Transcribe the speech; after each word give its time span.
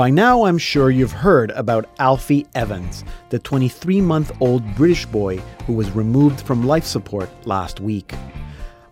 By 0.00 0.08
now, 0.08 0.44
I'm 0.44 0.56
sure 0.56 0.90
you've 0.90 1.12
heard 1.12 1.50
about 1.50 1.90
Alfie 1.98 2.46
Evans, 2.54 3.04
the 3.28 3.38
23 3.38 4.00
month 4.00 4.32
old 4.40 4.64
British 4.74 5.04
boy 5.04 5.36
who 5.66 5.74
was 5.74 5.90
removed 5.90 6.40
from 6.40 6.66
life 6.66 6.86
support 6.86 7.28
last 7.46 7.80
week. 7.80 8.14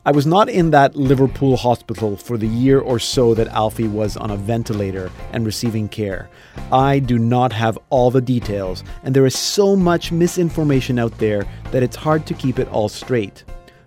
I 0.04 0.12
was 0.12 0.26
not 0.26 0.50
in 0.50 0.70
that 0.72 0.96
Liverpool 0.96 1.56
hospital 1.56 2.18
for 2.18 2.36
the 2.36 2.46
year 2.46 2.80
or 2.80 2.98
so 2.98 3.32
that 3.32 3.48
Alfie 3.48 3.88
was 3.88 4.18
on 4.18 4.30
a 4.30 4.36
ventilator 4.36 5.10
and 5.32 5.46
receiving 5.46 5.88
care. 5.88 6.28
I 6.70 6.98
do 6.98 7.18
not 7.18 7.54
have 7.54 7.78
all 7.88 8.10
the 8.10 8.20
details, 8.20 8.84
and 9.02 9.16
there 9.16 9.24
is 9.24 9.34
so 9.34 9.74
much 9.74 10.12
misinformation 10.12 10.98
out 10.98 11.16
there 11.16 11.46
that 11.70 11.82
it's 11.82 11.96
hard 11.96 12.26
to 12.26 12.34
keep 12.34 12.58
it 12.58 12.68
all 12.68 12.90
straight. 12.90 13.44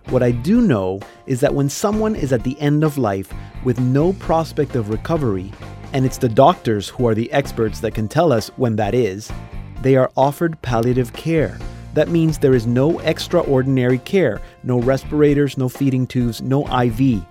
What 0.08 0.24
I 0.24 0.32
do 0.32 0.60
know 0.60 0.98
is 1.26 1.38
that 1.38 1.54
when 1.54 1.68
someone 1.68 2.16
is 2.16 2.32
at 2.32 2.42
the 2.42 2.58
end 2.58 2.82
of 2.82 2.98
life 2.98 3.32
with 3.62 3.78
no 3.78 4.12
prospect 4.14 4.74
of 4.74 4.90
recovery, 4.90 5.52
and 5.92 6.04
it's 6.04 6.18
the 6.18 6.28
doctors 6.28 6.88
who 6.88 7.06
are 7.06 7.14
the 7.14 7.32
experts 7.32 7.80
that 7.80 7.94
can 7.94 8.08
tell 8.08 8.32
us 8.32 8.48
when 8.56 8.76
that 8.76 8.94
is, 8.94 9.30
they 9.82 9.96
are 9.96 10.10
offered 10.16 10.60
palliative 10.62 11.12
care 11.12 11.58
that 11.94 12.08
means 12.08 12.38
there 12.38 12.54
is 12.54 12.66
no 12.66 13.00
extraordinary 13.00 13.98
care, 13.98 14.40
no 14.62 14.80
respirators, 14.80 15.58
no 15.58 15.68
feeding 15.68 16.06
tubes, 16.06 16.40
no 16.40 16.66
IV. 16.82 17.22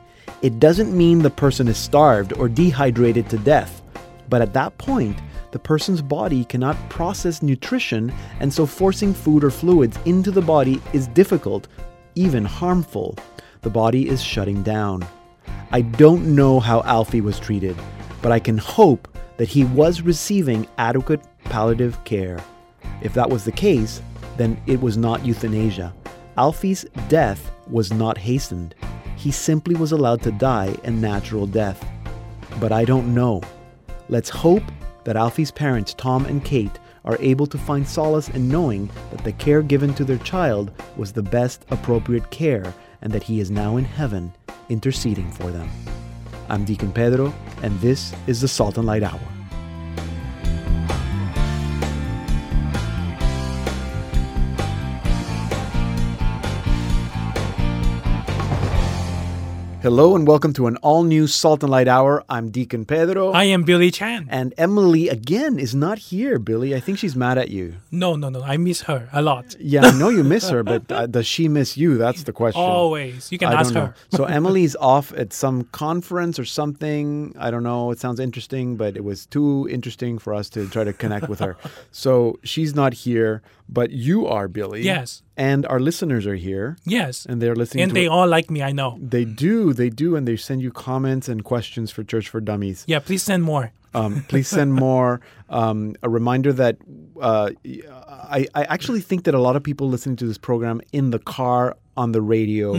It 0.44 0.60
doesn't 0.60 0.96
mean 0.96 1.20
the 1.20 1.32
person 1.32 1.68
is 1.68 1.78
starved 1.78 2.34
or 2.34 2.48
dehydrated 2.48 3.28
to 3.30 3.38
death. 3.40 3.82
But 4.30 4.42
at 4.42 4.54
that 4.54 4.78
point, 4.78 5.18
the 5.52 5.60
person's 5.60 6.02
body 6.02 6.46
cannot 6.46 6.78
process 6.90 7.41
nutrition, 7.41 8.14
and 8.40 8.54
so 8.54 8.66
forcing 8.66 9.14
food 9.14 9.44
or 9.44 9.52
fluids 9.52 9.98
into 10.05 10.32
the 10.32 10.41
body 10.41 10.82
is 10.94 11.08
difficult, 11.08 11.68
even 12.16 12.46
harmful. 12.46 13.18
The 13.62 13.70
body 13.70 14.07
is 14.07 14.24
shutting 14.24 14.62
down. 14.62 15.05
I 15.72 15.82
don't 15.82 16.35
know 16.35 16.60
how 16.60 16.82
Alfie 16.84 17.22
was 17.22 17.40
treated, 17.40 17.76
but 18.22 18.32
I 18.32 18.40
can 18.40 18.58
hope 18.58 19.08
that 19.38 19.48
he 19.48 19.64
was 19.64 20.02
receiving 20.02 20.68
adequate 20.77 21.22
palliative 21.46 22.04
care. 22.04 22.40
If 23.02 23.13
that 23.16 23.30
was 23.30 23.44
the 23.44 23.52
case, 23.52 24.02
then 24.38 24.62
it 24.68 24.82
was 24.82 24.98
not 24.98 25.26
euthanasia. 25.26 25.94
Alfie's 26.38 26.86
death 27.10 27.52
was 27.68 27.91
not 27.91 28.18
hastened. 28.18 28.76
He 29.16 29.32
simply 29.32 29.76
was 29.76 29.91
allowed 29.91 30.22
to 30.24 30.32
die 30.32 30.76
a 30.84 30.91
natural 30.91 31.46
death. 31.46 31.86
But 32.60 32.72
I 32.72 32.86
don't 32.86 33.13
know. 33.13 33.41
Let's 34.10 34.30
hope 34.30 34.63
that 35.04 35.16
Alfie's 35.16 35.52
parents, 35.52 35.94
Tom 35.94 36.26
and 36.26 36.44
Kate, 36.44 36.80
are 37.06 37.18
able 37.20 37.48
to 37.48 37.58
find 37.58 37.88
solace 37.88 38.30
in 38.30 38.48
knowing 38.48 38.90
that 39.12 39.24
the 39.24 39.32
care 39.34 39.62
given 39.62 39.94
to 39.96 40.06
their 40.06 40.20
child 40.20 40.72
was 40.98 41.12
the 41.12 41.24
best 41.24 41.66
appropriate 41.72 42.30
care 42.30 42.74
and 43.02 43.12
that 43.12 43.24
he 43.24 43.40
is 43.40 43.50
now 43.50 43.78
in 43.78 43.85
heaven 43.85 44.32
interceding 44.70 45.32
for 45.32 45.52
them. 45.52 45.70
I'm 46.52 46.66
Deacon 46.66 46.91
Pedro, 46.91 47.34
and 47.63 47.80
this 47.80 48.13
is 48.27 48.41
the 48.41 48.48
Salt 48.49 48.77
and 48.77 48.85
Light 48.85 49.04
Hour. 49.04 49.41
Hello 59.82 60.15
and 60.15 60.27
welcome 60.27 60.54
to 60.54 60.68
an 60.68 60.77
all 60.77 61.01
new 61.04 61.26
Salt 61.26 61.63
and 61.63 61.71
Light 61.71 61.87
Hour. 61.87 62.24
I'm 62.29 62.51
Deacon 62.51 62.85
Pedro. 62.85 63.32
I 63.32 63.46
am 63.46 63.63
Billy 63.63 63.90
Chan. 63.90 64.28
And 64.29 64.53
Emily, 64.56 65.09
again, 65.09 65.57
is 65.57 65.73
not 65.73 65.97
here, 65.97 66.38
Billy. 66.38 66.75
I 66.75 66.79
think 66.79 67.00
she's 67.00 67.16
mad 67.16 67.40
at 67.40 67.50
you. 67.50 67.78
No, 67.90 68.16
no, 68.16 68.29
no. 68.29 68.44
I 68.44 68.57
miss 68.57 68.81
her 68.81 69.09
a 69.12 69.23
lot. 69.23 69.56
Yeah, 69.59 69.85
I 69.88 69.97
know 69.97 70.09
you 70.09 70.23
miss 70.23 70.50
her, 70.50 70.62
but 70.62 70.91
uh, 70.91 71.07
does 71.07 71.25
she 71.25 71.47
miss 71.47 71.78
you? 71.78 71.97
That's 71.97 72.22
the 72.25 72.31
question. 72.31 72.62
Always. 72.62 73.31
You 73.31 73.40
can 73.40 73.47
I 73.47 73.53
ask 73.62 73.73
her. 73.73 73.96
so 74.12 74.25
Emily's 74.25 74.75
off 74.79 75.13
at 75.13 75.34
some 75.34 75.63
conference 75.72 76.38
or 76.38 76.45
something. 76.45 77.34
I 77.40 77.50
don't 77.50 77.63
know. 77.63 77.90
It 77.90 78.00
sounds 78.00 78.19
interesting, 78.19 78.75
but 78.75 78.95
it 78.95 79.03
was 79.03 79.25
too 79.25 79.67
interesting 79.72 80.19
for 80.19 80.35
us 80.35 80.47
to 80.51 80.69
try 80.69 80.83
to 80.83 80.94
connect 80.94 81.27
with 81.27 81.39
her. 81.39 81.57
So 81.91 82.39
she's 82.44 82.73
not 82.75 82.94
here, 82.94 83.41
but 83.71 83.91
you 83.91 84.27
are, 84.27 84.47
Billy. 84.47 84.81
Yes. 84.81 85.23
And 85.37 85.65
our 85.65 85.79
listeners 85.79 86.27
are 86.27 86.35
here. 86.35 86.77
Yes. 86.83 87.25
And 87.25 87.41
they're 87.41 87.55
listening 87.55 87.83
And 87.83 87.91
they 87.93 88.07
all 88.07 88.27
like 88.27 88.51
me, 88.51 88.61
I 88.61 88.71
know. 88.71 88.97
They 89.01 89.25
do, 89.25 89.73
they 89.73 89.89
do, 89.89 90.15
and 90.15 90.27
they 90.27 90.35
send 90.35 90.61
you 90.61 90.71
comments 90.71 91.29
and 91.29 91.43
questions 91.43 91.89
for 91.89 92.03
Church 92.03 92.29
for 92.29 92.41
Dummies. 92.41 92.83
Yeah, 92.87 92.99
please 92.99 93.23
send 93.23 93.43
more. 93.43 93.71
Um, 93.93 94.23
please 94.27 94.47
send 94.47 94.73
more. 94.73 95.19
Um, 95.49 95.95
a 96.01 96.09
reminder 96.09 96.53
that 96.53 96.77
uh, 97.19 97.51
I, 97.65 98.47
I 98.55 98.63
actually 98.63 99.01
think 99.01 99.25
that 99.25 99.33
a 99.33 99.39
lot 99.39 99.55
of 99.55 99.63
people 99.63 99.89
listening 99.89 100.15
to 100.17 100.25
this 100.25 100.38
program 100.38 100.81
in 100.93 101.11
the 101.11 101.19
car, 101.19 101.75
on 101.97 102.12
the 102.12 102.22
radio. 102.22 102.74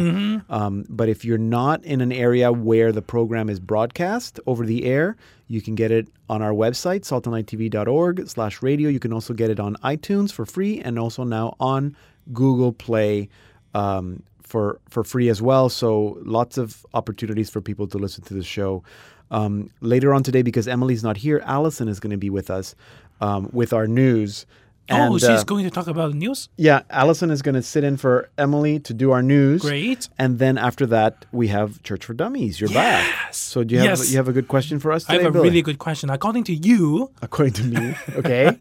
Um, 0.48 0.84
but 0.88 1.08
if 1.08 1.24
you're 1.24 1.38
not 1.38 1.84
in 1.84 2.00
an 2.00 2.12
area 2.12 2.52
where 2.52 2.92
the 2.92 3.02
program 3.02 3.48
is 3.48 3.60
broadcast 3.60 4.40
over 4.46 4.64
the 4.66 4.84
air, 4.84 5.16
you 5.48 5.60
can 5.60 5.74
get 5.74 5.90
it 5.90 6.08
on 6.28 6.40
our 6.42 6.52
website, 6.52 7.00
saltandlighttv.org 7.00 8.28
slash 8.28 8.62
radio. 8.62 8.88
You 8.88 9.00
can 9.00 9.12
also 9.12 9.34
get 9.34 9.50
it 9.50 9.60
on 9.60 9.76
iTunes 9.76 10.32
for 10.32 10.46
free 10.46 10.80
and 10.80 10.98
also 10.98 11.24
now 11.24 11.56
on 11.60 11.96
Google 12.32 12.72
Play 12.72 13.28
um, 13.74 14.22
for 14.42 14.80
for 14.88 15.04
free 15.04 15.28
as 15.28 15.42
well. 15.42 15.68
So 15.68 16.18
lots 16.22 16.58
of 16.58 16.84
opportunities 16.94 17.50
for 17.50 17.60
people 17.60 17.86
to 17.88 17.98
listen 17.98 18.24
to 18.24 18.34
the 18.34 18.42
show. 18.42 18.82
Um, 19.30 19.70
later 19.80 20.12
on 20.12 20.22
today, 20.22 20.42
because 20.42 20.68
Emily's 20.68 21.02
not 21.02 21.16
here, 21.16 21.42
Allison 21.46 21.88
is 21.88 21.98
going 22.00 22.10
to 22.10 22.18
be 22.18 22.28
with 22.28 22.50
us 22.50 22.74
um, 23.20 23.48
with 23.52 23.72
our 23.72 23.86
news. 23.86 24.46
Oh, 24.90 25.16
she's 25.18 25.28
uh, 25.28 25.44
going 25.44 25.64
to 25.64 25.70
talk 25.70 25.86
about 25.86 26.10
the 26.12 26.16
news? 26.18 26.48
yeah, 26.56 26.82
Allison 26.90 27.30
is 27.30 27.40
going 27.42 27.54
to 27.54 27.62
sit 27.62 27.84
in 27.84 27.96
for 27.96 28.28
Emily 28.36 28.78
to 28.80 28.92
do 28.94 29.10
our 29.12 29.22
news. 29.22 29.62
Great. 29.62 30.08
And 30.18 30.38
then 30.38 30.58
after 30.58 30.86
that, 30.86 31.24
we 31.32 31.48
have 31.48 31.82
Church 31.82 32.04
for 32.04 32.14
Dummies. 32.14 32.60
You're 32.60 32.70
back. 32.70 33.06
Yes. 33.06 33.36
So 33.38 33.64
do 33.64 33.74
you 33.74 33.80
have 33.80 33.98
Yes. 33.98 34.10
you 34.10 34.16
have 34.16 34.28
a 34.28 34.32
good 34.32 34.48
question 34.48 34.78
for 34.80 34.92
us 34.92 35.04
today, 35.04 35.18
I 35.20 35.22
have 35.22 35.30
a 35.30 35.32
Billy? 35.32 35.48
really 35.50 35.62
good 35.62 35.78
question. 35.78 36.10
According 36.10 36.44
to 36.44 36.54
you, 36.54 37.10
According 37.22 37.54
to 37.54 37.64
me, 37.64 37.94
okay. 38.16 38.58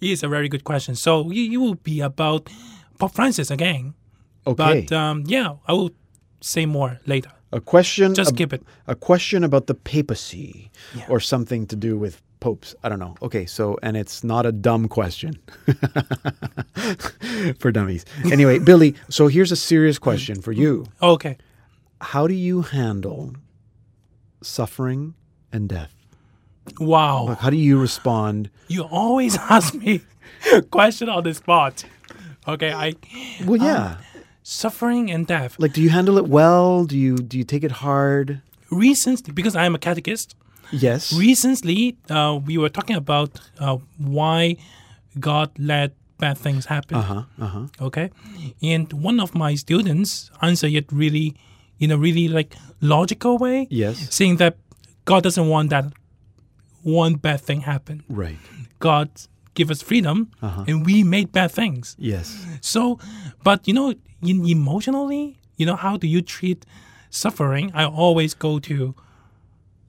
it's 0.00 0.22
a 0.22 0.28
very 0.28 0.48
good 0.48 0.64
question. 0.64 0.94
So 0.94 1.30
you, 1.30 1.42
you 1.42 1.60
will 1.60 1.74
be 1.76 2.00
about 2.00 2.48
Pope 2.98 3.14
Francis 3.14 3.50
again. 3.50 3.94
Okay. 4.46 4.86
But 4.88 4.92
um, 4.96 5.24
yeah, 5.26 5.54
I 5.66 5.72
will 5.72 5.90
say 6.40 6.66
more 6.66 7.00
later. 7.06 7.30
a 7.52 7.60
question. 7.60 8.14
Just 8.14 8.30
ab- 8.30 8.36
skip 8.36 8.52
it. 8.52 8.62
A 8.86 8.94
question 8.94 9.42
about 9.44 9.66
the 9.66 9.74
papacy 9.74 10.70
or 11.08 11.20
something 11.20 11.66
to 11.66 11.76
do 11.76 11.96
with 11.98 12.20
popes. 12.40 12.74
I 12.82 12.88
don't 12.88 12.98
know. 12.98 13.14
Okay, 13.22 13.46
so 13.46 13.76
and 13.82 13.96
it's 13.96 14.22
not 14.24 14.46
a 14.46 14.52
dumb 14.52 14.88
question 14.88 15.38
for 17.58 17.72
dummies. 17.72 18.04
Anyway, 18.30 18.58
Billy. 18.70 18.94
So 19.08 19.28
here's 19.28 19.52
a 19.52 19.56
serious 19.56 19.98
question 19.98 20.40
for 20.40 20.52
you. 20.52 20.86
Okay. 21.02 21.36
How 22.00 22.26
do 22.26 22.34
you 22.34 22.62
handle 22.62 23.34
suffering 24.42 25.14
and 25.52 25.68
death? 25.68 25.94
Wow. 26.78 27.26
Like, 27.28 27.38
how 27.38 27.50
do 27.50 27.56
you 27.56 27.78
respond? 27.80 28.50
You 28.68 28.82
always 28.84 29.36
ask 29.50 29.74
me 29.74 30.00
question 30.70 31.08
on 31.08 31.24
the 31.24 31.34
spot. 31.34 31.84
Okay, 32.46 32.72
I 32.72 32.94
Well, 33.44 33.56
yeah. 33.60 33.86
Um, 33.92 33.96
suffering 34.42 35.10
and 35.10 35.26
death. 35.26 35.56
like, 35.58 35.72
do 35.72 35.82
you 35.82 35.90
handle 35.90 36.16
it 36.18 36.28
well? 36.28 36.84
Do 36.84 36.96
you 36.96 37.16
do 37.16 37.36
you 37.36 37.44
take 37.44 37.64
it 37.64 37.72
hard? 37.72 38.40
Recently, 38.70 39.32
because 39.32 39.56
I 39.56 39.64
am 39.64 39.74
a 39.74 39.78
catechist, 39.78 40.34
Yes. 40.72 41.12
recently 41.12 41.96
uh, 42.10 42.38
we 42.44 42.58
were 42.58 42.68
talking 42.68 42.96
about 42.96 43.30
uh, 43.58 43.78
why 43.96 44.56
God 45.18 45.50
let 45.58 45.92
bad 46.18 46.36
things 46.38 46.66
happen. 46.66 46.96
uh 46.96 47.02
huh. 47.02 47.22
Uh 47.40 47.46
huh. 47.46 47.66
Okay, 47.80 48.10
and 48.62 48.92
one 48.92 49.20
of 49.20 49.34
my 49.34 49.54
students 49.54 50.30
answered 50.42 50.72
it 50.72 50.86
really, 50.92 51.34
in 51.78 51.90
a 51.90 51.96
really 51.96 52.28
like 52.28 52.56
logical 52.80 53.38
way, 53.38 53.66
Yes. 53.70 53.96
saying 54.14 54.36
that 54.38 54.56
God 55.04 55.22
doesn't 55.22 55.48
want 55.48 55.70
that 55.70 55.86
one 56.82 57.14
bad 57.14 57.40
thing 57.40 57.60
happen. 57.62 58.02
Right. 58.08 58.38
God 58.78 59.08
give 59.54 59.70
us 59.70 59.82
freedom, 59.82 60.30
and 60.42 60.84
we 60.86 61.02
made 61.02 61.32
bad 61.32 61.50
things. 61.50 61.96
Yes. 61.98 62.44
So, 62.60 62.98
but 63.42 63.66
you 63.66 63.74
know, 63.74 63.94
in, 64.22 64.44
emotionally, 64.46 65.38
you 65.56 65.66
know, 65.66 65.76
how 65.76 65.96
do 65.96 66.06
you 66.06 66.20
treat 66.22 66.64
suffering? 67.10 67.70
I 67.74 67.84
always 67.84 68.34
go 68.34 68.58
to 68.60 68.94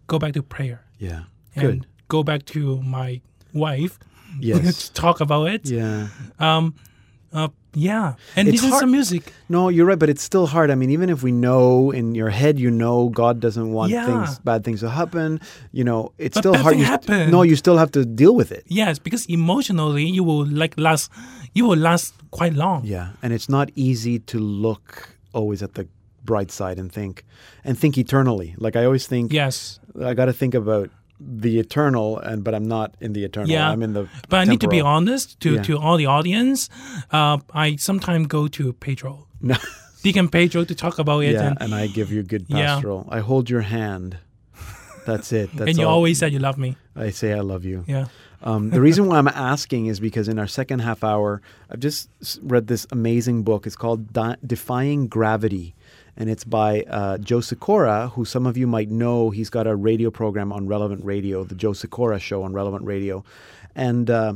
go 0.10 0.18
back 0.20 0.34
to 0.34 0.42
prayer 0.44 0.82
Yeah. 0.98 1.22
and 1.56 1.64
Good. 1.82 1.88
go 2.10 2.24
back 2.24 2.42
to 2.54 2.82
my 2.82 3.22
wife 3.54 3.98
Yes. 4.40 4.90
talk 4.90 5.22
about 5.22 5.46
it. 5.56 5.64
yeah. 5.70 6.08
Um, 6.40 6.76
uh, 7.32 7.50
yeah, 7.76 8.16
and 8.36 8.48
It's 8.48 8.56
listen 8.56 8.70
to 8.70 8.74
hard- 8.74 8.82
some 8.82 8.92
music. 8.92 9.24
No, 9.50 9.70
you're 9.70 9.86
right, 9.86 10.00
but 10.00 10.10
it's 10.10 10.24
still 10.24 10.48
hard. 10.48 10.72
I 10.74 10.76
mean, 10.76 10.90
even 10.90 11.10
if 11.14 11.22
we 11.22 11.32
know 11.32 11.92
in 11.94 12.16
your 12.16 12.32
head, 12.32 12.58
you 12.60 12.72
know, 12.72 13.10
God 13.10 13.40
doesn't 13.40 13.70
want 13.72 13.92
Yeah. 13.92 14.06
things, 14.10 14.40
bad 14.42 14.64
things 14.66 14.80
to 14.82 14.90
happen. 14.90 15.40
You 15.72 15.84
know, 15.86 16.12
it's 16.18 16.34
But 16.34 16.42
still 16.42 16.56
hard. 16.58 16.78
You 16.82 16.86
st- 16.86 17.30
no, 17.30 17.44
you 17.44 17.56
still 17.56 17.78
have 17.78 17.92
to 17.92 18.02
deal 18.06 18.34
with 18.34 18.50
it. 18.52 18.64
Yes, 18.68 18.98
because 18.98 19.24
emotionally 19.30 20.06
you 20.10 20.24
will 20.26 20.46
like 20.50 20.74
last, 20.82 21.12
you 21.54 21.66
will 21.70 21.78
last 21.78 22.14
quite 22.32 22.54
long. 22.58 22.82
Yeah, 22.86 23.10
and 23.22 23.30
it's 23.34 23.50
not 23.50 23.70
easy 23.76 24.18
to 24.34 24.40
look 24.40 25.14
always 25.34 25.62
at 25.62 25.76
the 25.78 25.86
bright 26.32 26.52
side 26.52 26.78
and 26.82 26.90
think 26.98 27.24
and 27.66 27.74
think 27.82 27.98
eternally. 27.98 28.50
Like 28.66 28.76
I 28.82 28.84
always 28.86 29.08
think, 29.08 29.34
Yes, 29.34 29.80
I 30.10 30.14
got 30.14 30.26
to 30.26 30.34
think 30.34 30.54
about 30.56 30.90
the 31.44 31.54
eternal, 31.60 32.18
and 32.30 32.44
but 32.46 32.54
I'm 32.58 32.68
not 32.68 32.90
in 33.02 33.14
the 33.14 33.24
eternal. 33.30 33.50
Yeah. 33.50 33.72
I'm 33.72 33.84
in 33.84 33.94
the. 33.94 34.04
but 34.30 34.38
I 34.44 34.46
need 34.52 34.62
to 34.62 34.68
be 34.70 34.82
honest 34.82 35.40
to 35.42 35.50
Yeah. 35.56 35.64
to 35.68 35.74
all 35.84 35.98
the 35.98 36.08
audience. 36.18 36.70
Uh, 37.12 37.38
I 37.66 37.76
sometimes 37.78 38.28
go 38.28 38.48
to 38.48 38.74
Pedro, 38.86 39.12
No. 39.42 39.56
Deacon 40.04 40.30
Pedro, 40.30 40.64
to 40.66 40.76
talk 40.76 40.96
about 41.00 41.24
it, 41.24 41.34
yeah, 41.34 41.48
and, 41.48 41.58
and 41.62 41.72
I 41.76 41.88
give 41.88 42.10
you 42.16 42.24
good 42.24 42.46
Yeah. 42.48 42.58
pastoral. 42.76 43.04
I 43.18 43.20
hold 43.20 43.50
your 43.50 43.62
hand. 43.78 44.18
That's 45.06 45.32
it. 45.34 45.50
That's 45.56 45.70
and 45.70 45.78
you 45.80 45.86
all. 45.88 45.96
always 45.96 46.20
said 46.20 46.32
you 46.32 46.40
love 46.40 46.58
me. 46.58 46.76
I 46.96 47.12
say 47.12 47.34
I 47.34 47.42
love 47.42 47.66
you. 47.66 47.84
Yeah. 47.88 48.06
Um, 48.42 48.70
the 48.70 48.80
reason 48.80 49.08
why 49.08 49.18
I'm 49.20 49.28
asking 49.28 49.88
is 49.92 50.00
because 50.00 50.30
in 50.32 50.40
our 50.40 50.48
second 50.48 50.80
half 50.80 51.04
hour, 51.04 51.42
I've 51.70 51.82
just 51.82 52.08
read 52.42 52.68
this 52.68 52.88
amazing 52.92 53.44
book. 53.44 53.68
It's 53.68 53.76
called 53.76 54.14
Di- 54.14 54.38
Defying 54.46 55.08
Gravity, 55.10 55.76
and 56.20 56.30
it's 56.30 56.44
by 56.44 56.82
uh, 56.84 57.18
Joe 57.18 57.40
Sikora, 57.40 58.10
who 58.10 58.26
some 58.26 58.46
of 58.46 58.58
you 58.58 58.68
might 58.68 58.90
know. 58.90 59.30
He's 59.30 59.50
got 59.50 59.66
a 59.66 59.76
radio 59.76 60.12
program 60.12 60.52
on 60.52 60.68
Relevant 60.68 61.04
Radio, 61.04 61.44
the 61.46 61.56
Joe 61.56 61.74
Sikora 61.74 62.20
Show 62.20 62.44
on 62.44 62.54
Relevant 62.54 62.86
Radio, 62.86 63.24
and 63.76 64.10
uh, 64.10 64.34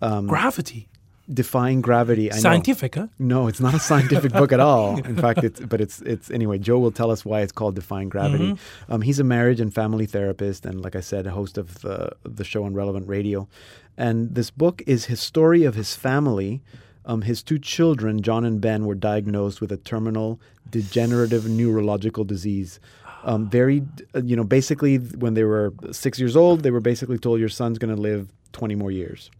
Gravity. 0.00 0.88
Defying 1.32 1.80
Gravity. 1.80 2.30
I 2.32 2.34
know. 2.34 2.40
Scientific, 2.40 2.96
huh? 2.96 3.06
No, 3.18 3.46
it's 3.46 3.60
not 3.60 3.72
a 3.72 3.78
scientific 3.78 4.32
book 4.32 4.52
at 4.52 4.58
all. 4.58 4.98
In 5.06 5.16
fact, 5.16 5.44
it's 5.44 5.60
but 5.60 5.80
it's 5.80 6.02
it's 6.02 6.30
anyway. 6.32 6.58
Joe 6.58 6.80
will 6.80 6.90
tell 6.90 7.12
us 7.12 7.24
why 7.24 7.42
it's 7.42 7.52
called 7.52 7.76
Defying 7.76 8.08
Gravity. 8.08 8.56
Um, 8.88 9.02
he's 9.02 9.20
a 9.20 9.24
marriage 9.24 9.60
and 9.60 9.72
family 9.72 10.04
therapist, 10.04 10.66
and 10.66 10.82
like 10.82 10.96
I 10.96 11.00
said, 11.00 11.26
a 11.28 11.30
host 11.30 11.56
of 11.56 11.80
the 11.82 12.10
the 12.24 12.44
show 12.44 12.64
on 12.64 12.74
Relevant 12.74 13.08
Radio. 13.08 13.48
And 13.96 14.34
this 14.34 14.50
book 14.50 14.82
is 14.86 15.04
his 15.04 15.20
story 15.20 15.62
of 15.62 15.76
his 15.76 15.94
family. 15.94 16.60
Um, 17.04 17.22
his 17.22 17.42
two 17.42 17.58
children, 17.58 18.22
John 18.22 18.44
and 18.44 18.60
Ben, 18.60 18.86
were 18.86 18.94
diagnosed 18.94 19.60
with 19.60 19.72
a 19.72 19.76
terminal 19.76 20.40
degenerative 20.70 21.48
neurological 21.48 22.24
disease. 22.24 22.78
Um, 23.24 23.48
very, 23.48 23.82
uh, 24.14 24.22
you 24.22 24.36
know, 24.36 24.44
basically 24.44 24.96
when 24.96 25.34
they 25.34 25.44
were 25.44 25.72
six 25.90 26.18
years 26.18 26.36
old, 26.36 26.62
they 26.62 26.70
were 26.70 26.80
basically 26.80 27.18
told 27.18 27.40
your 27.40 27.48
son's 27.48 27.78
going 27.78 27.94
to 27.94 28.00
live 28.00 28.32
20 28.52 28.74
more 28.74 28.90
years 28.90 29.30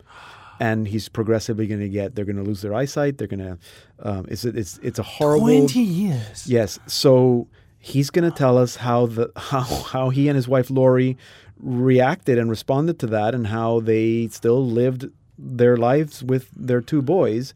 and 0.60 0.86
he's 0.86 1.08
progressively 1.08 1.66
going 1.66 1.80
to 1.80 1.88
get 1.88 2.14
they're 2.14 2.24
going 2.24 2.36
to 2.36 2.42
lose 2.42 2.62
their 2.62 2.74
eyesight 2.74 3.18
they're 3.18 3.26
going 3.26 3.40
to 3.40 3.58
um, 4.00 4.26
it's, 4.28 4.44
it's 4.44 4.78
it's 4.82 4.98
a 4.98 5.02
horrible 5.02 5.46
20 5.46 5.80
years. 5.80 6.46
yes 6.46 6.78
so 6.86 7.48
he's 7.78 8.10
going 8.10 8.28
to 8.28 8.36
tell 8.36 8.56
us 8.56 8.76
how 8.76 9.06
the 9.06 9.30
how 9.36 9.62
how 9.62 10.10
he 10.10 10.28
and 10.28 10.36
his 10.36 10.48
wife 10.48 10.70
Lori 10.70 11.18
reacted 11.58 12.38
and 12.38 12.48
responded 12.50 12.98
to 13.00 13.06
that 13.08 13.34
and 13.34 13.48
how 13.48 13.80
they 13.80 14.28
still 14.28 14.64
lived 14.64 15.06
their 15.42 15.76
lives 15.76 16.22
with 16.22 16.48
their 16.56 16.80
two 16.80 17.02
boys 17.02 17.52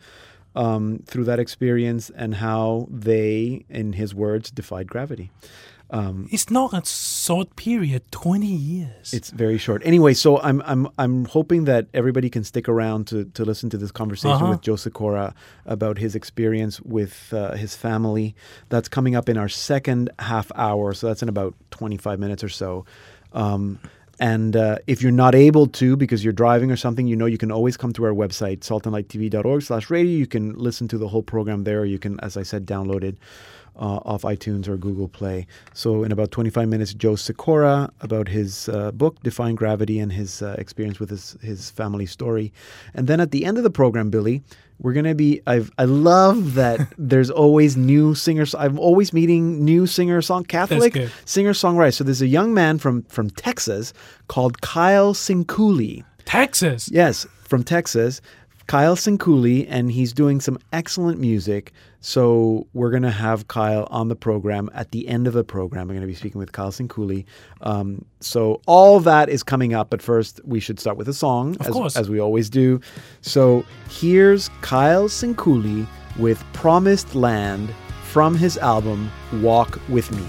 um, 0.55 1.03
through 1.07 1.25
that 1.25 1.39
experience 1.39 2.11
and 2.17 2.35
how 2.37 2.89
they 2.91 3.65
in 3.69 3.93
his 3.93 4.15
words 4.15 4.51
defied 4.51 4.89
gravity 4.89 5.31
It's 6.33 6.51
not 6.51 6.73
a 6.75 6.83
short 6.85 7.55
period, 7.55 8.03
20 8.11 8.47
years. 8.47 9.13
It's 9.15 9.31
very 9.31 9.57
short. 9.59 9.83
Anyway, 9.85 10.15
so 10.15 10.41
I'm 10.43 10.61
I'm 10.67 10.89
I'm 10.99 11.27
hoping 11.27 11.65
that 11.67 11.87
everybody 11.95 12.29
can 12.29 12.43
stick 12.45 12.69
around 12.69 13.07
to 13.11 13.25
to 13.35 13.45
listen 13.45 13.71
to 13.71 13.79
this 13.79 13.93
conversation 13.93 14.43
Uh-huh. 14.43 14.51
with 14.51 14.63
Joe 14.67 14.77
Sikora 14.77 15.33
about 15.65 15.99
his 15.99 16.15
experience 16.17 16.81
with 16.85 17.33
uh, 17.33 17.55
his 17.55 17.77
family. 17.77 18.35
That's 18.69 18.89
coming 18.89 19.15
up 19.19 19.29
in 19.29 19.37
our 19.39 19.49
second 19.49 20.11
half 20.19 20.51
hour. 20.57 20.93
So 20.95 21.07
that's 21.07 21.23
in 21.23 21.29
about 21.29 21.55
25 21.71 22.19
minutes 22.19 22.43
or 22.43 22.51
so. 22.51 22.85
Um, 23.33 23.79
and 24.19 24.57
uh, 24.57 24.79
if 24.87 25.03
you're 25.03 25.13
not 25.13 25.35
able 25.35 25.67
to 25.67 25.97
because 25.97 26.25
you're 26.25 26.33
driving 26.33 26.71
or 26.71 26.77
something, 26.77 27.07
you 27.07 27.17
know 27.17 27.27
you 27.27 27.39
can 27.39 27.53
always 27.53 27.77
come 27.77 27.93
to 27.95 28.05
our 28.05 28.13
website, 28.13 28.61
saltandlighttv.org 28.61 29.63
slash 29.63 29.91
radio. 29.91 30.19
You 30.19 30.27
can 30.27 30.55
listen 30.55 30.89
to 30.89 30.99
the 30.99 31.09
whole 31.09 31.23
program 31.23 31.65
there. 31.65 31.85
You 31.85 31.99
can, 31.99 32.19
as 32.21 32.37
I 32.37 32.43
said, 32.43 32.67
download 32.67 33.05
it 33.05 33.17
uh, 33.79 34.01
off 34.05 34.23
iTunes 34.23 34.69
or 34.69 34.77
Google 34.77 35.09
Play. 35.09 35.47
So, 35.75 36.03
in 36.03 36.13
about 36.13 36.31
25 36.31 36.69
minutes, 36.69 36.95
Joe 36.95 37.17
Sikora 37.17 37.93
about 38.01 38.29
his 38.29 38.69
uh, 38.69 38.91
book, 38.93 39.23
Defying 39.23 39.55
Gravity, 39.55 39.99
and 39.99 40.13
his 40.13 40.43
uh, 40.43 40.57
experience 40.59 40.99
with 40.99 41.11
his, 41.11 41.37
his 41.43 41.71
family 41.71 42.07
story. 42.07 42.53
And 42.95 43.07
then 43.07 43.21
at 43.21 43.31
the 43.31 43.45
end 43.45 43.59
of 43.59 43.65
the 43.65 43.71
program, 43.71 44.11
Billy, 44.11 44.43
we're 44.79 44.93
going 44.93 45.05
to 45.07 45.15
be. 45.15 45.41
I've, 45.47 45.71
I 45.79 45.85
love 45.85 46.55
that 46.55 46.93
there's 46.99 47.31
always 47.31 47.77
new 47.77 48.15
singers. 48.15 48.55
I'm 48.55 48.79
always 48.79 49.13
meeting 49.13 49.65
new 49.65 49.87
singer 49.87 50.21
song 50.23 50.45
Catholic 50.45 51.09
singer 51.25 51.53
songwriter. 51.53 51.95
So, 51.95 52.05
there's 52.05 52.23
a 52.23 52.27
young 52.27 52.53
man 52.55 52.79
from, 52.79 53.03
from 53.05 53.31
Texas 53.31 53.93
called 54.29 54.61
Kyle 54.61 55.15
Sinkuli. 55.15 56.05
Texas. 56.25 56.91
Yes, 56.91 57.27
from 57.43 57.63
Texas, 57.63 58.21
Kyle 58.67 58.97
Sinkuli, 58.97 59.67
and 59.69 59.93
he's 59.93 60.13
doing 60.13 60.41
some 60.41 60.59
excellent 60.73 61.21
music. 61.21 61.73
So 62.01 62.67
we're 62.75 62.91
going 62.91 63.03
to 63.05 63.11
have 63.11 63.49
Kyle 63.49 63.87
on 63.91 64.09
the 64.09 64.17
program 64.17 64.71
at 64.75 64.91
the 64.91 65.07
end 65.09 65.27
of 65.27 65.33
the 65.35 65.45
program. 65.45 65.87
We're 65.89 65.95
going 65.95 66.01
to 66.03 66.07
be 66.07 66.15
speaking 66.15 66.39
with 66.39 66.53
Kyle 66.53 66.73
Sinkuli. 66.73 67.25
Um, 67.61 68.05
so 68.21 68.61
all 68.67 68.99
that 69.01 69.29
is 69.29 69.43
coming 69.43 69.75
up, 69.75 69.91
but 69.91 70.03
first 70.03 70.41
we 70.45 70.59
should 70.61 70.81
start 70.81 70.97
with 70.97 71.09
a 71.09 71.15
song, 71.15 71.57
Of 71.61 71.67
as, 71.69 71.73
course. 71.73 71.97
as 71.97 72.09
we 72.11 72.21
always 72.21 72.51
do. 72.51 72.81
So 73.21 73.65
here's 73.89 74.49
Kyle 74.63 75.09
Sinkuli 75.09 75.87
with 76.19 76.43
Promised 76.53 77.15
Land 77.15 77.73
from 78.05 78.35
his 78.37 78.57
album 78.59 79.11
Walk 79.43 79.81
With 79.89 80.11
Me. 80.13 80.25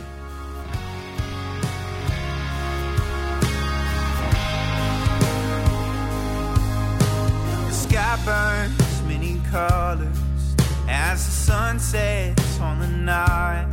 Colors 9.51 10.55
as 10.87 11.25
the 11.25 11.31
sun 11.31 11.79
sets 11.79 12.59
on 12.59 12.79
the 12.79 12.87
night. 12.87 13.69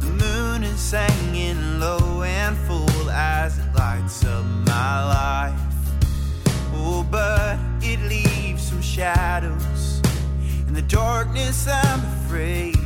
The 0.00 0.10
moon 0.10 0.64
is 0.64 0.90
hanging 0.90 1.80
low 1.80 2.22
and 2.22 2.56
full 2.56 3.10
as 3.10 3.58
it 3.58 3.74
lights 3.74 4.24
up 4.24 4.44
my 4.44 5.04
life. 5.04 5.60
Oh, 6.74 7.06
but 7.10 7.58
it 7.82 8.00
leaves 8.00 8.68
some 8.68 8.82
shadows. 8.82 10.02
In 10.66 10.74
the 10.74 10.82
darkness, 10.82 11.66
I'm 11.68 12.00
afraid. 12.00 12.76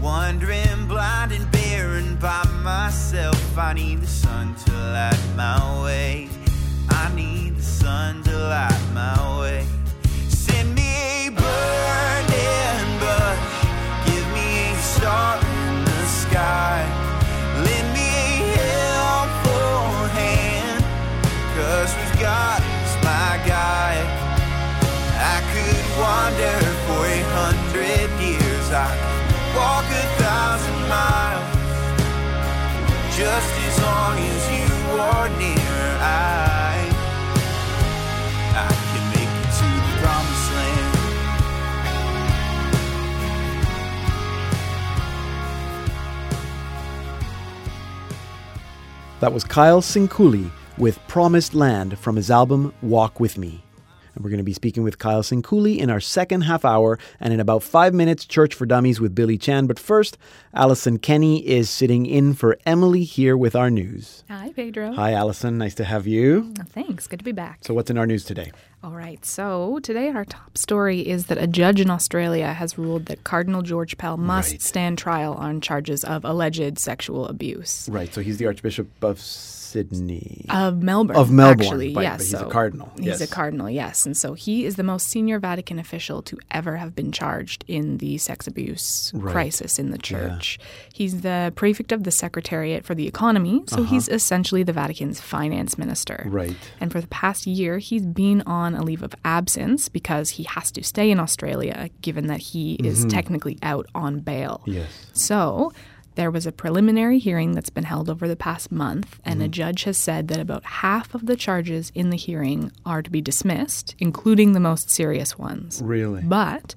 Wandering 0.00 0.86
blind 0.88 1.32
and 1.32 1.50
barren 1.52 2.16
by 2.16 2.44
myself. 2.62 3.56
I 3.56 3.72
need 3.74 4.00
the 4.00 4.06
sun 4.06 4.54
to 4.64 4.72
light 4.72 5.24
my 5.36 5.82
way. 5.82 6.28
I 6.90 7.14
need 7.14 7.56
the 7.56 7.62
sun 7.62 8.22
to 8.24 8.36
light 8.36 8.82
my 8.92 9.40
way. 9.40 9.66
Wander 26.22 26.58
for 26.86 27.02
a 27.18 27.20
hundred 27.34 28.08
years. 28.22 28.66
I 28.70 28.90
walk 29.56 29.86
a 30.02 30.04
thousand 30.22 30.80
miles. 30.88 31.50
Just 33.18 33.52
as 33.66 33.74
long 33.82 34.14
as 34.18 34.42
you 34.56 34.70
are 35.00 35.28
near, 35.42 35.80
I, 36.00 36.88
I 38.54 38.70
can 38.90 39.04
make 39.16 39.32
it 39.42 39.50
to 39.58 39.68
the 39.86 39.94
promised 40.00 40.50
land. 40.58 40.92
That 49.20 49.32
was 49.32 49.44
Kyle 49.44 49.82
Sinkuli 49.82 50.50
with 50.78 50.98
Promised 51.08 51.54
Land 51.54 51.98
from 51.98 52.16
his 52.16 52.30
album 52.30 52.72
Walk 52.80 53.20
With 53.20 53.36
Me. 53.38 53.62
We're 54.22 54.30
going 54.30 54.38
to 54.38 54.44
be 54.44 54.52
speaking 54.52 54.82
with 54.84 54.98
Kyle 54.98 55.22
Sinkuli 55.22 55.78
in 55.78 55.90
our 55.90 56.00
second 56.00 56.42
half 56.42 56.64
hour 56.64 56.98
and 57.18 57.32
in 57.34 57.40
about 57.40 57.62
five 57.62 57.92
minutes, 57.92 58.24
Church 58.24 58.54
for 58.54 58.66
Dummies 58.66 59.00
with 59.00 59.14
Billy 59.14 59.36
Chan. 59.36 59.66
But 59.66 59.78
first, 59.78 60.16
Allison 60.54 60.98
Kenny 60.98 61.46
is 61.46 61.68
sitting 61.68 62.06
in 62.06 62.34
for 62.34 62.56
Emily 62.64 63.02
here 63.04 63.36
with 63.36 63.56
our 63.56 63.70
news. 63.70 64.22
Hi, 64.30 64.52
Pedro. 64.54 64.92
Hi, 64.92 65.12
Allison. 65.12 65.58
Nice 65.58 65.74
to 65.76 65.84
have 65.84 66.06
you. 66.06 66.52
Oh, 66.60 66.64
thanks. 66.68 67.06
Good 67.06 67.18
to 67.18 67.24
be 67.24 67.32
back. 67.32 67.58
So, 67.62 67.74
what's 67.74 67.90
in 67.90 67.98
our 67.98 68.06
news 68.06 68.24
today? 68.24 68.52
All 68.84 68.92
right. 68.92 69.24
So, 69.24 69.78
today 69.82 70.08
our 70.10 70.24
top 70.24 70.56
story 70.58 71.00
is 71.00 71.26
that 71.26 71.38
a 71.38 71.46
judge 71.46 71.80
in 71.80 71.90
Australia 71.90 72.52
has 72.52 72.78
ruled 72.78 73.06
that 73.06 73.24
Cardinal 73.24 73.62
George 73.62 73.96
Pell 73.98 74.16
must 74.16 74.52
Right. 74.52 74.62
stand 74.62 74.98
trial 74.98 75.34
on 75.34 75.60
charges 75.60 76.04
of 76.04 76.24
alleged 76.24 76.78
sexual 76.78 77.26
abuse. 77.26 77.88
Right. 77.90 78.12
So, 78.14 78.20
he's 78.20 78.38
the 78.38 78.46
Archbishop 78.46 78.88
of 79.02 79.20
Sydney. 79.20 80.44
Of 80.50 80.82
Melbourne. 80.82 81.16
Of 81.16 81.30
Melbourne, 81.30 81.60
Actually, 81.64 81.94
right, 81.94 82.02
yes. 82.02 82.18
but 82.18 82.24
he's 82.24 82.34
a 82.34 82.50
cardinal, 82.50 82.92
He's 82.96 83.06
yes. 83.06 83.20
a 83.22 83.26
cardinal, 83.26 83.70
yes. 83.70 84.04
And 84.12 84.16
so 84.18 84.34
he 84.34 84.66
is 84.66 84.76
the 84.76 84.82
most 84.82 85.06
senior 85.08 85.38
Vatican 85.38 85.78
official 85.78 86.20
to 86.24 86.38
ever 86.50 86.76
have 86.76 86.94
been 86.94 87.12
charged 87.12 87.64
in 87.66 87.96
the 87.96 88.18
sex 88.18 88.46
abuse 88.46 89.10
crisis 89.22 89.78
in 89.78 89.90
the 89.90 89.96
church. 89.96 90.58
He's 90.92 91.22
the 91.22 91.50
prefect 91.56 91.92
of 91.92 92.04
the 92.04 92.10
Secretariat 92.10 92.84
for 92.84 92.94
the 92.94 93.08
Economy, 93.08 93.62
so 93.68 93.84
he's 93.84 94.10
essentially 94.10 94.64
the 94.64 94.72
Vatican's 94.74 95.18
finance 95.18 95.78
minister. 95.78 96.24
Uh-huh. 96.26 96.28
Right. 96.28 96.56
And 96.78 96.92
for 96.92 97.00
the 97.00 97.06
past 97.06 97.46
year, 97.46 97.78
he's 97.78 98.04
been 98.04 98.42
on 98.42 98.74
a 98.74 98.82
leave 98.82 99.02
of 99.02 99.14
absence 99.24 99.88
because 99.88 100.28
he 100.28 100.42
has 100.42 100.70
to 100.72 100.84
stay 100.84 101.10
in 101.10 101.18
Australia, 101.18 101.88
given 102.02 102.26
that 102.26 102.40
he 102.40 102.74
is 102.74 103.06
technically 103.06 103.58
out 103.62 103.86
on 103.94 104.20
bail. 104.20 104.60
Mm-hmm. 104.66 104.72
Yes. 104.72 105.06
So 105.14 105.72
there 106.14 106.30
was 106.30 106.46
a 106.46 106.52
preliminary 106.52 107.18
hearing 107.18 107.52
that's 107.52 107.70
been 107.70 107.84
held 107.84 108.10
over 108.10 108.28
the 108.28 108.36
past 108.36 108.70
month, 108.70 109.20
and 109.24 109.40
a 109.40 109.44
mm-hmm. 109.44 109.52
judge 109.52 109.84
has 109.84 109.98
said 109.98 110.28
that 110.28 110.40
about 110.40 110.64
half 110.64 111.14
of 111.14 111.26
the 111.26 111.36
charges 111.36 111.90
in 111.94 112.10
the 112.10 112.16
hearing 112.16 112.72
are 112.84 113.02
to 113.02 113.10
be 113.10 113.20
dismissed, 113.20 113.94
including 113.98 114.52
the 114.52 114.60
most 114.60 114.90
serious 114.90 115.38
ones. 115.38 115.80
Really? 115.82 116.22
But, 116.22 116.74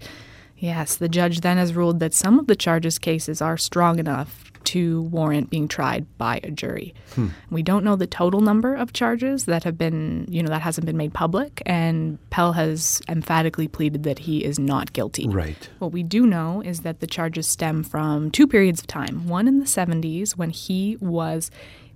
yes, 0.58 0.96
the 0.96 1.10
judge 1.10 1.42
then 1.42 1.58
has 1.58 1.74
ruled 1.74 2.00
that 2.00 2.13
some 2.13 2.39
of 2.39 2.48
the 2.48 2.56
charges 2.56 2.98
cases 2.98 3.42
are 3.42 3.58
strong 3.58 4.00
enough 4.00 4.45
to 4.65 5.03
warrant 5.03 5.50
being 5.50 5.67
tried 5.67 6.05
by 6.17 6.39
a 6.43 6.51
jury. 6.51 6.93
Hmm. 7.13 7.27
We 7.50 7.63
don't 7.63 7.84
know 7.84 7.95
the 7.95 8.07
total 8.07 8.41
number 8.41 8.75
of 8.75 8.93
charges 8.93 9.45
that 9.45 9.63
have 9.63 9.77
been, 9.77 10.25
you 10.29 10.43
know, 10.43 10.50
that 10.50 10.62
hasn't 10.62 10.86
been 10.86 10.98
made 10.98 11.13
public, 11.13 11.62
and 11.65 12.17
Pell 12.29 12.53
has 12.53 13.01
emphatically 13.07 13.67
pleaded 13.67 14.03
that 14.03 14.19
he 14.19 14.43
is 14.43 14.60
not 14.60 14.93
guilty. 14.93 15.27
Right. 15.27 15.69
What 15.79 15.91
we 15.91 16.03
do 16.03 16.25
know 16.25 16.62
is 16.62 16.81
that 16.81 17.00
the 17.00 17.07
charges 17.07 17.48
stem 17.48 17.84
from 17.84 18.31
two 18.31 18.48
periods 18.48 18.81
of 18.81 18.88
time. 18.88 19.27
One 19.27 19.48
in 19.48 19.60
the 19.60 19.65
70s 19.65 20.36
when 20.36 20.50
he 20.50 20.98
was 21.00 21.51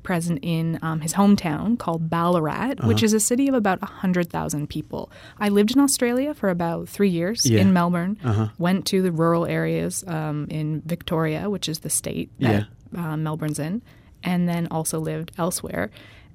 present 0.10 0.40
in 0.42 0.80
um, 0.82 1.02
his 1.02 1.14
hometown 1.14 1.78
called 1.78 2.10
Ballarat, 2.10 2.72
Uh-huh. 2.80 2.88
which 2.90 3.04
is 3.08 3.14
a 3.14 3.20
city 3.20 3.48
of 3.48 3.54
about 3.64 3.80
100,000 3.82 4.68
people. 4.68 5.12
I 5.46 5.50
lived 5.50 5.72
in 5.76 5.80
Australia 5.88 6.34
for 6.34 6.50
about 6.50 6.90
three 6.90 7.10
years 7.20 7.46
Yeah. 7.46 7.58
Uh-huh. 7.60 7.62
in 7.68 7.74
Melbourne, 7.74 8.14
went 8.58 8.82
to 8.92 8.98
the 9.06 9.12
rural 9.12 9.46
areas 9.46 9.94
um, 10.08 10.48
in 10.50 10.68
Victoria, 10.94 11.42
which 11.54 11.70
is 11.70 11.78
the 11.86 11.92
state 12.02 12.30
that 12.40 12.66
uh, 12.98 13.16
Melbourne's 13.18 13.60
in, 13.60 13.82
and 14.24 14.50
then 14.52 14.64
also 14.72 14.98
lived 15.12 15.30
elsewhere. 15.38 15.86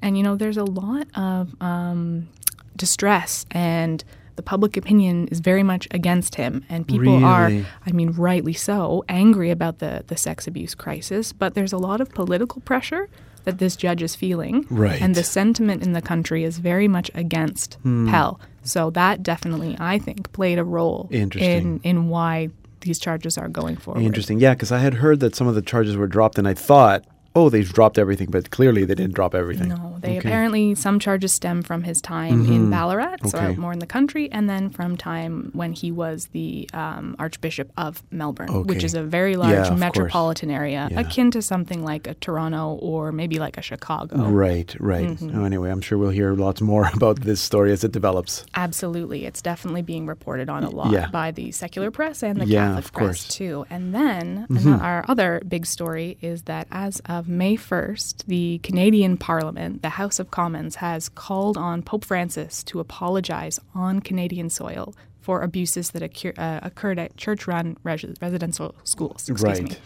And, 0.02 0.16
you 0.16 0.22
know, 0.26 0.36
there's 0.36 0.60
a 0.68 0.70
lot 0.86 1.06
of 1.16 1.42
um, 1.60 2.28
distress 2.76 3.44
and 3.50 4.04
the 4.36 4.42
public 4.42 4.76
opinion 4.76 5.28
is 5.34 5.38
very 5.40 5.62
much 5.62 5.86
against 5.98 6.34
him 6.42 6.64
and 6.68 6.80
people 6.94 7.24
are 7.24 7.48
i 7.88 7.90
mean 7.98 8.10
rightly 8.30 8.52
so 8.70 9.04
angry 9.08 9.50
about 9.58 9.78
the, 9.78 10.02
the 10.10 10.16
sex 10.16 10.48
abuse 10.50 10.74
crisis 10.74 11.32
but 11.32 11.54
there's 11.54 11.72
a 11.72 11.78
lot 11.88 12.00
of 12.00 12.08
political 12.20 12.60
pressure 12.70 13.08
that 13.44 13.58
this 13.58 13.76
judge 13.76 14.02
is 14.02 14.14
feeling 14.14 14.66
Right. 14.70 15.00
and 15.00 15.14
the 15.14 15.22
sentiment 15.24 15.82
in 15.82 15.92
the 15.92 16.02
country 16.02 16.44
is 16.44 16.58
very 16.58 16.88
much 16.88 17.10
against 17.14 17.74
Hmm. 17.82 18.08
pell 18.10 18.40
so 18.62 18.90
that 18.90 19.22
definitely 19.22 19.76
i 19.78 19.98
think 19.98 20.32
played 20.32 20.58
a 20.58 20.64
role 20.64 21.08
Interesting. 21.10 21.80
in 21.84 21.90
in 21.98 22.08
why 22.08 22.48
these 22.80 22.98
charges 22.98 23.38
are 23.38 23.48
going 23.48 23.76
forward 23.76 24.02
Interesting. 24.02 24.40
Yeah, 24.40 24.52
because 24.54 24.70
I 24.70 24.78
had 24.78 24.94
heard 24.94 25.20
that 25.20 25.34
some 25.34 25.46
of 25.46 25.54
the 25.54 25.62
charges 25.62 25.96
were 25.96 26.06
dropped, 26.06 26.36
and 26.38 26.46
I 26.46 26.52
thought, 26.52 27.04
oh, 27.36 27.48
they've 27.50 27.72
dropped 27.72 27.98
everything, 27.98 28.28
but 28.30 28.50
clearly 28.50 28.84
they 28.84 28.94
didn't 28.94 29.14
drop 29.14 29.34
everything. 29.34 29.68
No, 29.70 29.96
they 30.00 30.18
Okay. 30.18 30.28
apparently 30.28 30.74
some 30.74 30.98
charges 31.00 31.32
stem 31.32 31.62
from 31.62 31.82
his 31.82 32.00
time 32.00 32.46
in 32.46 32.70
Ballarat, 32.70 33.16
so 33.26 33.38
Okay. 33.38 33.46
out 33.48 33.56
more 33.58 33.72
in 33.72 33.80
the 33.80 33.86
country, 33.86 34.30
and 34.30 34.48
then 34.48 34.70
from 34.70 34.96
time 34.96 35.50
when 35.52 35.72
he 35.72 35.90
was 35.90 36.28
the 36.32 36.68
um, 36.72 37.16
Archbishop 37.18 37.72
of 37.76 38.02
Melbourne, 38.12 38.64
which 38.64 38.84
is 38.84 38.94
a 38.94 39.02
very 39.02 39.32
Yeah, 39.32 39.38
large 39.38 39.68
course. 39.68 39.80
metropolitan 39.80 40.50
area, 40.50 40.88
Yeah. 40.90 41.00
akin 41.00 41.30
to 41.32 41.42
something 41.42 41.82
like 41.84 42.06
a 42.06 42.14
Toronto 42.14 42.78
or 42.80 43.10
maybe 43.12 43.38
like 43.38 43.58
a 43.58 43.62
Chicago. 43.62 44.16
Right, 44.28 44.74
right. 44.78 45.08
Mm-hmm. 45.08 45.38
Oh, 45.38 45.44
anyway, 45.44 45.70
I'm 45.70 45.80
sure 45.80 45.98
we'll 45.98 46.10
hear 46.10 46.34
lots 46.34 46.60
more 46.60 46.88
about 46.94 47.20
this 47.22 47.40
story 47.40 47.72
as 47.72 47.82
it 47.84 47.92
develops. 47.92 48.44
Absolutely, 48.54 49.24
it's 49.26 49.42
definitely 49.42 49.82
being 49.82 50.06
reported 50.06 50.48
on 50.48 50.62
a 50.62 50.70
lot 50.70 50.92
Yeah. 50.92 51.08
by 51.10 51.30
the 51.32 51.50
secular 51.52 51.90
press 51.90 52.22
and 52.22 52.40
the 52.40 52.46
Yeah, 52.46 52.74
Catholic 52.76 52.92
press 52.92 53.06
course. 53.06 53.22
Mm-hmm. 53.26 53.44
too. 53.44 53.66
And 53.70 53.94
then 53.94 54.46
ano- 54.50 54.78
our 54.78 55.04
other 55.08 55.42
big 55.48 55.66
story 55.66 56.16
is 56.22 56.42
that 56.42 56.66
as 56.70 57.00
of 57.06 57.23
May 57.26 57.56
first, 57.56 58.24
the 58.28 58.58
Canadian 58.62 59.16
Parliament, 59.16 59.82
the 59.82 59.90
House 59.90 60.18
of 60.18 60.30
Commons, 60.30 60.76
has 60.76 61.08
called 61.08 61.56
on 61.56 61.82
Pope 61.82 62.04
Francis 62.04 62.62
to 62.64 62.80
apologize 62.80 63.58
on 63.74 64.00
Canadian 64.00 64.50
soil 64.50 64.94
for 65.20 65.42
abuses 65.42 65.90
that 65.92 66.02
occur- 66.02 66.34
uh, 66.36 66.60
occurred 66.62 66.98
at 66.98 67.16
church-run 67.16 67.76
res- 67.82 68.04
residential 68.20 68.74
schools. 68.84 69.28
Excuse 69.28 69.60
me. 69.60 69.68
Right. 69.70 69.80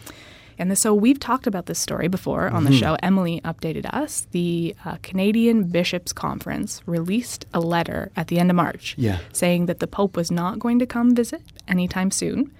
And 0.57 0.77
so 0.77 0.93
we've 0.93 1.19
talked 1.19 1.47
about 1.47 1.67
this 1.67 1.79
story 1.79 2.09
before 2.09 2.49
on 2.49 2.65
the 2.65 2.71
Mm-hmm. 2.71 2.79
show. 2.79 2.97
Emily 3.01 3.39
updated 3.45 3.85
us. 3.93 4.27
The 4.31 4.75
uh, 4.83 4.97
Canadian 5.01 5.69
Bishops' 5.69 6.11
Conference 6.11 6.81
released 6.85 7.45
a 7.53 7.61
letter 7.61 8.11
at 8.17 8.27
the 8.27 8.39
end 8.39 8.49
of 8.49 8.57
March 8.57 8.95
Yeah. 8.97 9.19
saying 9.31 9.67
that 9.67 9.79
the 9.79 9.87
Pope 9.87 10.17
was 10.17 10.29
not 10.29 10.59
going 10.59 10.79
to 10.79 10.85
come 10.85 11.15
visit 11.15 11.41
anytime 11.69 12.11
soon 12.11 12.51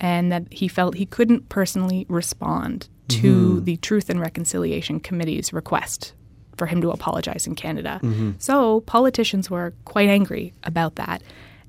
and 0.00 0.32
that 0.32 0.50
he 0.50 0.68
felt 0.68 0.94
he 0.94 1.04
couldn't 1.04 1.50
personally 1.50 2.06
respond 2.08 2.88
to 3.08 3.56
mm-hmm. 3.56 3.64
the 3.64 3.76
Truth 3.78 4.10
and 4.10 4.20
Reconciliation 4.20 5.00
Committee's 5.00 5.52
request 5.52 6.14
for 6.56 6.66
him 6.66 6.80
to 6.80 6.90
apologize 6.90 7.46
in 7.46 7.54
Canada. 7.54 8.00
Mm-hmm. 8.02 8.32
So 8.38 8.80
politicians 8.82 9.50
were 9.50 9.74
quite 9.84 10.08
angry 10.08 10.52
about 10.62 10.96
that 10.96 11.22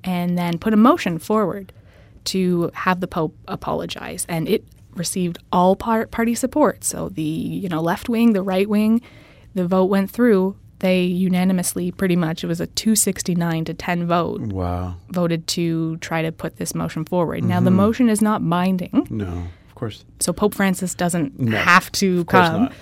and 0.03 0.37
then 0.37 0.59
put 0.59 0.73
a 0.73 0.77
motion 0.77 1.17
forward 1.17 1.73
to 2.25 2.71
have 2.73 2.99
the 2.99 3.07
Pope 3.07 3.35
apologize. 3.47 4.25
And 4.29 4.47
it 4.47 4.65
received 4.93 5.37
all 5.51 5.75
par- 5.75 6.07
party 6.07 6.35
support. 6.35 6.83
So 6.83 7.09
the 7.09 7.21
you 7.21 7.69
know 7.69 7.81
left 7.81 8.09
wing, 8.09 8.33
the 8.33 8.41
right 8.41 8.69
wing, 8.69 9.01
the 9.53 9.67
vote 9.67 9.85
went 9.85 10.11
through. 10.11 10.55
They 10.79 11.03
unanimously, 11.03 11.91
pretty 11.91 12.17
much, 12.17 12.43
it 12.43 12.47
was 12.47 12.59
a 12.59 12.67
269 12.67 13.65
to 13.65 13.73
10 13.73 14.07
vote, 14.07 14.41
Wow. 14.41 14.97
voted 15.09 15.47
to 15.47 15.95
try 15.97 16.21
to 16.21 16.33
put 16.33 16.57
this 16.57 16.75
motion 16.75 17.05
forward. 17.05 17.45
Now 17.45 17.61
the 17.61 17.69
mm-hmm. 17.69 17.77
motion 17.77 18.09
is 18.09 18.21
not 18.21 18.47
binding, 18.47 19.07
No, 19.09 19.47
of 19.75 19.79
course. 19.79 20.05
so 20.21 20.31
Pope 20.33 20.55
Francis 20.55 20.95
doesn't 20.95 21.37
No, 21.39 21.57
have 21.57 21.91
to 21.93 22.23
come. 22.25 22.63
not. 22.63 22.73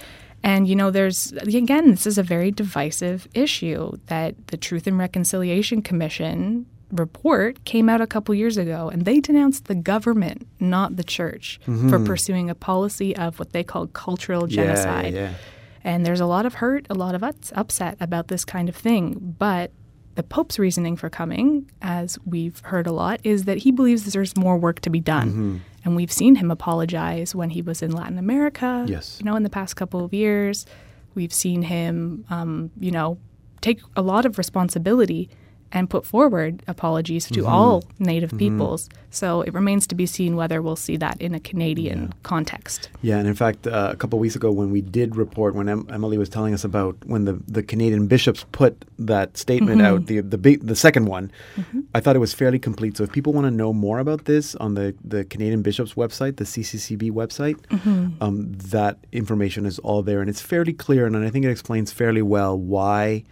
And 0.43 0.67
you 0.67 0.75
know, 0.75 0.91
there's 0.91 1.31
again, 1.31 1.89
this 1.91 2.05
is 2.05 2.17
a 2.17 2.23
very 2.23 2.51
divisive 2.51 3.27
issue 3.33 3.97
that 4.07 4.35
the 4.47 4.57
Truth 4.57 4.88
and 4.88 4.97
Reconciliation 5.00 5.81
Commission 5.81 6.65
report 6.91 7.63
came 7.65 7.89
out 7.89 8.01
a 8.01 8.05
couple 8.07 8.35
years 8.35 8.57
ago, 8.57 8.89
and 8.89 9.05
they 9.05 9.19
denounced 9.19 9.65
the 9.65 9.73
government, 9.75 10.45
not 10.59 10.95
the 10.97 11.03
church, 11.03 11.59
for 11.89 11.97
pursuing 12.00 12.50
a 12.50 12.55
policy 12.55 13.15
of 13.15 13.39
what 13.39 13.51
they 13.53 13.63
call 13.63 13.88
cultural 13.88 14.45
genocide. 14.47 15.05
Mm-hmm. 15.13 15.15
Yeah, 15.15 15.29
yeah. 15.29 15.33
And 15.85 16.05
there's 16.05 16.19
a 16.21 16.25
lot 16.27 16.45
of 16.45 16.55
hurt, 16.55 16.85
a 16.89 16.93
lot 16.93 17.15
of 17.15 17.23
ups- 17.23 17.51
upset 17.55 17.97
about 18.00 18.27
this 18.27 18.45
kind 18.45 18.69
of 18.69 18.75
thing. 18.75 19.35
But 19.39 19.71
the 20.15 20.23
Pope's 20.23 20.59
reasoning 20.59 20.95
for 20.95 21.09
coming, 21.09 21.69
as 21.81 22.19
we've 22.25 22.59
heard 22.65 22.85
a 22.85 22.91
lot, 22.91 23.19
is 23.23 23.45
that 23.45 23.57
he 23.59 23.71
believes 23.71 24.12
there's 24.13 24.38
more 24.38 24.57
work 24.57 24.79
to 24.81 24.89
be 24.89 25.00
done. 25.00 25.29
Mm-hmm. 25.29 25.57
And 25.85 25.95
we've 25.95 26.11
seen 26.11 26.35
him 26.35 26.49
apologize 26.49 27.35
when 27.35 27.49
he 27.49 27.61
was 27.61 27.81
in 27.81 27.91
Latin 27.91 28.17
America. 28.17 28.85
Yes. 28.87 29.17
You 29.19 29.25
know, 29.25 29.35
in 29.35 29.43
the 29.43 29.49
past 29.49 29.75
couple 29.75 30.03
of 30.03 30.13
years, 30.13 30.65
we've 31.13 31.33
seen 31.33 31.63
him, 31.63 32.25
um, 32.29 32.71
you 32.79 32.91
know, 32.91 33.17
take 33.61 33.81
a 33.95 34.01
lot 34.01 34.25
of 34.25 34.37
responsibility 34.37 35.29
and 35.73 35.89
put 35.89 36.05
forward 36.05 36.63
apologies 36.67 37.25
to 37.27 37.41
Mm-hmm. 37.41 37.51
all 37.53 37.83
Native 37.99 38.31
peoples. 38.37 38.87
So 39.09 39.41
it 39.41 39.53
remains 39.53 39.85
to 39.87 39.95
be 39.95 40.05
seen 40.05 40.35
whether 40.35 40.61
we'll 40.61 40.75
see 40.75 40.97
that 40.97 41.19
in 41.21 41.35
a 41.35 41.39
Canadian 41.39 42.13
context. 42.23 42.89
Yeah, 43.01 43.17
and 43.19 43.27
in 43.27 43.35
fact, 43.35 43.67
uh, 43.67 43.89
a 43.91 43.95
couple 43.95 44.17
of 44.17 44.21
weeks 44.21 44.35
ago, 44.35 44.51
when 44.51 44.71
we 44.71 44.81
did 44.81 45.15
report, 45.15 45.53
when 45.55 45.67
em- 45.69 45.87
Emily 45.91 46.17
was 46.17 46.29
telling 46.29 46.53
us 46.53 46.63
about 46.63 46.95
when 47.05 47.25
the, 47.25 47.39
the 47.47 47.61
Canadian 47.61 48.07
bishops 48.07 48.45
put 48.51 48.85
that 48.97 49.37
statement 49.37 49.81
Mm-hmm. 49.81 49.93
out, 49.95 50.05
the 50.07 50.21
the 50.21 50.37
big, 50.37 50.65
the 50.65 50.75
second 50.75 51.05
one, 51.05 51.31
I 51.95 51.99
thought 51.99 52.15
it 52.15 52.19
was 52.19 52.33
fairly 52.33 52.59
complete. 52.59 52.97
So 52.97 53.03
if 53.03 53.11
people 53.11 53.33
want 53.33 53.45
to 53.45 53.51
know 53.51 53.73
more 53.73 53.99
about 53.99 54.25
this 54.25 54.55
on 54.55 54.73
the 54.75 54.95
the 55.03 55.23
Canadian 55.25 55.61
bishops 55.63 55.93
website, 55.95 56.37
the 56.37 56.45
CCCB 56.45 57.11
website, 57.11 57.57
Mm-hmm. 57.69 58.21
um, 58.23 58.53
that 58.71 58.97
information 59.11 59.65
is 59.65 59.79
all 59.79 60.01
there, 60.03 60.21
and 60.21 60.29
it's 60.29 60.41
fairly 60.41 60.73
clear, 60.73 61.05
and 61.07 61.15
I 61.17 61.29
think 61.29 61.45
it 61.45 61.51
explains 61.51 61.91
fairly 61.91 62.21
well 62.21 62.57
why. 62.57 63.23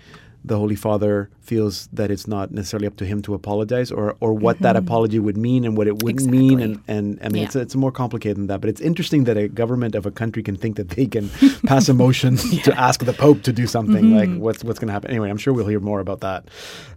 The 0.43 0.57
Holy 0.57 0.75
Father 0.75 1.29
feels 1.39 1.87
that 1.93 2.09
it's 2.09 2.27
not 2.27 2.51
necessarily 2.51 2.87
up 2.87 2.95
to 2.97 3.05
him 3.05 3.21
to 3.23 3.33
apologize, 3.35 3.91
or, 3.91 4.15
or 4.21 4.33
what 4.33 4.57
that 4.59 4.75
apology 4.75 5.19
would 5.19 5.37
mean 5.37 5.63
and 5.65 5.77
what 5.77 5.87
it 5.87 6.01
wouldn't 6.03 6.29
mean, 6.31 6.59
and, 6.59 6.77
Mm-hmm. 6.77 6.91
And 6.91 7.19
I 7.21 7.29
mean 7.29 7.41
Yeah. 7.41 7.47
it's 7.47 7.55
it's 7.55 7.75
more 7.75 7.91
complicated 7.91 8.37
than 8.37 8.47
that, 8.47 8.59
but 8.61 8.69
it's 8.69 8.81
interesting 8.81 9.25
that 9.25 9.37
a 9.37 9.47
government 9.47 9.93
of 9.95 10.05
a 10.05 10.11
country 10.11 10.41
can 10.41 10.55
think 10.55 10.77
that 10.77 10.89
they 10.89 11.05
can 11.05 11.29
pass 11.67 11.89
a 11.89 11.93
motion 11.93 12.37
to 12.63 12.79
ask 12.79 13.05
the 13.05 13.13
Pope 13.13 13.43
to 13.43 13.53
do 13.53 13.67
something. 13.67 14.05
Mm-hmm. 14.05 14.33
Like 14.33 14.41
what's 14.41 14.63
what's 14.63 14.79
going 14.79 14.87
to 14.87 14.93
happen? 14.93 15.11
Anyway, 15.11 15.29
I'm 15.29 15.37
sure 15.37 15.53
we'll 15.53 15.67
hear 15.67 15.79
more 15.79 15.99
about 15.99 16.21
that 16.21 16.49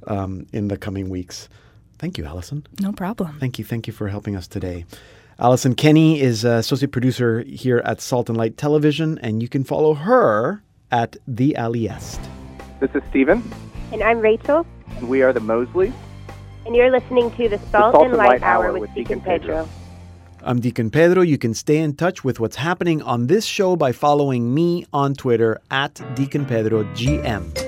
um, 0.06 0.46
in 0.52 0.68
the 0.68 0.76
coming 0.78 1.08
weeks. 1.10 1.48
Thank 1.98 2.16
you, 2.18 2.24
Allison. 2.24 2.66
No 2.80 2.92
problem. 2.92 3.36
Thank 3.40 3.58
you, 3.58 3.64
thank 3.64 3.86
you 3.86 3.92
for 3.92 4.08
helping 4.08 4.36
us 4.36 4.46
today. 4.48 4.84
Allison 5.38 5.74
Kenny 5.74 6.20
is 6.20 6.44
uh, 6.44 6.50
associate 6.64 6.92
producer 6.92 7.42
here 7.42 7.82
at 7.84 8.00
Salt 8.00 8.28
and 8.28 8.38
Light 8.38 8.56
Television, 8.56 9.18
and 9.18 9.42
you 9.42 9.48
can 9.48 9.64
follow 9.64 9.94
her 9.94 10.62
at 10.92 11.16
the 11.26 11.56
Aliest. 11.58 12.20
This 12.80 12.90
is 12.94 13.02
Stephen, 13.10 13.42
And 13.92 14.02
I'm 14.02 14.20
Rachel, 14.20 14.66
and 14.96 15.08
we 15.08 15.22
are 15.22 15.32
the 15.32 15.40
Mosleys. 15.40 15.92
and 16.66 16.74
you're 16.74 16.90
listening 16.90 17.30
to 17.36 17.48
the 17.48 17.58
Salt, 17.70 17.94
and 18.06 18.14
Light, 18.14 18.42
Hour 18.42 18.78
with 18.78 18.92
Deacon 18.94 19.20
Pedro. 19.20 19.68
I'm 20.42 20.60
Deacon 20.60 20.90
Pedro. 20.90 21.22
You 21.22 21.38
can 21.38 21.54
stay 21.54 21.78
in 21.78 21.94
touch 21.94 22.24
with 22.24 22.40
what's 22.40 22.56
happening 22.56 23.00
on 23.02 23.26
this 23.28 23.44
show 23.44 23.76
by 23.76 23.92
following 23.92 24.52
me 24.54 24.86
on 24.92 25.14
Twitter 25.14 25.60
at 25.70 26.00
Deacon 26.14 26.44
Pedro 26.44 26.84
GM. 26.94 27.63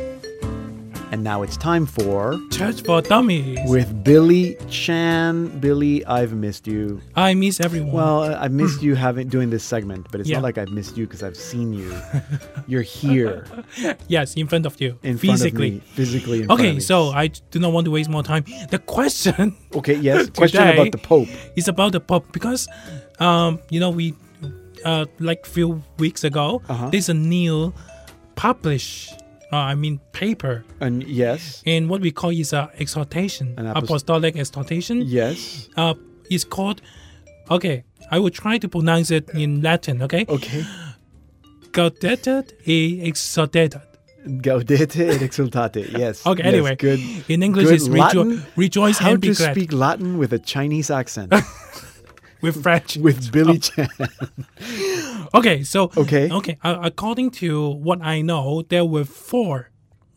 And 1.12 1.22
now 1.22 1.42
it's 1.42 1.56
time 1.56 1.86
for 1.86 2.36
Church 2.50 2.82
for 2.82 3.00
Dummies. 3.00 3.58
with 3.70 4.02
Billy 4.02 4.56
Chan. 4.68 5.60
Billy, 5.60 6.04
I've 6.04 6.32
missed 6.34 6.66
you. 6.66 7.00
I 7.14 7.32
miss 7.34 7.60
everyone. 7.60 7.92
Well, 7.92 8.22
I- 8.24 8.44
I've 8.44 8.52
missed 8.52 8.82
you 8.86 8.96
having 8.96 9.28
doing 9.28 9.48
this 9.50 9.62
segment, 9.62 10.08
but 10.10 10.20
it's 10.20 10.28
Yeah. 10.28 10.38
not 10.38 10.42
like 10.42 10.58
I've 10.58 10.70
missed 10.72 10.96
you 10.96 11.06
because 11.06 11.22
I've 11.22 11.36
seen 11.36 11.72
you. 11.72 11.94
You're 12.66 12.82
here 12.82 13.46
yes, 14.08 14.34
in 14.34 14.48
front 14.48 14.66
of 14.66 14.80
you, 14.80 14.98
in 15.04 15.16
physically. 15.16 15.78
front 15.78 15.82
of 15.82 15.88
me, 15.88 15.94
physically. 15.94 16.40
In 16.40 16.46
front 16.46 16.60
Okay, 16.60 16.70
of 16.70 16.74
me. 16.76 16.80
so 16.80 17.10
I 17.10 17.28
do 17.28 17.60
not 17.60 17.72
want 17.72 17.84
to 17.84 17.92
waste 17.92 18.10
more 18.10 18.24
time. 18.24 18.44
The 18.70 18.80
question 18.80 19.54
okay, 19.76 19.94
yes. 19.94 20.28
Question 20.30 20.66
about 20.68 20.90
the 20.90 20.98
Pope. 20.98 21.28
It's 21.54 21.68
about 21.68 21.92
the 21.92 22.00
Pope 22.00 22.32
because, 22.32 22.66
um, 23.20 23.60
you 23.70 23.78
know, 23.78 23.90
we, 23.90 24.14
uh, 24.84 25.06
like 25.20 25.46
few 25.46 25.82
weeks 25.98 26.24
ago, 26.24 26.62
Uh-huh. 26.68 26.90
there's 26.90 27.08
a 27.08 27.14
new 27.14 27.72
published, 28.34 29.14
uh, 29.52 29.56
I 29.56 29.74
mean, 29.74 30.00
paper 30.12 30.64
And 30.80 31.02
yes, 31.04 31.62
And 31.66 31.88
what 31.88 32.00
we 32.00 32.10
call 32.10 32.30
is 32.30 32.52
a 32.52 32.68
exhortation, 32.78 33.54
An 33.58 33.66
apost- 33.66 33.84
apostolic 33.84 34.36
exhortation. 34.36 35.02
yes. 35.06 35.68
Uh, 35.76 35.94
it's 36.30 36.44
called. 36.44 36.80
Okay, 37.50 37.84
I 38.10 38.18
will 38.18 38.30
try 38.30 38.58
to 38.58 38.68
pronounce 38.68 39.10
it 39.12 39.30
in 39.30 39.62
Latin. 39.62 40.02
Okay. 40.02 40.24
Okay. 40.28 40.64
Gaudete 41.72 42.44
et 42.66 43.06
exsultate. 43.06 43.80
Gaudete 44.26 45.00
et 45.08 45.22
exsultate. 45.22 45.96
Yes. 45.96 46.26
Okay, 46.26 46.42
yes, 46.44 46.52
anyway, 46.54 46.74
good. 46.76 47.00
in 47.28 47.42
English 47.42 47.66
good 47.66 47.74
it's 47.74 47.88
rejo- 47.88 48.42
rejoice 48.56 48.98
How 48.98 49.12
and 49.12 49.20
be 49.20 49.28
to 49.28 49.34
speak 49.34 49.72
Latin 49.72 50.18
with 50.18 50.32
a 50.32 50.38
Chinese 50.38 50.90
accent 50.90 51.32
with 52.42 52.62
French. 52.62 52.96
with 53.06 53.30
Billy 53.32 53.58
Chan. 53.58 53.88
Okay, 55.34 55.62
so 55.64 55.90
Okay. 55.96 56.30
okay. 56.30 56.56
Uh, 56.62 56.78
according 56.82 57.30
to 57.42 57.70
what 57.70 58.00
I 58.02 58.22
know, 58.22 58.62
there 58.68 58.84
were 58.84 59.04
four 59.04 59.70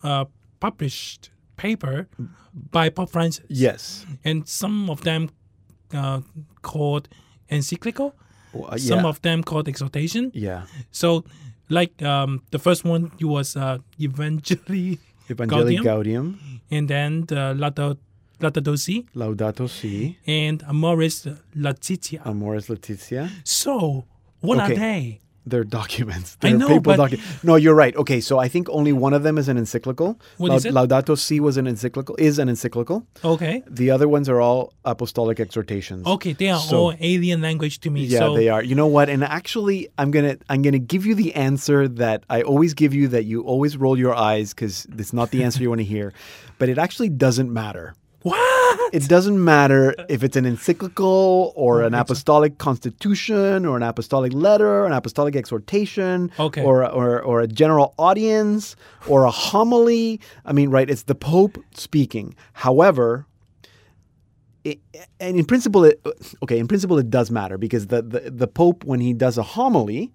uh, 0.03 0.25
published 0.59 1.31
paper 1.57 2.07
by 2.71 2.89
Pope 2.89 3.09
Francis. 3.11 3.45
yes. 3.49 4.05
and 4.23 4.47
some 4.47 4.89
of 4.89 5.01
them 5.01 5.29
uh, 5.93 6.21
called 6.61 7.09
encyclical, 7.49 8.13
Well, 8.53 8.69
uh, 8.73 8.77
some 8.77 9.05
of 9.05 9.21
them 9.21 9.43
called 9.43 9.67
exhortation. 9.67 10.31
yeah. 10.33 10.63
So, 10.91 11.23
like 11.69 12.01
um, 12.03 12.41
the 12.51 12.59
first 12.59 12.85
one, 12.85 13.11
it 13.19 13.25
was 13.25 13.55
uh, 13.55 13.79
Evangelii 13.99 14.99
Evangelii 15.29 15.77
Gaudium, 15.79 15.83
Gaudium, 15.83 16.37
and 16.71 16.87
then 16.87 17.25
the 17.27 17.53
Laudato, 17.55 17.97
Laudato 18.39 18.77
Si, 18.77 19.05
Laudato 19.15 19.69
Si, 19.69 20.17
and 20.25 20.61
Amoris 20.63 21.27
Laetitia. 21.55 22.21
Amoris 22.25 22.69
Laetitia. 22.69 23.29
so, 23.43 24.05
what 24.41 24.59
are 24.59 24.69
they? 24.75 25.21
They're 25.45 25.63
documents. 25.63 26.37
I 26.43 26.49
They're 26.49 26.57
know, 26.59 26.67
papal 26.67 26.95
but- 26.95 27.11
docu- 27.11 27.43
No, 27.43 27.55
you're 27.55 27.73
right. 27.73 27.95
Okay, 27.95 28.21
so 28.21 28.37
I 28.37 28.47
think 28.47 28.69
only 28.69 28.93
one 28.93 29.13
of 29.13 29.23
them 29.23 29.39
is 29.39 29.47
an 29.49 29.57
encyclical. 29.57 30.19
What 30.37 30.53
is 30.53 30.65
it? 30.65 30.73
Laudato 30.75 31.17
Si 31.17 31.39
was 31.39 31.57
an 31.57 31.65
encyclical. 31.65 32.15
Is 32.19 32.37
an 32.37 32.49
encyclical. 32.49 33.07
Okay. 33.23 33.63
The 33.67 33.89
other 33.89 34.07
ones 34.07 34.29
are 34.29 34.39
all 34.39 34.73
apostolic 34.85 35.39
exhortations. 35.39 36.05
Okay, 36.05 36.33
they 36.33 36.49
are 36.49 36.59
So- 36.59 36.77
all 36.77 36.93
alien 36.99 37.41
language 37.41 37.79
to 37.79 37.89
me. 37.89 38.03
Yeah, 38.03 38.19
so, 38.19 38.35
they 38.35 38.47
are. 38.49 38.61
You 38.61 38.75
know 38.75 38.85
what? 38.85 39.09
And 39.09 39.23
actually, 39.23 39.87
I'm 39.97 40.11
gonna 40.11 40.37
I'm 40.49 40.61
gonna 40.61 40.77
give 40.77 41.05
you 41.07 41.15
the 41.15 41.33
answer 41.33 41.87
that 41.87 42.25
I 42.29 42.43
always 42.43 42.75
give 42.75 42.93
you 42.93 43.07
that 43.07 43.25
you 43.25 43.41
always 43.41 43.75
roll 43.75 43.97
your 43.97 44.13
eyes 44.13 44.53
because 44.53 44.85
it's 44.99 45.13
not 45.13 45.31
the 45.31 45.43
answer 45.43 45.63
you 45.63 45.69
want 45.69 45.79
to 45.79 45.85
hear, 45.85 46.13
but 46.59 46.69
it 46.69 46.77
actually 46.77 47.09
doesn't 47.09 47.51
matter. 47.51 47.95
What? 48.21 48.93
It 48.93 49.07
doesn't 49.07 49.41
matter 49.41 49.95
if 50.09 50.23
it's 50.23 50.35
an 50.35 50.45
encyclical 50.45 51.53
or 51.55 51.83
oh, 51.83 51.87
an 51.87 51.93
apostolic 51.93 52.57
constitution 52.57 53.65
or 53.65 53.77
an 53.77 53.83
apostolic 53.83 54.33
letter, 54.33 54.85
an 54.85 54.91
apostolic 54.91 55.35
exhortation, 55.35 56.29
Okay. 56.37 56.61
or, 56.63 56.85
or 56.85 57.21
or 57.21 57.39
a 57.41 57.47
general 57.47 57.93
audience 57.97 58.75
or 59.07 59.23
a 59.23 59.31
homily. 59.31 60.19
I 60.45 60.51
mean, 60.51 60.69
right? 60.69 60.89
It's 60.89 61.03
the 61.03 61.15
Pope 61.15 61.57
speaking. 61.75 62.35
However, 62.53 63.25
it, 64.65 64.79
and 65.21 65.37
in 65.37 65.45
principle, 65.45 65.85
it, 65.85 66.01
okay, 66.43 66.59
in 66.59 66.67
principle, 66.67 66.97
it 66.97 67.09
does 67.09 67.31
matter 67.31 67.57
because 67.57 67.87
the, 67.87 68.01
the 68.01 68.31
the 68.31 68.47
Pope, 68.47 68.83
when 68.83 68.99
he 68.99 69.13
does 69.13 69.37
a 69.37 69.43
homily, 69.43 70.11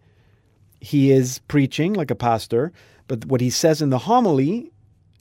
he 0.81 1.11
is 1.11 1.39
preaching 1.49 1.95
like 1.95 2.11
a 2.11 2.15
pastor, 2.15 2.71
but 3.09 3.25
what 3.25 3.41
he 3.41 3.49
says 3.49 3.81
in 3.81 3.89
the 3.89 3.99
homily 4.01 4.71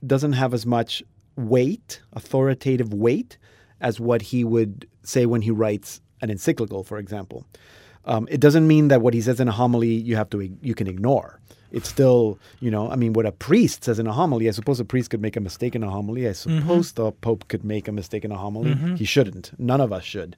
doesn't 0.06 0.34
have 0.34 0.54
as 0.54 0.66
much 0.66 1.02
weight, 1.36 2.02
authoritative 2.14 2.94
weight, 2.94 3.38
as 3.82 4.00
what 4.00 4.22
he 4.22 4.44
would 4.44 4.88
say 5.04 5.26
when 5.26 5.42
he 5.42 5.52
writes 5.52 6.02
an 6.22 6.30
encyclical, 6.30 6.84
for 6.84 6.98
example. 6.98 7.46
Um, 8.06 8.28
it 8.30 8.40
doesn't 8.40 8.68
mean 8.68 8.90
that 8.90 9.02
what 9.02 9.14
he 9.14 9.22
says 9.22 9.40
in 9.40 9.48
a 9.48 9.52
homily 9.52 9.94
you 9.94 10.16
have 10.16 10.30
to 10.32 10.42
you 10.62 10.76
can 10.76 10.88
ignore. 10.88 11.40
It's 11.72 11.90
still, 11.90 12.38
you 12.60 12.70
know, 12.70 12.90
I 12.92 12.96
mean, 12.96 13.14
what 13.14 13.26
a 13.26 13.32
priest 13.32 13.84
says 13.86 13.98
in 13.98 14.06
a 14.06 14.14
homily. 14.14 14.48
I 14.48 14.52
suppose 14.52 14.80
a 14.80 14.86
priest 14.86 15.10
could 15.10 15.22
make 15.22 15.36
a 15.36 15.40
mistake 15.40 15.74
in 15.76 15.84
a 15.84 15.90
homily. 15.90 16.28
I 16.28 16.34
suppose 16.34 16.92
the 16.92 17.12
pope 17.12 17.48
could 17.48 17.64
make 17.64 17.88
a 17.88 17.92
mistake 17.92 18.24
in 18.24 18.32
a 18.32 18.38
homily. 18.38 18.76
He 18.96 19.06
shouldn't. 19.06 19.52
None 19.58 19.82
of 19.82 19.92
us 19.92 20.04
should. 20.04 20.36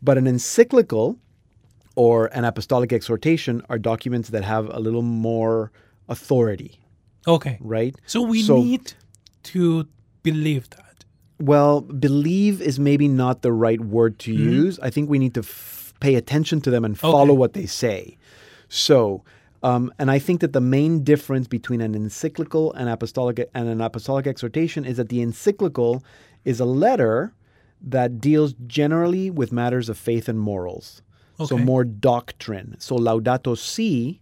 But 0.00 0.16
an 0.16 0.26
encyclical 0.28 1.18
or 1.96 2.26
an 2.26 2.44
apostolic 2.44 2.92
exhortation 2.92 3.62
are 3.68 3.78
documents 3.78 4.28
that 4.28 4.44
have 4.44 4.68
a 4.72 4.78
little 4.78 5.02
more 5.02 5.72
authority, 6.08 6.78
Okay. 7.26 7.58
right? 7.60 7.96
So 8.06 8.22
we 8.22 8.42
So- 8.42 8.62
need 8.62 8.92
to 9.44 9.88
believe 10.22 10.70
that. 10.70 11.04
Well, 11.40 11.80
believe 11.80 12.60
is 12.60 12.78
maybe 12.78 13.08
not 13.08 13.42
the 13.42 13.52
right 13.52 13.80
word 13.80 14.18
to 14.20 14.32
use. 14.32 14.78
I 14.80 14.90
think 14.90 15.08
we 15.08 15.18
need 15.18 15.34
to 15.34 15.40
f- 15.40 15.94
pay 16.00 16.14
attention 16.16 16.60
to 16.62 16.70
them 16.70 16.84
and 16.84 16.98
follow 16.98 17.30
Okay. 17.32 17.38
what 17.38 17.52
they 17.54 17.66
say. 17.66 18.16
So, 18.68 19.24
um, 19.62 19.92
and 19.98 20.10
I 20.10 20.18
think 20.18 20.40
that 20.40 20.52
the 20.52 20.60
main 20.60 21.02
difference 21.02 21.46
between 21.48 21.80
an 21.80 21.94
encyclical 21.94 22.72
and 22.74 22.88
apostolic 22.88 23.48
and 23.54 23.68
an 23.68 23.80
apostolic 23.80 24.26
exhortation 24.26 24.84
is 24.84 24.96
that 24.98 25.08
the 25.08 25.20
encyclical 25.22 26.02
is 26.44 26.60
a 26.60 26.64
letter 26.64 27.32
that 27.82 28.20
deals 28.20 28.54
generally 28.66 29.30
with 29.30 29.52
matters 29.52 29.88
of 29.88 29.96
faith 29.98 30.28
and 30.28 30.38
morals. 30.38 31.02
Okay. 31.38 31.48
So 31.48 31.56
more 31.58 31.84
doctrine. 31.84 32.76
So 32.78 32.96
Laudato 32.96 33.56
Si, 33.56 34.20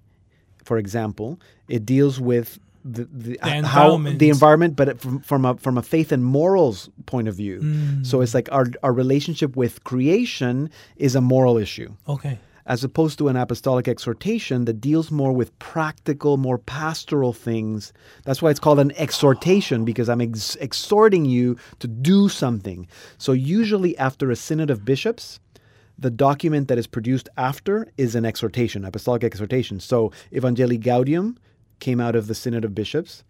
for 0.65 0.79
example, 0.79 1.41
it 1.69 1.85
deals 1.85 2.21
with 2.21 2.61
the, 2.93 3.05
the, 3.25 3.39
how 3.43 3.57
environment. 3.59 4.19
the 4.19 4.29
environment, 4.31 4.77
but 4.77 4.89
it- 4.89 5.01
from, 5.01 5.21
from 5.21 5.45
a 5.45 5.53
from 5.57 5.77
a 5.79 5.83
faith 5.83 6.11
and 6.13 6.23
morals 6.25 6.89
point 7.07 7.29
of 7.29 7.35
view. 7.43 7.61
Mm. 7.61 8.07
So 8.07 8.21
it's 8.23 8.35
like 8.35 8.49
our 8.53 8.67
our 8.83 8.93
relationship 8.93 9.57
with 9.57 9.85
creation 9.85 10.71
is 10.97 11.15
a 11.15 11.21
moral 11.21 11.57
issue, 11.59 11.91
Okay. 12.09 12.39
as 12.67 12.85
opposed 12.85 13.17
to 13.19 13.29
an 13.29 13.37
apostolic 13.37 13.87
exhortation 13.89 14.65
that 14.67 14.81
deals 14.81 15.11
more 15.11 15.33
with 15.33 15.51
practical, 15.59 16.37
more 16.37 16.59
pastoral 16.59 17.33
things. 17.33 17.93
That's 18.25 18.41
why 18.43 18.51
it's 18.51 18.61
called 18.61 18.81
an 18.81 18.93
exhortation 18.97 19.85
because 19.85 20.09
I'm 20.13 20.21
ex- 20.21 20.57
exhorting 20.57 21.25
you 21.25 21.57
to 21.83 21.89
do 21.89 22.29
something. 22.29 22.87
So 23.19 23.33
usually 23.33 23.97
after 23.99 24.31
a 24.31 24.37
synod 24.37 24.71
of 24.71 24.85
bishops. 24.85 25.41
The 26.01 26.11
document 26.31 26.69
that 26.69 26.79
is 26.79 26.87
produced 26.87 27.29
after 27.37 27.89
is 27.97 28.15
an 28.15 28.25
exhortation, 28.25 28.85
apostolic 28.85 29.25
exhortation. 29.25 29.81
So, 29.81 30.13
Evangelii 30.33 30.79
Gaudium 30.79 31.37
came 31.81 32.01
out 32.01 32.15
of 32.17 32.27
the 32.27 32.35
Synod 32.35 32.65
of 32.65 32.75
Bishops 32.75 33.25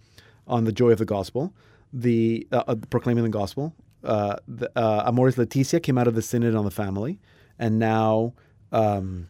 on 0.46 0.64
the 0.64 0.72
joy 0.72 0.90
of 0.90 0.98
the 0.98 1.04
gospel, 1.04 1.52
the 1.92 2.46
uh, 2.52 2.64
uh, 2.68 2.74
proclaiming 2.90 3.24
the 3.24 3.30
gospel. 3.30 3.74
Uh, 4.04 4.36
the, 4.46 4.70
uh, 4.76 5.02
Amoris 5.06 5.36
Laetitia 5.36 5.80
came 5.80 5.98
out 5.98 6.06
of 6.06 6.14
the 6.14 6.22
Synod 6.22 6.54
on 6.54 6.64
the 6.64 6.70
family, 6.70 7.18
and 7.58 7.78
now 7.78 8.32
um, 8.72 9.28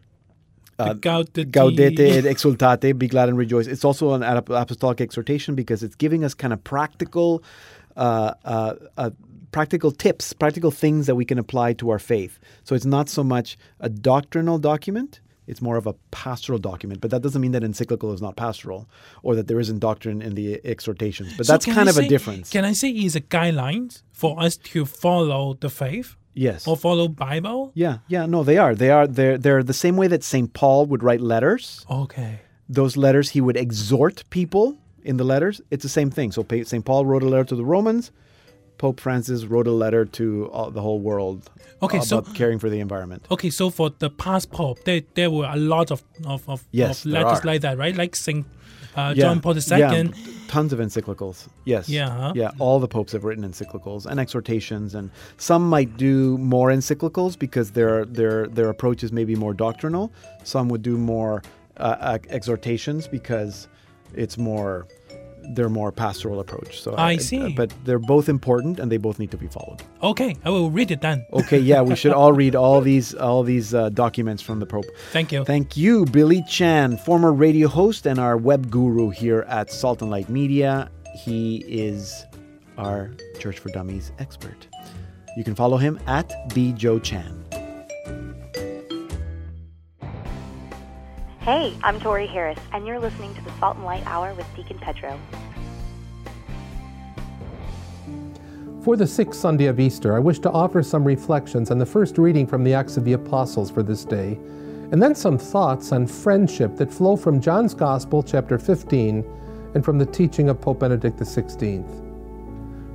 The 0.78 0.94
Gaudete. 0.94 1.50
Gaudete 1.50 1.98
et 1.98 2.24
exsultate, 2.24 2.96
be 2.98 3.09
glad 3.09 3.28
and 3.28 3.37
rejoice. 3.37 3.66
It's 3.66 3.85
also 3.85 4.12
an 4.12 4.22
apostolic 4.22 5.00
exhortation 5.00 5.54
because 5.54 5.83
it's 5.83 5.96
giving 5.96 6.24
us 6.24 6.35
kind 6.35 6.52
of 6.52 6.62
practical, 6.62 7.42
uh, 7.96 8.35
uh, 8.44 8.74
uh, 8.96 9.11
practical 9.50 9.90
tips, 9.90 10.33
practical 10.33 10.70
things 10.70 11.07
that 11.07 11.16
we 11.16 11.24
can 11.24 11.38
apply 11.38 11.72
to 11.74 11.90
our 11.90 11.98
faith. 11.98 12.38
So 12.62 12.76
it's 12.76 12.85
not 12.85 13.09
so 13.09 13.24
much 13.24 13.59
a 13.81 13.88
doctrinal 13.88 14.59
document; 14.59 15.20
it's 15.49 15.63
more 15.63 15.77
of 15.77 15.87
a 15.87 15.95
pastoral 16.11 16.59
document. 16.59 17.01
But 17.01 17.11
that 17.11 17.23
doesn't 17.23 17.41
mean 17.41 17.53
that 17.53 17.65
encyclical 17.65 18.13
is 18.13 18.21
not 18.23 18.37
pastoral, 18.37 18.89
or 19.23 19.35
that 19.37 19.47
there 19.49 19.59
isn't 19.59 19.79
doctrine 19.81 20.23
in 20.23 20.35
the 20.35 20.61
exhortations. 20.65 21.31
But 21.37 21.47
So 21.47 21.53
that's 21.53 21.67
kind 21.67 21.89
I 21.89 21.93
of 21.93 21.99
a 21.99 22.07
difference. 22.07 22.51
Can 22.51 22.65
I 22.65 22.75
say 22.75 22.91
it's 22.91 23.17
a 23.17 23.21
guideline 23.21 24.01
for 24.13 24.39
us 24.41 24.57
to 24.73 24.85
follow 24.85 25.55
the 25.55 25.71
faith 25.71 26.17
yes. 26.35 26.67
or 26.69 26.77
follow 26.77 27.09
Bible? 27.09 27.73
Yeah. 27.75 27.99
Yeah. 28.09 28.27
No, 28.27 28.45
they 28.45 28.59
are. 28.59 28.75
They 28.75 28.91
are. 28.91 29.07
They're. 29.07 29.39
They're 29.39 29.63
the 29.63 29.73
same 29.73 29.97
way 29.97 30.07
that 30.09 30.23
Saint 30.23 30.53
Paul 30.53 30.87
would 30.87 31.03
write 31.03 31.21
letters. 31.21 31.85
Okay. 31.91 32.41
those 32.69 32.97
letters 32.97 33.31
he 33.31 33.41
would 33.41 33.57
exhort 33.57 34.25
people 34.31 34.77
in 35.03 35.17
the 35.17 35.25
letters 35.25 35.61
it's 35.71 35.83
the 35.83 35.89
same 35.89 36.11
thing 36.11 36.31
so 36.31 36.45
st 36.65 36.85
paul 36.85 37.07
wrote 37.07 37.23
a 37.23 37.29
letter 37.33 37.45
to 37.45 37.57
the 37.57 37.65
romans 37.65 38.11
pope 38.79 39.01
francis 39.01 39.45
wrote 39.45 39.67
a 39.67 39.73
letter 39.85 40.05
to 40.05 40.49
all, 40.53 40.71
the 40.71 40.81
whole 40.81 41.01
world 41.01 41.51
Okay, 41.83 41.99
about 41.99 42.07
so- 42.09 42.23
caring 42.35 42.59
for 42.59 42.69
the 42.71 42.81
environment 42.81 43.27
Okay, 43.31 43.51
so 43.51 43.71
for 43.71 43.91
the 43.99 44.11
past 44.11 44.51
pope, 44.51 44.79
there 44.85 45.03
there 45.14 45.31
were 45.31 45.47
a 45.47 45.57
lot 45.57 45.91
of 45.91 46.03
of, 46.27 46.49
of, 46.49 46.64
Yes, 46.73 47.05
of 47.05 47.12
letters 47.12 47.45
like 47.45 47.61
that, 47.62 47.79
right? 47.79 47.97
Like 47.97 48.17
Saint 48.17 48.47
uh, 48.97 49.12
Yeah, 49.17 49.25
John 49.25 49.41
Paul 49.41 49.55
II. 49.57 49.79
yeah, 49.79 50.05
tons 50.49 50.73
of 50.73 50.79
encyclicals 50.81 51.47
yes 51.64 51.88
Yeah, 51.88 52.09
huh? 52.23 52.33
yeah 52.35 52.51
all 52.59 52.79
the 52.81 52.88
popes 52.88 53.12
have 53.12 53.23
written 53.29 53.45
encyclicals 53.45 54.07
and 54.07 54.19
exhortations 54.19 54.95
and 54.95 55.11
some 55.37 55.62
might 55.69 55.97
do 55.97 56.38
more 56.38 56.71
encyclicals 56.71 57.38
because 57.38 57.71
their 57.73 58.05
their 58.19 58.47
their 58.57 58.69
approach 58.71 59.01
is 59.07 59.11
maybe 59.12 59.35
more 59.37 59.55
doctrinal 59.67 60.11
some 60.45 60.69
would 60.71 60.83
do 60.83 60.97
more 60.97 61.43
uh, 61.77 61.97
uh, 62.12 62.19
exhortations 62.38 63.07
because 63.07 63.69
it's 64.14 64.37
more 64.38 64.87
their 65.55 65.69
more 65.69 65.91
pastoral 65.91 66.41
approach 66.41 66.81
so 66.81 66.95
I 66.95 67.17
uh, 67.17 67.19
see. 67.19 67.53
but 67.53 67.73
they're 67.85 67.99
both 67.99 68.29
important 68.29 68.79
and 68.79 68.91
they 68.93 68.97
both 68.97 69.19
need 69.19 69.31
to 69.31 69.37
be 69.37 69.47
followed 69.49 69.83
Okay, 70.03 70.37
I 70.45 70.51
will 70.51 70.71
read 70.71 70.91
it 70.91 71.01
then. 71.01 71.27
Okay, 71.33 71.59
yeah, 71.59 71.83
we 71.83 71.97
should 71.97 72.13
all 72.13 72.33
read 72.33 72.55
all 72.55 72.81
these 72.91 73.15
all 73.15 73.43
these 73.43 73.75
uh, 73.75 73.89
documents 73.89 74.43
from 74.43 74.61
the 74.61 74.67
Pope. 74.67 74.85
Thank 75.11 75.33
you. 75.33 75.45
Thank 75.45 75.77
you, 75.77 76.05
Billy 76.07 76.45
Chan, 76.49 76.99
former 76.99 77.33
radio 77.33 77.67
host 77.69 78.07
and 78.07 78.19
our 78.21 78.37
web 78.37 78.71
guru 78.71 79.11
here 79.11 79.45
at 79.49 79.73
Salt 79.73 80.01
and 80.03 80.11
Light 80.11 80.29
Media. 80.29 80.89
He 81.17 81.65
is 81.67 82.25
our 82.77 83.11
Church 83.41 83.59
for 83.59 83.71
Dummies 83.71 84.13
expert. 84.21 84.69
You 85.37 85.43
can 85.45 85.55
follow 85.55 85.77
him 85.77 85.99
at 86.07 86.29
bjoechan. 86.51 87.48
Hey, 91.49 91.73
I'm 91.83 91.99
Tori 91.99 92.27
Harris, 92.27 92.59
and 92.75 92.87
you're 92.87 92.99
listening 92.99 93.35
to 93.35 93.41
the 93.41 93.51
Salt 93.53 93.77
and 93.77 93.87
Light 93.87 94.07
Hour 94.07 94.35
with 94.35 94.47
Deacon 94.55 94.79
Pedro. 94.79 95.19
For 98.85 98.97
the 98.99 99.07
sixth 99.07 99.41
Sunday 99.41 99.65
of 99.65 99.81
Easter, 99.81 100.15
I 100.15 100.19
wish 100.19 100.41
to 100.41 100.51
offer 100.51 100.83
some 100.83 101.05
reflections 101.05 101.71
on 101.71 101.79
the 101.79 101.87
first 101.87 102.19
reading 102.19 102.47
from 102.47 102.65
the 102.65 102.75
Acts 102.75 102.99
of 102.99 103.07
the 103.07 103.15
Apostles 103.15 103.71
for 103.71 103.83
this 103.83 104.05
day. 104.05 104.39
and 104.93 105.03
then 105.03 105.15
some 105.15 105.39
thoughts 105.39 105.91
on 105.91 106.07
friendship 106.07 106.77
that 106.77 106.93
flow 106.93 107.17
from 107.17 107.41
John's 107.41 107.73
Gospel, 107.73 108.23
chapter 108.23 108.59
15, 108.59 109.25
and 109.75 109.83
from 109.83 109.97
the 109.97 110.05
teaching 110.05 110.51
of 110.51 110.61
Pope 110.61 110.81
Benedict 110.81 111.19
XVI. 111.19 111.83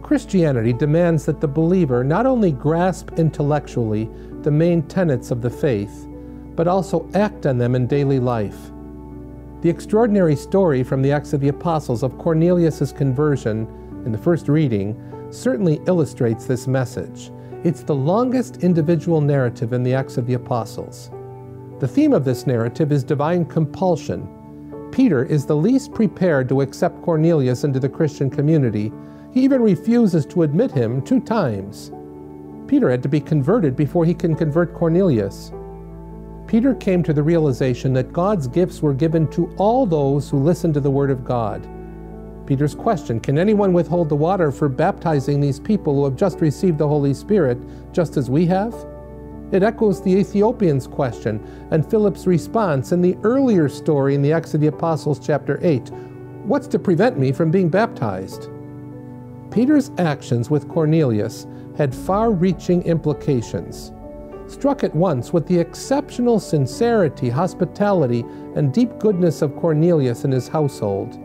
Christianity 0.03 0.73
demands 0.73 1.25
that 1.25 1.41
the 1.41 1.47
believer 1.47 2.03
not 2.03 2.27
only 2.27 2.51
grasp 2.51 3.13
intellectually 3.17 4.11
the 4.43 4.51
main 4.51 4.83
tenets 4.83 5.31
of 5.31 5.41
the 5.41 5.49
faith, 5.49 6.07
but 6.55 6.67
also 6.67 7.09
act 7.13 7.45
on 7.45 7.57
them 7.57 7.75
in 7.75 7.87
daily 7.87 8.19
life. 8.19 8.71
The 9.61 9.69
extraordinary 9.69 10.35
story 10.35 10.83
from 10.83 11.01
the 11.01 11.11
Acts 11.11 11.33
of 11.33 11.39
the 11.39 11.47
Apostles 11.47 12.03
of 12.03 12.17
Cornelius' 12.17 12.91
conversion 12.91 13.65
in 14.05 14.11
the 14.11 14.17
first 14.17 14.49
reading 14.49 15.01
certainly 15.31 15.81
illustrates 15.87 16.45
this 16.45 16.67
message. 16.67 17.31
It's 17.63 17.81
the 17.81 17.95
longest 17.95 18.57
individual 18.57 19.21
narrative 19.21 19.71
in 19.71 19.83
the 19.83 19.93
Acts 19.93 20.17
of 20.17 20.27
the 20.27 20.33
Apostles. 20.33 21.09
The 21.79 21.87
theme 21.87 22.11
of 22.11 22.25
this 22.25 22.45
narrative 22.45 22.91
is 22.91 23.03
divine 23.03 23.45
compulsion. 23.45 24.27
Peter 24.91 25.23
is 25.23 25.45
the 25.45 25.55
least 25.55 25.93
prepared 25.93 26.49
to 26.49 26.61
accept 26.61 27.01
Cornelius 27.01 27.63
into 27.63 27.79
the 27.79 27.89
Christian 27.89 28.29
community. 28.29 28.91
He 29.31 29.41
even 29.41 29.61
refuses 29.61 30.25
to 30.27 30.43
admit 30.43 30.71
him 30.71 31.01
two 31.01 31.19
times. 31.19 31.91
Peter 32.67 32.89
had 32.89 33.01
to 33.01 33.09
be 33.09 33.19
converted 33.19 33.75
before 33.75 34.05
he 34.05 34.13
can 34.13 34.35
convert 34.35 34.73
Cornelius. 34.73 35.51
Peter 36.47 36.75
came 36.75 37.01
to 37.03 37.13
the 37.13 37.23
realization 37.23 37.93
that 37.93 38.13
God's 38.13 38.47
gifts 38.47 38.81
were 38.81 38.93
given 38.93 39.29
to 39.31 39.53
all 39.57 39.85
those 39.85 40.29
who 40.29 40.37
listen 40.37 40.73
to 40.73 40.79
the 40.79 40.91
Word 40.91 41.09
of 41.09 41.25
God. 41.25 41.67
Peter's 42.45 42.75
question 42.75 43.19
Can 43.19 43.37
anyone 43.37 43.73
withhold 43.73 44.09
the 44.09 44.15
water 44.15 44.51
for 44.51 44.67
baptizing 44.69 45.39
these 45.39 45.59
people 45.59 45.95
who 45.95 46.03
have 46.03 46.15
just 46.15 46.41
received 46.41 46.77
the 46.77 46.87
Holy 46.87 47.13
Spirit, 47.13 47.57
just 47.93 48.17
as 48.17 48.29
we 48.29 48.45
have? 48.45 48.75
It 49.51 49.63
echoes 49.63 50.01
the 50.01 50.11
Ethiopian's 50.11 50.87
question 50.87 51.39
and 51.71 51.89
Philip's 51.89 52.27
response 52.27 52.91
in 52.91 53.01
the 53.01 53.17
earlier 53.23 53.69
story 53.69 54.15
in 54.15 54.21
the 54.21 54.33
Acts 54.33 54.53
of 54.53 54.61
the 54.61 54.67
Apostles, 54.67 55.19
chapter 55.25 55.59
8 55.61 55.89
What's 56.43 56.67
to 56.67 56.79
prevent 56.79 57.17
me 57.17 57.31
from 57.31 57.51
being 57.51 57.69
baptized? 57.69 58.49
Peter's 59.49 59.91
actions 59.97 60.49
with 60.49 60.67
Cornelius 60.67 61.47
had 61.77 61.95
far 61.95 62.31
reaching 62.31 62.81
implications. 62.83 63.93
Struck 64.47 64.83
at 64.83 64.95
once 64.95 65.31
with 65.31 65.47
the 65.47 65.57
exceptional 65.57 66.39
sincerity, 66.39 67.29
hospitality, 67.29 68.25
and 68.55 68.73
deep 68.73 68.99
goodness 68.99 69.41
of 69.41 69.55
Cornelius 69.55 70.25
and 70.25 70.33
his 70.33 70.47
household, 70.47 71.17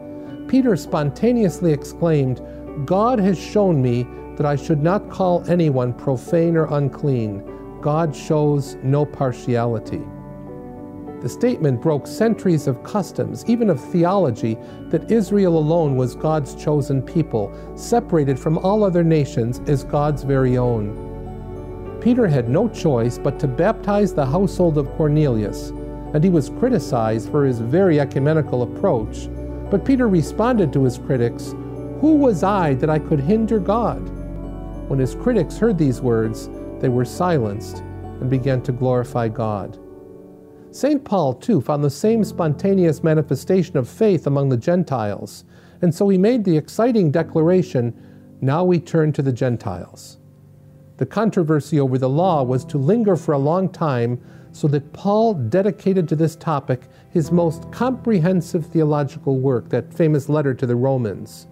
Peter 0.48 0.76
spontaneously 0.76 1.72
exclaimed, 1.72 2.40
God 2.87 3.18
has 3.18 3.38
shown 3.38 3.83
me 3.83 4.07
that 4.37 4.46
I 4.46 4.57
should 4.57 4.83
not 4.83 5.11
call 5.11 5.44
anyone 5.50 5.92
profane 5.92 6.57
or 6.57 6.72
unclean. 6.74 7.42
God 7.81 8.14
shows 8.14 8.76
no 8.83 9.04
partiality. 9.04 10.00
The 11.20 11.28
statement 11.28 11.83
broke 11.83 12.07
centuries 12.07 12.68
of 12.68 12.85
customs, 12.85 13.44
even 13.48 13.68
of 13.70 13.81
theology, 13.81 14.57
that 14.90 15.11
Israel 15.11 15.59
alone 15.59 15.96
was 15.96 16.14
God's 16.14 16.54
chosen 16.54 17.02
people, 17.02 17.52
separated 17.76 18.38
from 18.38 18.57
all 18.59 18.85
other 18.85 19.02
nations 19.02 19.61
as 19.66 19.83
God's 19.83 20.22
very 20.22 20.57
own. 20.57 21.08
Peter 22.00 22.28
had 22.28 22.48
no 22.48 22.68
choice 22.68 23.18
but 23.18 23.40
to 23.40 23.48
baptize 23.48 24.14
the 24.14 24.24
household 24.24 24.78
of 24.78 24.90
Cornelius, 24.92 25.70
and 26.14 26.22
he 26.22 26.30
was 26.30 26.50
criticized 26.50 27.30
for 27.30 27.44
his 27.44 27.58
very 27.58 27.98
ecumenical 28.00 28.62
approach. 28.62 29.28
But 29.70 29.84
Peter 29.84 30.08
responded 30.08 30.72
to 30.72 30.84
his 30.84 30.98
critics, 30.98 31.54
Who 32.00 32.16
was 32.16 32.42
I 32.42 32.74
that 32.74 32.88
I 32.88 32.98
could 32.98 33.20
hinder 33.20 33.58
God? 33.58 33.98
When 34.88 34.98
his 34.98 35.14
critics 35.14 35.58
heard 35.58 35.76
these 35.76 36.00
words, 36.00 36.48
they 36.80 36.88
were 36.88 37.04
silenced 37.04 37.78
and 38.20 38.30
began 38.30 38.62
to 38.62 38.72
glorify 38.72 39.28
God. 39.28 39.78
St. 40.70 41.04
Paul, 41.04 41.34
too, 41.34 41.61
found 41.61 41.82
the 41.82 41.90
same 41.90 42.22
spontaneous 42.22 43.02
manifestation 43.02 43.76
of 43.76 43.88
faith 43.88 44.26
among 44.26 44.48
the 44.48 44.56
Gentiles, 44.56 45.44
and 45.82 45.94
so 45.94 46.08
he 46.08 46.18
made 46.18 46.44
the 46.44 46.56
exciting 46.56 47.11
declaration 47.11 47.94
Now 48.40 48.64
we 48.64 48.78
turn 48.78 49.12
to 49.14 49.22
the 49.22 49.32
Gentiles. 49.32 50.18
The 50.98 51.06
controversy 51.06 51.78
over 51.78 51.96
the 51.96 52.08
law 52.08 52.42
was 52.42 52.64
to 52.66 52.76
linger 52.76 53.14
for 53.14 53.32
a 53.32 53.38
long 53.38 53.68
time, 53.68 54.20
so 54.50 54.66
that 54.68 54.92
Paul 54.92 55.34
dedicated 55.34 56.08
to 56.08 56.16
this 56.16 56.34
topic 56.34 56.88
his 57.11 57.30
most 57.30 57.70
comprehensive 57.70 58.66
theological 58.66 59.38
work, 59.38 59.68
that 59.68 59.94
famous 59.94 60.28
letter 60.28 60.54
to 60.54 60.66
the 60.66 60.74
Romans. 60.74 61.46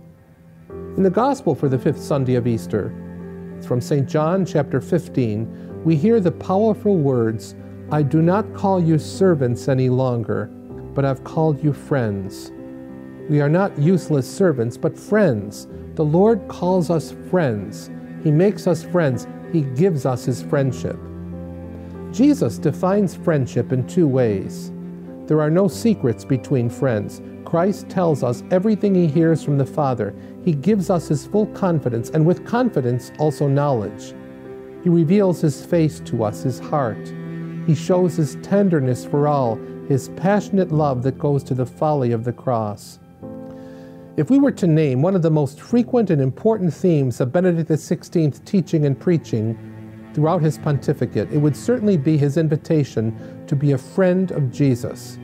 In 0.69 1.05
the 1.05 1.11
Gospel 1.11 1.55
for 1.55 1.69
the 1.69 1.79
fifth 1.79 2.01
Sunday 2.01 2.35
of 2.35 2.49
Easter, 2.49 2.93
from 3.65 3.81
St. 3.81 4.09
John 4.09 4.45
chapter 4.45 4.81
15, 4.81 5.85
we 5.85 5.95
hear 5.95 6.19
the 6.19 6.33
powerful 6.33 6.97
words, 6.97 7.55
I 7.93 8.03
do 8.03 8.21
not 8.21 8.53
call 8.53 8.83
you 8.83 8.99
servants 8.99 9.69
any 9.69 9.89
longer, 9.89 10.47
but 10.93 11.05
I've 11.05 11.23
called 11.23 11.63
you 11.63 11.73
friends. 11.73 12.51
We 13.29 13.41
are 13.41 13.49
not 13.49 13.79
useless 13.79 14.29
servants, 14.29 14.77
but 14.77 14.99
friends. 14.99 15.69
The 15.95 16.05
Lord 16.05 16.49
calls 16.49 16.91
us 16.91 17.15
friends. 17.31 17.91
He 18.25 18.33
makes 18.33 18.67
us 18.67 18.83
friends. 18.83 19.29
He 19.53 19.63
gives 19.63 20.07
us 20.07 20.25
His 20.25 20.43
friendship. 20.43 20.99
Jesus 22.13 22.59
defines 22.59 23.15
friendship 23.17 23.73
in 23.73 23.87
two 23.87 24.09
ways. 24.09 24.73
There 25.27 25.41
are 25.41 25.51
no 25.51 25.69
secrets 25.69 26.25
between 26.25 26.71
friends. 26.71 27.21
Christ 27.45 27.89
tells 27.89 28.23
us 28.23 28.43
everything 28.51 28.95
He 28.95 29.07
hears 29.07 29.43
from 29.43 29.59
the 29.59 29.67
Father. 29.67 30.15
He 30.45 30.53
gives 30.53 30.91
us 30.91 31.09
His 31.09 31.27
full 31.27 31.47
confidence, 31.47 32.11
and 32.11 32.25
with 32.25 32.47
confidence, 32.47 33.13
also 33.19 33.49
knowledge. 33.49 34.15
He 34.83 34.89
reveals 34.89 35.41
His 35.41 35.65
face 35.65 36.01
to 36.01 36.25
us, 36.25 36.43
His 36.43 36.59
heart. 36.59 37.13
He 37.67 37.75
shows 37.75 38.17
His 38.17 38.37
tenderness 38.43 39.05
for 39.05 39.27
all, 39.27 39.57
His 39.89 40.11
passionate 40.11 40.71
love 40.71 41.03
that 41.03 41.19
goes 41.19 41.43
to 41.45 41.55
the 41.55 41.67
folly 41.67 42.13
of 42.13 42.25
the 42.25 42.33
cross. 42.33 43.01
If 44.17 44.31
we 44.31 44.39
were 44.39 44.53
to 44.53 44.67
name 44.67 45.03
one 45.03 45.15
of 45.15 45.21
the 45.21 45.31
most 45.31 45.61
frequent 45.61 46.09
and 46.09 46.23
important 46.23 46.73
themes 46.73 47.21
of 47.21 47.35
Benedict 47.35 47.69
XVI's 47.69 48.41
teaching 48.47 48.87
and 48.87 48.99
preaching 48.99 49.59
throughout 50.15 50.41
his 50.41 50.57
pontificate, 50.57 51.31
it 51.31 51.37
would 51.37 51.55
certainly 51.55 51.99
be 51.99 52.17
his 52.17 52.39
invitation 52.39 53.45
to 53.47 53.55
be 53.55 53.73
a 53.73 53.79
friend 53.79 54.31
of 54.31 54.51
Jesus. 54.51 55.19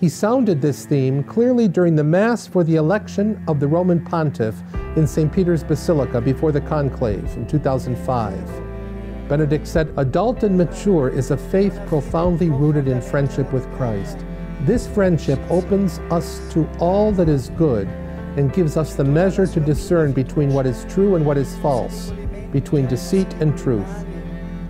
He 0.00 0.10
sounded 0.10 0.60
this 0.60 0.84
theme 0.84 1.24
clearly 1.24 1.66
during 1.66 1.96
the 1.96 2.04
Mass 2.04 2.46
for 2.46 2.62
the 2.62 2.76
election 2.76 3.42
of 3.48 3.58
the 3.58 3.68
Roman 3.68 4.04
pontiff 4.04 4.54
in 4.96 5.06
St. 5.06 5.32
Peter's 5.32 5.64
Basilica 5.64 6.20
before 6.20 6.52
the 6.52 6.60
conclave 6.60 7.24
in 7.38 7.46
2005. 7.46 9.28
Benedict 9.30 9.66
said, 9.66 9.94
Adult 9.96 10.42
and 10.42 10.58
mature 10.58 11.08
is 11.08 11.30
a 11.30 11.38
faith 11.38 11.80
profoundly 11.86 12.50
rooted 12.50 12.86
in 12.86 13.00
friendship 13.00 13.50
with 13.50 13.66
Christ. 13.76 14.18
This 14.64 14.86
friendship 14.86 15.40
opens 15.48 16.00
us 16.10 16.52
to 16.52 16.68
all 16.80 17.12
that 17.12 17.30
is 17.30 17.48
good 17.56 17.88
and 18.36 18.52
gives 18.52 18.76
us 18.76 18.94
the 18.94 19.04
measure 19.04 19.46
to 19.46 19.60
discern 19.60 20.12
between 20.12 20.52
what 20.52 20.66
is 20.66 20.86
true 20.88 21.16
and 21.16 21.24
what 21.24 21.36
is 21.36 21.56
false, 21.58 22.12
between 22.52 22.86
deceit 22.86 23.32
and 23.34 23.56
truth. 23.58 24.06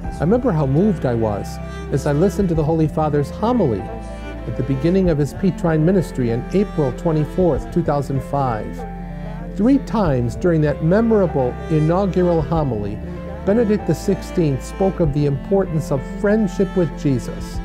I 0.03 0.20
remember 0.20 0.53
how 0.53 0.66
moved 0.66 1.07
I 1.07 1.14
was 1.14 1.46
as 1.92 2.07
I 2.07 2.12
listened 2.12 2.49
to 2.51 2.55
the 2.55 2.64
Holy 2.64 2.88
Father's 2.88 3.31
homily 3.31 3.81
at 3.81 4.57
the 4.57 4.62
beginning 4.62 5.11
of 5.11 5.18
his 5.18 5.35
Petrine 5.35 5.85
ministry 5.85 6.33
on 6.33 6.44
April 6.53 6.92
24, 6.92 7.70
2005. 7.73 9.57
Three 9.57 9.79
times 9.79 10.37
during 10.37 10.61
that 10.62 10.85
memorable 10.85 11.55
inaugural 11.70 12.42
homily, 12.42 12.96
Benedict 13.46 13.85
XVI 13.85 14.61
spoke 14.62 15.01
of 15.01 15.12
the 15.14 15.27
importance 15.27 15.90
of 15.90 16.03
friendship 16.20 16.75
with 16.77 16.90
Jesus. 17.01 17.59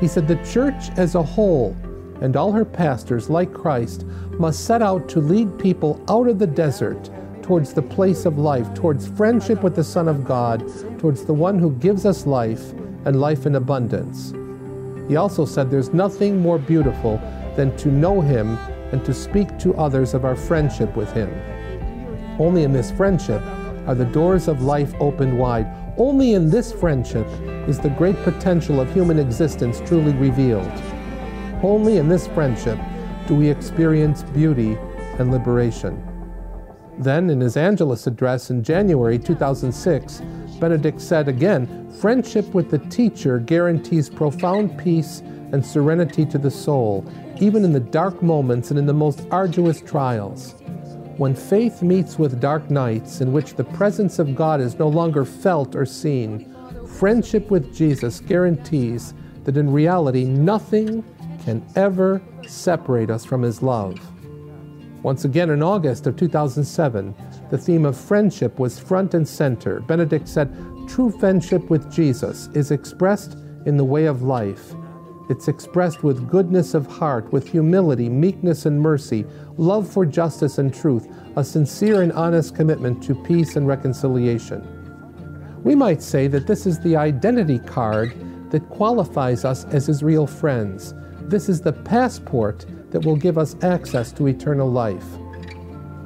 He 0.00 0.08
said 0.08 0.26
the 0.26 0.42
church 0.44 0.90
as 0.96 1.14
a 1.14 1.22
whole 1.22 1.76
and 2.20 2.36
all 2.36 2.52
her 2.52 2.64
pastors, 2.64 3.30
like 3.30 3.52
Christ, 3.52 4.04
must 4.38 4.64
set 4.64 4.82
out 4.82 5.08
to 5.10 5.20
lead 5.20 5.58
people 5.58 6.04
out 6.08 6.28
of 6.28 6.38
the 6.38 6.46
desert 6.46 7.10
towards 7.42 7.72
the 7.72 7.82
place 7.82 8.26
of 8.26 8.38
life, 8.38 8.72
towards 8.74 9.08
friendship 9.08 9.62
with 9.62 9.74
the 9.74 9.84
Son 9.84 10.06
of 10.06 10.24
God, 10.24 10.62
towards 10.98 11.24
the 11.24 11.34
one 11.34 11.58
who 11.58 11.72
gives 11.76 12.06
us 12.06 12.26
life 12.26 12.72
and 13.04 13.20
life 13.20 13.46
in 13.46 13.56
abundance. 13.56 14.32
He 15.08 15.16
also 15.16 15.44
said 15.44 15.70
there's 15.70 15.92
nothing 15.92 16.38
more 16.38 16.58
beautiful 16.58 17.20
than 17.56 17.76
to 17.78 17.88
know 17.88 18.20
Him 18.20 18.56
and 18.92 19.04
to 19.04 19.12
speak 19.12 19.58
to 19.58 19.74
others 19.74 20.14
of 20.14 20.24
our 20.24 20.36
friendship 20.36 20.94
with 20.96 21.10
Him. 21.12 21.28
Only 22.38 22.62
in 22.62 22.72
this 22.72 22.90
friendship 22.92 23.42
are 23.86 23.94
the 23.94 24.04
doors 24.04 24.46
of 24.46 24.62
life 24.62 24.94
opened 25.00 25.36
wide. 25.36 25.66
Only 25.98 26.34
in 26.34 26.48
this 26.48 26.72
friendship 26.72 27.26
is 27.68 27.78
the 27.78 27.90
great 27.90 28.16
potential 28.22 28.80
of 28.80 28.92
human 28.92 29.18
existence 29.18 29.82
truly 29.84 30.12
revealed. 30.12 30.70
Only 31.62 31.98
in 31.98 32.08
this 32.08 32.26
friendship 32.28 32.78
do 33.26 33.34
we 33.34 33.48
experience 33.48 34.22
beauty 34.22 34.78
and 35.18 35.30
liberation. 35.30 36.02
Then, 36.98 37.30
in 37.30 37.40
his 37.40 37.56
Angelus 37.56 38.06
address 38.06 38.50
in 38.50 38.62
January 38.62 39.18
2006, 39.18 40.22
Benedict 40.58 41.00
said 41.00 41.28
again 41.28 41.90
friendship 42.00 42.54
with 42.54 42.70
the 42.70 42.78
teacher 42.78 43.38
guarantees 43.38 44.08
profound 44.08 44.78
peace 44.78 45.20
and 45.52 45.64
serenity 45.64 46.24
to 46.26 46.38
the 46.38 46.50
soul, 46.50 47.04
even 47.40 47.64
in 47.64 47.72
the 47.72 47.80
dark 47.80 48.22
moments 48.22 48.70
and 48.70 48.78
in 48.78 48.86
the 48.86 48.92
most 48.92 49.26
arduous 49.30 49.82
trials. 49.82 50.54
When 51.18 51.34
faith 51.34 51.82
meets 51.82 52.18
with 52.18 52.40
dark 52.40 52.70
nights 52.70 53.20
in 53.20 53.32
which 53.32 53.54
the 53.54 53.64
presence 53.64 54.18
of 54.18 54.34
God 54.34 54.60
is 54.60 54.78
no 54.78 54.88
longer 54.88 55.26
felt 55.26 55.76
or 55.76 55.84
seen, 55.84 56.54
friendship 56.86 57.50
with 57.50 57.74
Jesus 57.74 58.20
guarantees 58.20 59.12
that 59.44 59.58
in 59.58 59.70
reality 59.70 60.24
nothing 60.24 61.04
can 61.44 61.64
ever 61.76 62.22
separate 62.46 63.10
us 63.10 63.24
from 63.24 63.42
His 63.42 63.62
love. 63.62 63.98
Once 65.02 65.24
again, 65.24 65.50
in 65.50 65.62
August 65.62 66.06
of 66.06 66.16
2007, 66.16 67.14
the 67.50 67.56
theme 67.56 67.86
of 67.86 67.96
friendship 67.98 68.58
was 68.58 68.78
front 68.78 69.14
and 69.14 69.26
center. 69.26 69.80
Benedict 69.80 70.28
said, 70.28 70.54
True 70.88 71.10
friendship 71.10 71.70
with 71.70 71.90
Jesus 71.90 72.48
is 72.54 72.70
expressed 72.70 73.38
in 73.64 73.76
the 73.76 73.84
way 73.84 74.06
of 74.06 74.22
life. 74.22 74.74
It's 75.30 75.48
expressed 75.48 76.02
with 76.02 76.28
goodness 76.28 76.74
of 76.74 76.86
heart, 76.86 77.32
with 77.32 77.48
humility, 77.48 78.08
meekness, 78.08 78.66
and 78.66 78.80
mercy, 78.80 79.24
love 79.56 79.88
for 79.88 80.04
justice 80.04 80.58
and 80.58 80.74
truth, 80.74 81.06
a 81.36 81.44
sincere 81.44 82.02
and 82.02 82.12
honest 82.12 82.56
commitment 82.56 83.02
to 83.04 83.14
peace 83.14 83.54
and 83.54 83.66
reconciliation. 83.68 84.66
We 85.62 85.74
might 85.74 86.02
say 86.02 86.26
that 86.26 86.46
this 86.46 86.66
is 86.66 86.80
the 86.80 86.96
identity 86.96 87.60
card 87.60 88.12
that 88.50 88.68
qualifies 88.70 89.44
us 89.44 89.64
as 89.66 89.86
his 89.86 90.02
real 90.02 90.26
friends. 90.26 90.94
This 91.30 91.48
is 91.48 91.60
the 91.60 91.72
passport 91.72 92.66
that 92.90 93.06
will 93.06 93.14
give 93.14 93.38
us 93.38 93.54
access 93.62 94.10
to 94.14 94.26
eternal 94.26 94.68
life. 94.68 95.06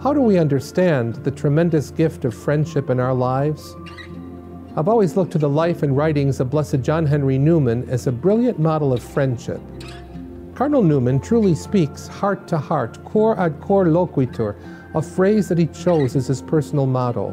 How 0.02 0.12
do 0.12 0.20
we 0.20 0.36
understand 0.36 1.14
the 1.14 1.30
tremendous 1.30 1.90
gift 1.90 2.26
of 2.26 2.34
friendship 2.34 2.90
in 2.90 3.00
our 3.00 3.14
lives? 3.14 3.74
I've 4.76 4.86
always 4.86 5.16
looked 5.16 5.32
to 5.32 5.38
the 5.38 5.48
life 5.48 5.82
and 5.82 5.96
writings 5.96 6.40
of 6.40 6.50
Blessed 6.50 6.82
John 6.82 7.06
Henry 7.06 7.38
Newman 7.38 7.88
as 7.88 8.06
a 8.06 8.12
brilliant 8.12 8.58
model 8.58 8.92
of 8.92 9.02
friendship. 9.02 9.62
Cardinal 10.54 10.82
Newman 10.82 11.20
truly 11.20 11.54
speaks 11.54 12.06
heart 12.06 12.46
to 12.48 12.58
heart, 12.58 13.02
cor 13.06 13.40
ad 13.40 13.58
cor 13.62 13.86
loquitur, 13.86 14.56
a 14.94 15.00
phrase 15.00 15.48
that 15.48 15.56
he 15.56 15.68
chose 15.68 16.16
as 16.16 16.26
his 16.26 16.42
personal 16.42 16.84
motto. 16.84 17.32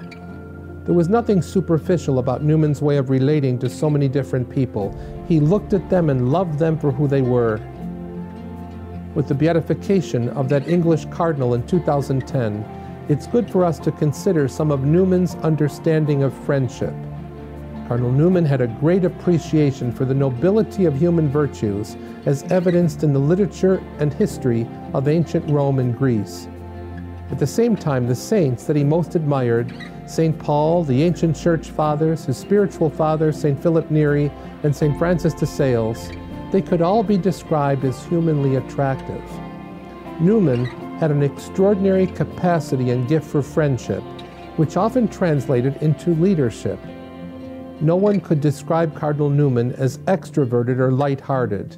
There 0.85 0.95
was 0.95 1.09
nothing 1.09 1.41
superficial 1.41 2.19
about 2.19 2.41
Newman's 2.41 2.81
way 2.81 2.95
of 2.95 3.09
relating 3.09 3.59
to 3.59 3.69
so 3.69 3.89
many 3.89 4.07
different 4.07 4.49
people. 4.49 4.97
He 5.27 5.41
looked 5.41 5.73
at 5.73 5.89
them 5.89 6.09
and 6.09 6.31
loved 6.31 6.57
them 6.57 6.79
for 6.79 6.89
who 6.89 7.09
they 7.09 7.21
were 7.21 7.59
with 9.15 9.27
the 9.27 9.35
beatification 9.35 10.29
of 10.29 10.49
that 10.49 10.67
English 10.67 11.05
cardinal 11.05 11.53
in 11.53 11.65
2010, 11.67 12.65
it's 13.09 13.27
good 13.27 13.49
for 13.49 13.65
us 13.65 13.79
to 13.79 13.91
consider 13.91 14.47
some 14.47 14.71
of 14.71 14.83
Newman's 14.83 15.35
understanding 15.35 16.23
of 16.23 16.33
friendship. 16.45 16.93
Cardinal 17.87 18.11
Newman 18.11 18.45
had 18.45 18.61
a 18.61 18.67
great 18.67 19.03
appreciation 19.03 19.91
for 19.91 20.05
the 20.05 20.13
nobility 20.13 20.85
of 20.85 20.95
human 20.95 21.27
virtues 21.27 21.97
as 22.25 22.43
evidenced 22.43 23.03
in 23.03 23.11
the 23.11 23.19
literature 23.19 23.83
and 23.99 24.13
history 24.13 24.65
of 24.93 25.09
ancient 25.09 25.49
Rome 25.49 25.79
and 25.79 25.97
Greece. 25.97 26.47
At 27.31 27.39
the 27.39 27.47
same 27.47 27.75
time, 27.75 28.07
the 28.07 28.15
saints 28.15 28.65
that 28.65 28.75
he 28.75 28.83
most 28.83 29.15
admired, 29.15 29.73
St. 30.05 30.37
Paul, 30.37 30.83
the 30.83 31.03
ancient 31.03 31.35
church 31.35 31.69
fathers, 31.69 32.25
his 32.25 32.37
spiritual 32.37 32.89
father, 32.89 33.31
St. 33.31 33.61
Philip 33.61 33.89
Neri, 33.89 34.31
and 34.63 34.75
St. 34.75 34.97
Francis 34.97 35.33
de 35.33 35.45
Sales, 35.45 36.11
they 36.51 36.61
could 36.61 36.81
all 36.81 37.03
be 37.03 37.17
described 37.17 37.85
as 37.85 38.05
humanly 38.05 38.57
attractive. 38.57 39.23
Newman 40.19 40.65
had 40.99 41.09
an 41.09 41.23
extraordinary 41.23 42.05
capacity 42.05 42.91
and 42.91 43.07
gift 43.07 43.25
for 43.25 43.41
friendship, 43.41 44.03
which 44.57 44.77
often 44.77 45.07
translated 45.07 45.77
into 45.81 46.11
leadership. 46.11 46.79
No 47.79 47.95
one 47.95 48.19
could 48.19 48.41
describe 48.41 48.95
Cardinal 48.95 49.29
Newman 49.29 49.71
as 49.73 49.97
extroverted 49.99 50.77
or 50.77 50.91
light-hearted. 50.91 51.77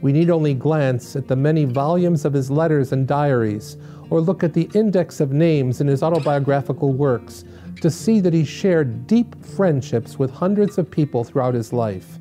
We 0.00 0.12
need 0.12 0.30
only 0.30 0.54
glance 0.54 1.14
at 1.14 1.28
the 1.28 1.36
many 1.36 1.64
volumes 1.64 2.24
of 2.24 2.32
his 2.32 2.50
letters 2.50 2.92
and 2.92 3.06
diaries, 3.06 3.76
or 4.10 4.20
look 4.20 4.42
at 4.42 4.54
the 4.54 4.68
index 4.74 5.20
of 5.20 5.32
names 5.32 5.80
in 5.80 5.86
his 5.86 6.02
autobiographical 6.02 6.92
works 6.92 7.44
to 7.80 7.90
see 7.90 8.20
that 8.20 8.32
he 8.32 8.44
shared 8.44 9.06
deep 9.06 9.44
friendships 9.44 10.18
with 10.18 10.30
hundreds 10.30 10.78
of 10.78 10.90
people 10.90 11.22
throughout 11.22 11.54
his 11.54 11.72
life. 11.72 12.18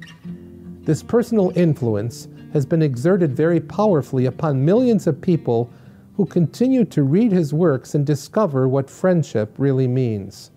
This 0.86 1.02
personal 1.02 1.52
influence 1.56 2.28
has 2.54 2.64
been 2.64 2.84
exerted 2.84 3.36
very 3.36 3.60
powerfully 3.60 4.28
upon 4.28 4.64
millions 4.64 5.08
of 5.08 5.20
people 5.20 5.72
who 6.16 6.28
continue 6.28 6.86
to 6.86 7.02
read 7.02 7.32
his 7.32 7.54
works 7.54 7.96
and 7.96 8.06
discover 8.06 8.68
what 8.68 8.88
friendship 8.88 9.56
really 9.58 9.88
means. 9.88 10.52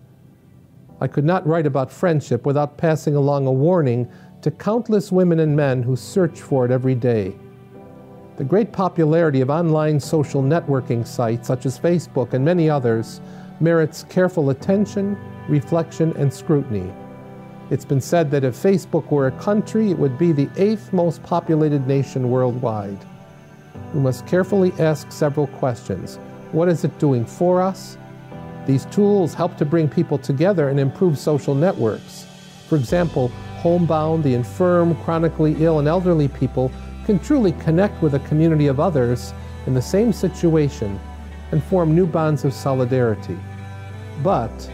I 1.01 1.07
could 1.07 1.25
not 1.25 1.47
write 1.47 1.65
about 1.65 1.91
friendship 1.91 2.45
without 2.45 2.77
passing 2.77 3.15
along 3.15 3.47
a 3.47 3.51
warning 3.51 4.07
to 4.43 4.51
countless 4.51 5.11
women 5.11 5.39
and 5.39 5.55
men 5.55 5.81
who 5.81 5.95
search 5.95 6.39
for 6.39 6.63
it 6.63 6.71
every 6.71 6.95
day. 6.95 7.35
The 8.37 8.43
great 8.43 8.71
popularity 8.71 9.41
of 9.41 9.49
online 9.49 9.99
social 9.99 10.43
networking 10.43 11.07
sites 11.07 11.47
such 11.47 11.65
as 11.65 11.79
Facebook 11.79 12.33
and 12.33 12.45
many 12.45 12.69
others 12.69 13.19
merits 13.59 14.03
careful 14.03 14.51
attention, 14.51 15.17
reflection, 15.49 16.15
and 16.17 16.31
scrutiny. 16.31 16.93
It's 17.69 17.85
been 17.85 18.01
said 18.01 18.31
that 18.31 18.43
if 18.43 18.55
Facebook 18.55 19.11
were 19.11 19.27
a 19.27 19.31
country, 19.39 19.91
it 19.91 19.99
would 19.99 20.17
be 20.17 20.31
the 20.31 20.49
eighth 20.57 20.91
most 20.91 21.21
populated 21.21 21.85
nation 21.85 22.31
worldwide. 22.31 22.97
We 23.93 23.99
must 23.99 24.25
carefully 24.25 24.73
ask 24.79 25.11
several 25.11 25.45
questions. 25.45 26.17
What 26.51 26.67
is 26.67 26.83
it 26.83 26.97
doing 26.97 27.25
for 27.25 27.61
us? 27.61 27.95
These 28.65 28.85
tools 28.85 29.35
help 29.35 29.55
to 29.57 29.65
bring 29.65 29.87
people 29.87 30.17
together 30.17 30.69
and 30.69 30.79
improve 30.79 31.19
social 31.19 31.53
networks. 31.53 32.25
For 32.67 32.75
example, 32.75 33.27
homebound, 33.61 34.23
the 34.23 34.33
infirm, 34.33 34.95
chronically 35.03 35.55
ill, 35.63 35.77
and 35.77 35.87
elderly 35.87 36.27
people 36.27 36.71
can 37.05 37.19
truly 37.19 37.51
connect 37.53 38.01
with 38.01 38.15
a 38.15 38.19
community 38.19 38.65
of 38.65 38.79
others 38.79 39.31
in 39.67 39.75
the 39.75 39.81
same 39.81 40.11
situation 40.11 40.99
and 41.51 41.63
form 41.63 41.93
new 41.93 42.07
bonds 42.07 42.45
of 42.45 42.53
solidarity. 42.53 43.37
But 44.23 44.71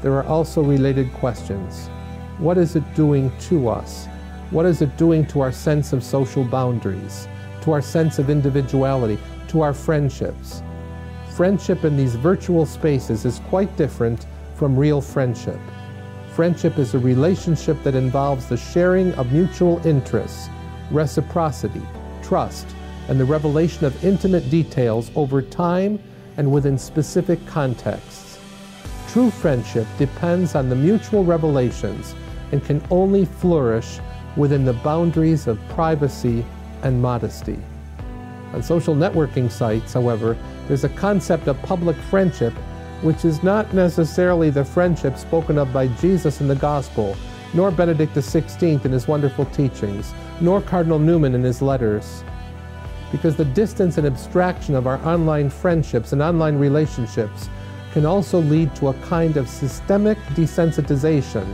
there 0.00 0.12
are 0.12 0.24
also 0.24 0.62
related 0.62 1.12
questions. 1.14 1.90
What 2.38 2.58
is 2.58 2.76
it 2.76 2.94
doing 2.94 3.32
to 3.48 3.66
us? 3.70 4.08
What 4.50 4.66
is 4.66 4.82
it 4.82 4.94
doing 4.98 5.24
to 5.28 5.40
our 5.40 5.50
sense 5.50 5.94
of 5.94 6.04
social 6.04 6.44
boundaries, 6.44 7.26
to 7.62 7.72
our 7.72 7.80
sense 7.80 8.18
of 8.18 8.28
individuality, 8.28 9.18
to 9.48 9.62
our 9.62 9.72
friendships? 9.72 10.62
Friendship 11.34 11.86
in 11.86 11.96
these 11.96 12.14
virtual 12.14 12.66
spaces 12.66 13.24
is 13.24 13.40
quite 13.48 13.74
different 13.78 14.26
from 14.54 14.76
real 14.76 15.00
friendship. 15.00 15.58
Friendship 16.34 16.76
is 16.76 16.92
a 16.92 16.98
relationship 16.98 17.82
that 17.84 17.94
involves 17.94 18.46
the 18.46 18.58
sharing 18.58 19.14
of 19.14 19.32
mutual 19.32 19.84
interests, 19.86 20.50
reciprocity, 20.90 21.82
trust, 22.22 22.66
and 23.08 23.18
the 23.18 23.24
revelation 23.24 23.86
of 23.86 24.04
intimate 24.04 24.50
details 24.50 25.10
over 25.16 25.40
time 25.40 25.98
and 26.36 26.52
within 26.52 26.76
specific 26.76 27.44
contexts. 27.46 28.38
True 29.08 29.30
friendship 29.30 29.86
depends 29.96 30.54
on 30.54 30.68
the 30.68 30.76
mutual 30.76 31.24
revelations 31.24 32.14
and 32.52 32.64
can 32.64 32.82
only 32.90 33.24
flourish 33.24 33.98
within 34.36 34.64
the 34.64 34.72
boundaries 34.72 35.46
of 35.46 35.58
privacy 35.70 36.44
and 36.82 37.00
modesty. 37.00 37.58
On 38.52 38.62
social 38.62 38.94
networking 38.94 39.50
sites, 39.50 39.94
however, 39.94 40.36
there's 40.68 40.84
a 40.84 40.88
concept 40.90 41.48
of 41.48 41.60
public 41.62 41.96
friendship 41.96 42.52
which 43.02 43.24
is 43.24 43.42
not 43.42 43.72
necessarily 43.74 44.50
the 44.50 44.64
friendship 44.64 45.18
spoken 45.18 45.58
of 45.58 45.72
by 45.72 45.88
Jesus 45.88 46.40
in 46.40 46.48
the 46.48 46.54
Gospel, 46.54 47.16
nor 47.52 47.70
Benedict 47.70 48.14
XVI 48.14 48.84
in 48.84 48.92
his 48.92 49.06
wonderful 49.06 49.44
teachings, 49.46 50.14
nor 50.40 50.62
Cardinal 50.62 50.98
Newman 50.98 51.34
in 51.34 51.42
his 51.42 51.60
letters. 51.60 52.24
Because 53.12 53.36
the 53.36 53.44
distance 53.44 53.98
and 53.98 54.06
abstraction 54.06 54.74
of 54.74 54.86
our 54.86 54.98
online 55.06 55.50
friendships 55.50 56.12
and 56.12 56.22
online 56.22 56.56
relationships 56.56 57.48
can 57.92 58.06
also 58.06 58.40
lead 58.40 58.74
to 58.76 58.88
a 58.88 58.94
kind 58.94 59.36
of 59.36 59.48
systemic 59.48 60.18
desensitization 60.34 61.46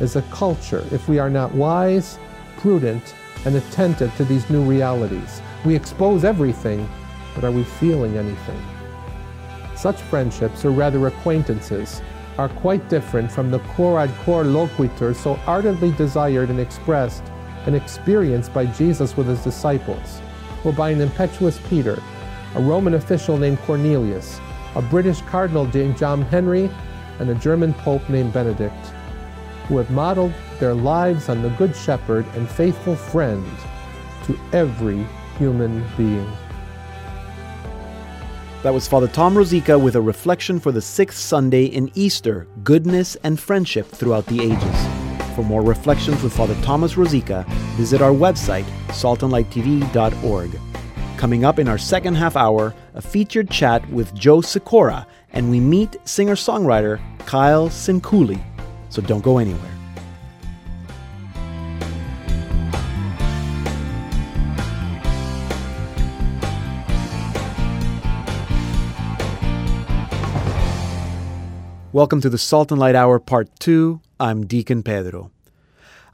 as 0.00 0.16
a 0.16 0.22
culture 0.22 0.84
if 0.90 1.08
we 1.08 1.18
are 1.18 1.30
not 1.30 1.54
wise, 1.54 2.18
prudent, 2.56 3.14
and 3.44 3.56
attentive 3.56 4.14
to 4.16 4.24
these 4.24 4.48
new 4.50 4.62
realities. 4.62 5.40
We 5.64 5.74
expose 5.74 6.24
everything, 6.24 6.88
but 7.34 7.44
are 7.44 7.52
we 7.52 7.64
feeling 7.64 8.16
anything? 8.16 8.60
Such 9.76 10.00
friendships, 10.02 10.64
or 10.64 10.70
rather 10.70 11.06
acquaintances, 11.06 12.02
are 12.38 12.48
quite 12.48 12.88
different 12.88 13.30
from 13.30 13.50
the 13.50 13.58
cor 13.60 13.98
ad 13.98 14.10
cor 14.24 14.44
loquitur 14.44 15.14
so 15.14 15.38
ardently 15.46 15.92
desired 15.92 16.50
and 16.50 16.60
expressed 16.60 17.22
and 17.66 17.76
experienced 17.76 18.52
by 18.54 18.66
Jesus 18.66 19.16
with 19.16 19.26
his 19.26 19.42
disciples, 19.44 20.20
or 20.64 20.72
by 20.72 20.90
an 20.90 21.00
impetuous 21.00 21.58
Peter, 21.68 22.02
a 22.54 22.60
Roman 22.60 22.94
official 22.94 23.36
named 23.36 23.58
Cornelius, 23.60 24.40
a 24.74 24.82
British 24.82 25.20
cardinal 25.22 25.66
named 25.66 25.98
John 25.98 26.22
Henry, 26.22 26.70
and 27.18 27.30
a 27.30 27.34
German 27.34 27.74
pope 27.74 28.08
named 28.08 28.32
Benedict 28.32 28.92
who 29.70 29.78
have 29.78 29.90
modeled 29.92 30.32
their 30.58 30.74
lives 30.74 31.28
on 31.28 31.42
the 31.42 31.48
Good 31.50 31.76
Shepherd 31.76 32.26
and 32.34 32.50
faithful 32.50 32.96
friend 32.96 33.46
to 34.24 34.36
every 34.52 35.06
human 35.38 35.86
being. 35.96 36.28
That 38.64 38.74
was 38.74 38.88
Father 38.88 39.06
Tom 39.06 39.36
Rosica 39.36 39.80
with 39.80 39.94
a 39.94 40.00
reflection 40.00 40.58
for 40.58 40.72
the 40.72 40.82
sixth 40.82 41.20
Sunday 41.20 41.66
in 41.66 41.88
Easter 41.94 42.48
goodness 42.64 43.14
and 43.22 43.38
friendship 43.38 43.86
throughout 43.86 44.26
the 44.26 44.42
ages. 44.42 45.36
For 45.36 45.44
more 45.44 45.62
reflections 45.62 46.20
with 46.20 46.32
Father 46.32 46.60
Thomas 46.62 46.94
Rosica, 46.94 47.46
visit 47.76 48.02
our 48.02 48.10
website, 48.10 48.64
saltandlighttv.org. 48.88 50.58
Coming 51.16 51.44
up 51.44 51.60
in 51.60 51.68
our 51.68 51.78
second 51.78 52.16
half 52.16 52.34
hour, 52.34 52.74
a 52.94 53.00
featured 53.00 53.50
chat 53.50 53.88
with 53.88 54.12
Joe 54.14 54.40
Sikora, 54.40 55.06
and 55.32 55.48
we 55.48 55.60
meet 55.60 55.96
singer 56.04 56.34
songwriter 56.34 57.00
Kyle 57.20 57.68
Sincooley 57.68 58.42
so 58.90 59.00
don't 59.00 59.22
go 59.22 59.38
anywhere. 59.38 59.70
Welcome 71.92 72.20
to 72.20 72.30
the 72.30 72.38
Salt 72.38 72.70
and 72.70 72.78
Light 72.78 72.94
Hour 72.94 73.18
Part 73.18 73.48
2. 73.58 74.00
I'm 74.20 74.46
Deacon 74.46 74.82
Pedro. 74.82 75.32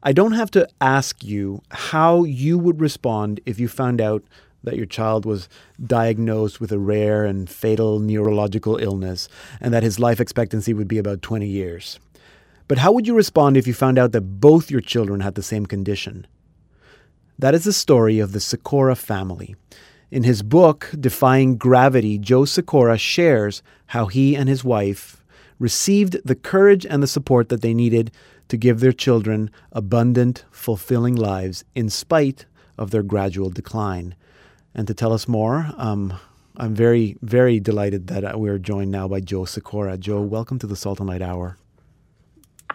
I 0.03 0.13
don't 0.13 0.33
have 0.33 0.51
to 0.53 0.69
ask 0.81 1.23
you 1.23 1.61
how 1.71 2.25
you 2.25 2.57
would 2.59 2.81
respond 2.81 3.41
if 3.45 3.59
you 3.59 3.69
found 3.69 4.01
out 4.01 4.23
that 4.65 4.77
your 4.77 4.87
child 4.87 5.27
was 5.27 5.49
diagnosed 5.85 6.61
with 6.61 6.73
a 6.73 6.79
rare 6.79 7.25
and 7.25 7.49
fatal 7.49 7.99
neurological 7.99 8.77
illness 8.77 9.29
and 9.61 9.75
that 9.75 9.83
his 9.83 9.99
life 9.99 10.21
expectancy 10.21 10.73
would 10.73 10.89
be 10.89 10.99
about 10.99 11.23
20 11.23 11.47
years. 11.47 11.99
But 12.69 12.79
how 12.79 12.93
would 12.93 13.07
you 13.07 13.15
respond 13.15 13.57
if 13.57 13.67
you 13.67 13.75
found 13.75 13.99
out 13.99 14.13
that 14.13 14.41
both 14.41 14.71
your 14.71 14.81
children 14.81 15.21
had 15.21 15.37
the 15.37 15.43
same 15.43 15.67
condition? 15.67 16.27
That 17.39 17.55
is 17.55 17.65
the 17.65 17.73
story 17.73 18.19
of 18.19 18.33
the 18.33 18.41
Sikora 18.41 18.97
family. 18.97 19.55
In 20.11 20.25
his 20.25 20.43
book, 20.43 20.91
Defying 20.99 21.57
Gravity, 21.57 22.19
Joe 22.19 22.45
Sikora 22.45 22.99
shares 22.99 23.63
how 23.87 24.07
he 24.07 24.35
and 24.35 24.49
his 24.49 24.65
wife 24.65 25.25
received 25.59 26.19
the 26.25 26.35
courage 26.35 26.85
and 26.87 27.03
the 27.03 27.07
support 27.07 27.49
that 27.51 27.63
they 27.63 27.75
needed 27.75 28.11
to 28.49 28.57
give 28.57 28.81
their 28.81 28.93
children 28.93 29.51
abundant, 29.73 30.45
fulfilling 30.51 31.15
lives 31.15 31.65
in 31.75 31.89
spite 31.89 32.47
of 32.79 32.91
their 32.91 33.03
gradual 33.03 33.51
decline. 33.51 34.15
And 34.75 34.87
to 34.87 34.95
tell 34.95 35.13
us 35.13 35.29
more, 35.29 35.71
um, 35.77 36.15
I'm 36.57 36.75
very, 36.75 37.17
very 37.23 37.61
delighted 37.61 38.07
that 38.09 38.39
we're 38.41 38.59
joined 38.59 38.91
now 38.91 39.09
by 39.09 39.21
Joe 39.21 39.45
Sikora. 39.45 39.99
Joe, 39.99 40.21
welcome 40.21 40.59
to 40.59 40.67
the 40.67 40.77
Salt 40.77 41.01
and 41.01 41.09
Light 41.09 41.23
Hour. 41.23 41.59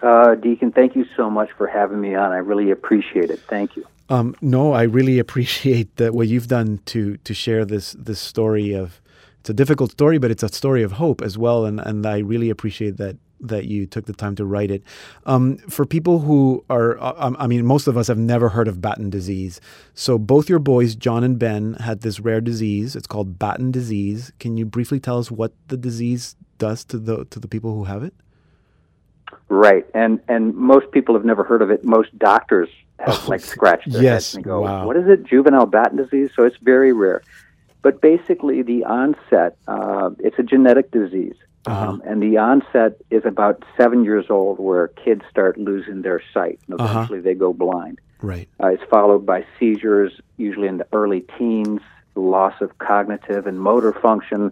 Uh, 0.01 0.35
Deacon, 0.35 0.71
thank 0.71 0.95
you 0.95 1.05
so 1.15 1.29
much 1.29 1.49
for 1.57 1.67
having 1.67 2.01
me 2.01 2.15
on. 2.15 2.31
I 2.31 2.37
really 2.37 2.71
appreciate 2.71 3.29
it. 3.29 3.39
Thank 3.39 3.75
you. 3.75 3.85
Um, 4.09 4.35
no, 4.41 4.73
I 4.73 4.83
really 4.83 5.19
appreciate 5.25 5.95
that 5.97 6.13
what 6.13 6.27
you've 6.27 6.47
done 6.47 6.79
to 6.87 7.17
to 7.17 7.33
share 7.33 7.65
this 7.65 7.93
this 7.93 8.19
story 8.19 8.73
of 8.73 9.01
it's 9.39 9.49
a 9.49 9.53
difficult 9.53 9.91
story, 9.91 10.19
but 10.19 10.29
it's 10.29 10.43
a 10.43 10.49
story 10.49 10.83
of 10.83 10.93
hope 10.93 11.21
as 11.21 11.37
well, 11.37 11.65
and 11.65 11.79
and 11.79 12.05
I 12.05 12.19
really 12.19 12.49
appreciate 12.49 12.97
that 12.97 13.17
that 13.41 13.65
you 13.65 13.85
took 13.85 14.05
the 14.05 14.13
time 14.13 14.35
to 14.35 14.45
write 14.45 14.71
it. 14.71 14.83
Um, 15.25 15.57
for 15.57 15.85
people 15.85 16.19
who 16.19 16.63
are, 16.69 16.99
uh, 16.99 17.33
I 17.39 17.47
mean, 17.47 17.65
most 17.65 17.87
of 17.87 17.97
us 17.97 18.07
have 18.07 18.17
never 18.17 18.49
heard 18.49 18.67
of 18.67 18.81
Batten 18.81 19.09
disease. 19.09 19.59
So 19.95 20.19
both 20.19 20.47
your 20.47 20.59
boys, 20.59 20.95
John 20.95 21.23
and 21.23 21.39
Ben, 21.39 21.73
had 21.75 22.01
this 22.01 22.19
rare 22.19 22.41
disease. 22.41 22.95
It's 22.95 23.07
called 23.07 23.39
Batten 23.39 23.71
disease. 23.71 24.31
Can 24.39 24.57
you 24.57 24.65
briefly 24.65 24.99
tell 24.99 25.17
us 25.17 25.31
what 25.31 25.53
the 25.67 25.77
disease 25.77 26.35
does 26.59 26.83
to 26.85 26.99
the 26.99 27.25
to 27.25 27.39
the 27.39 27.47
people 27.47 27.73
who 27.73 27.85
have 27.85 28.03
it? 28.03 28.13
Right, 29.49 29.85
and 29.93 30.19
and 30.27 30.55
most 30.55 30.91
people 30.91 31.15
have 31.15 31.25
never 31.25 31.43
heard 31.43 31.61
of 31.61 31.69
it. 31.71 31.83
Most 31.83 32.17
doctors 32.17 32.69
have 32.99 33.23
Oh, 33.25 33.25
like 33.27 33.41
scratched 33.41 33.91
their 33.91 34.01
yes, 34.01 34.27
heads 34.27 34.35
and 34.35 34.43
go, 34.43 34.61
wow. 34.61 34.85
"What 34.85 34.95
is 34.95 35.07
it? 35.07 35.23
Juvenile 35.23 35.65
Batten 35.65 35.97
disease?" 35.97 36.29
So 36.35 36.43
it's 36.43 36.57
very 36.57 36.93
rare. 36.93 37.21
But 37.81 37.99
basically, 37.99 38.61
the 38.61 38.85
onset, 38.85 39.57
uh, 39.67 40.11
it's 40.19 40.37
a 40.39 40.43
genetic 40.43 40.91
disease. 40.91 41.35
Uh-huh. 41.65 41.89
Um, 41.89 42.01
and 42.05 42.21
the 42.23 42.37
onset 42.37 42.97
is 43.11 43.23
about 43.25 43.63
seven 43.77 44.03
years 44.03 44.25
old, 44.29 44.57
where 44.59 44.87
kids 44.89 45.23
start 45.29 45.57
losing 45.57 46.01
their 46.01 46.21
sight. 46.33 46.59
And 46.67 46.79
Uh-huh. 46.79 46.91
eventually, 46.91 47.19
they 47.21 47.33
go 47.33 47.53
blind. 47.53 47.99
Right. 48.21 48.47
Uh, 48.63 48.67
it's 48.67 48.83
followed 48.83 49.25
by 49.25 49.45
seizures, 49.59 50.19
usually 50.37 50.67
in 50.67 50.77
the 50.77 50.87
early 50.93 51.21
teens, 51.37 51.81
loss 52.15 52.53
of 52.61 52.77
cognitive 52.77 53.47
and 53.47 53.59
motor 53.59 53.91
function, 53.93 54.51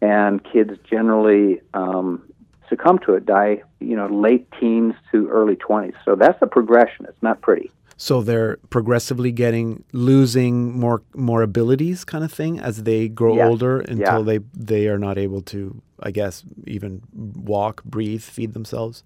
and 0.00 0.42
kids 0.44 0.78
generally 0.88 1.60
um, 1.74 2.22
succumb 2.68 2.98
to 3.00 3.14
it, 3.14 3.26
die, 3.26 3.62
you 3.80 3.96
know, 3.96 4.06
late 4.06 4.46
teens 4.58 4.94
to 5.10 5.28
early 5.28 5.56
20s. 5.56 5.94
So 6.04 6.14
that's 6.14 6.38
the 6.40 6.46
progression. 6.46 7.06
It's 7.08 7.22
not 7.22 7.40
pretty. 7.40 7.70
So 7.96 8.20
they're 8.22 8.56
progressively 8.70 9.30
getting 9.30 9.84
losing 9.92 10.76
more 10.78 11.02
more 11.14 11.42
abilities, 11.42 12.04
kind 12.04 12.24
of 12.24 12.32
thing, 12.32 12.58
as 12.58 12.82
they 12.82 13.08
grow 13.08 13.40
older 13.40 13.80
until 13.80 14.18
Yeah. 14.18 14.22
they 14.22 14.38
they 14.54 14.88
are 14.88 14.98
not 14.98 15.18
able 15.18 15.42
to, 15.42 15.80
I 16.00 16.10
guess, 16.10 16.42
even 16.66 17.02
walk, 17.14 17.84
breathe, 17.84 18.22
feed 18.22 18.54
themselves. 18.54 19.04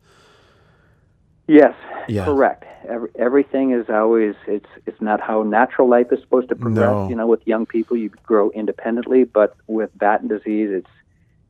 Yes, 1.49 1.75
Yeah. 2.09 2.25
correct. 2.25 2.65
Every, 2.89 3.11
everything 3.17 3.73
is 3.73 3.89
always 3.91 4.35
it's 4.47 4.69
it's 4.87 5.01
not 5.01 5.21
how 5.21 5.43
natural 5.43 5.89
life 5.89 6.11
is 6.13 6.21
supposed 6.21 6.49
to 6.49 6.57
progress. 6.57 6.91
No. 6.93 7.09
You 7.09 7.17
know, 7.17 7.27
with 7.27 7.47
young 7.47 7.67
people, 7.67 7.97
you 7.97 8.11
grow 8.25 8.51
independently, 8.51 9.25
but 9.25 9.57
with 9.67 9.91
Batten 9.99 10.29
disease, 10.29 10.71
it's 10.73 10.91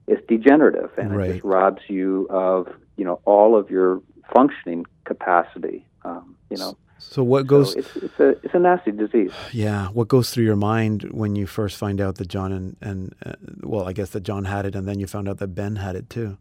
it's 0.07 0.25
degenerative, 0.29 0.91
and 0.99 1.13
it 1.21 1.33
just 1.33 1.45
robs 1.45 1.83
you 1.89 2.27
of 2.31 2.69
you 2.97 3.05
know 3.05 3.21
all 3.25 3.57
of 3.57 3.71
your 3.71 4.01
functioning 4.35 4.87
capacity. 5.05 5.85
Um, 6.05 6.37
you 6.51 6.57
know, 6.57 6.77
So 6.99 7.23
what 7.23 7.47
goes? 7.47 7.73
so 7.73 7.79
it's 7.81 7.97
it's 7.97 8.21
a 8.21 8.29
it's 8.45 8.55
a 8.55 8.59
nasty 8.59 8.93
disease. 8.93 9.33
yeah, 9.53 9.89
what 9.89 10.09
goes 10.09 10.31
through 10.31 10.45
your 10.45 10.57
mind 10.57 11.03
when 11.13 11.35
you 11.37 11.47
first 11.47 11.77
find 11.79 12.01
out 12.01 12.17
that 12.17 12.29
John 12.29 12.53
and 12.53 12.77
and 12.81 13.15
uh, 13.25 13.33
well, 13.63 13.89
I 13.89 13.93
guess 13.93 14.11
that 14.11 14.23
John 14.23 14.45
had 14.45 14.65
it, 14.67 14.75
and 14.77 14.87
then 14.89 14.99
you 15.01 15.07
found 15.07 15.29
out 15.29 15.39
that 15.39 15.49
Ben 15.49 15.77
had 15.77 15.97
it 15.97 16.09
too. 16.11 16.39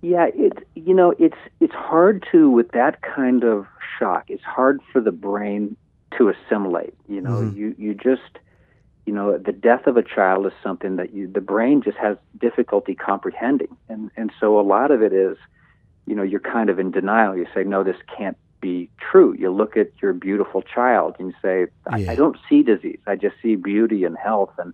Yeah, 0.00 0.26
it 0.34 0.66
you 0.74 0.94
know 0.94 1.14
it's 1.18 1.36
it's 1.60 1.74
hard 1.74 2.26
to 2.32 2.50
with 2.50 2.70
that 2.72 3.02
kind 3.02 3.44
of 3.44 3.66
shock. 3.98 4.24
It's 4.28 4.42
hard 4.42 4.80
for 4.92 5.00
the 5.00 5.12
brain 5.12 5.76
to 6.18 6.28
assimilate. 6.28 6.94
You 7.08 7.20
know, 7.20 7.40
Mhm. 7.42 7.54
you 7.54 7.74
you 7.78 7.94
just 7.94 8.38
you 9.06 9.12
know 9.12 9.36
the 9.38 9.52
death 9.52 9.86
of 9.86 9.96
a 9.96 10.02
child 10.02 10.46
is 10.46 10.52
something 10.62 10.96
that 10.96 11.12
you 11.12 11.26
the 11.28 11.40
brain 11.40 11.82
just 11.82 11.98
has 11.98 12.16
difficulty 12.38 12.94
comprehending, 12.94 13.76
and 13.88 14.10
and 14.16 14.32
so 14.38 14.58
a 14.60 14.62
lot 14.62 14.90
of 14.90 15.02
it 15.02 15.12
is, 15.12 15.36
you 16.06 16.14
know, 16.14 16.22
you're 16.22 16.40
kind 16.40 16.70
of 16.70 16.78
in 16.78 16.90
denial. 16.90 17.36
You 17.36 17.46
say, 17.54 17.64
no, 17.64 17.82
this 17.82 17.96
can't 18.16 18.36
be 18.60 18.88
true. 19.00 19.34
You 19.36 19.50
look 19.50 19.76
at 19.76 19.88
your 20.00 20.12
beautiful 20.12 20.62
child 20.62 21.16
and 21.18 21.28
you 21.30 21.34
say, 21.42 21.66
I, 21.90 21.98
Yeah. 21.98 22.12
I 22.12 22.14
don't 22.14 22.36
see 22.48 22.62
disease. 22.62 23.00
I 23.06 23.16
just 23.16 23.34
see 23.42 23.56
beauty 23.56 24.04
and 24.04 24.16
health 24.16 24.52
and 24.58 24.72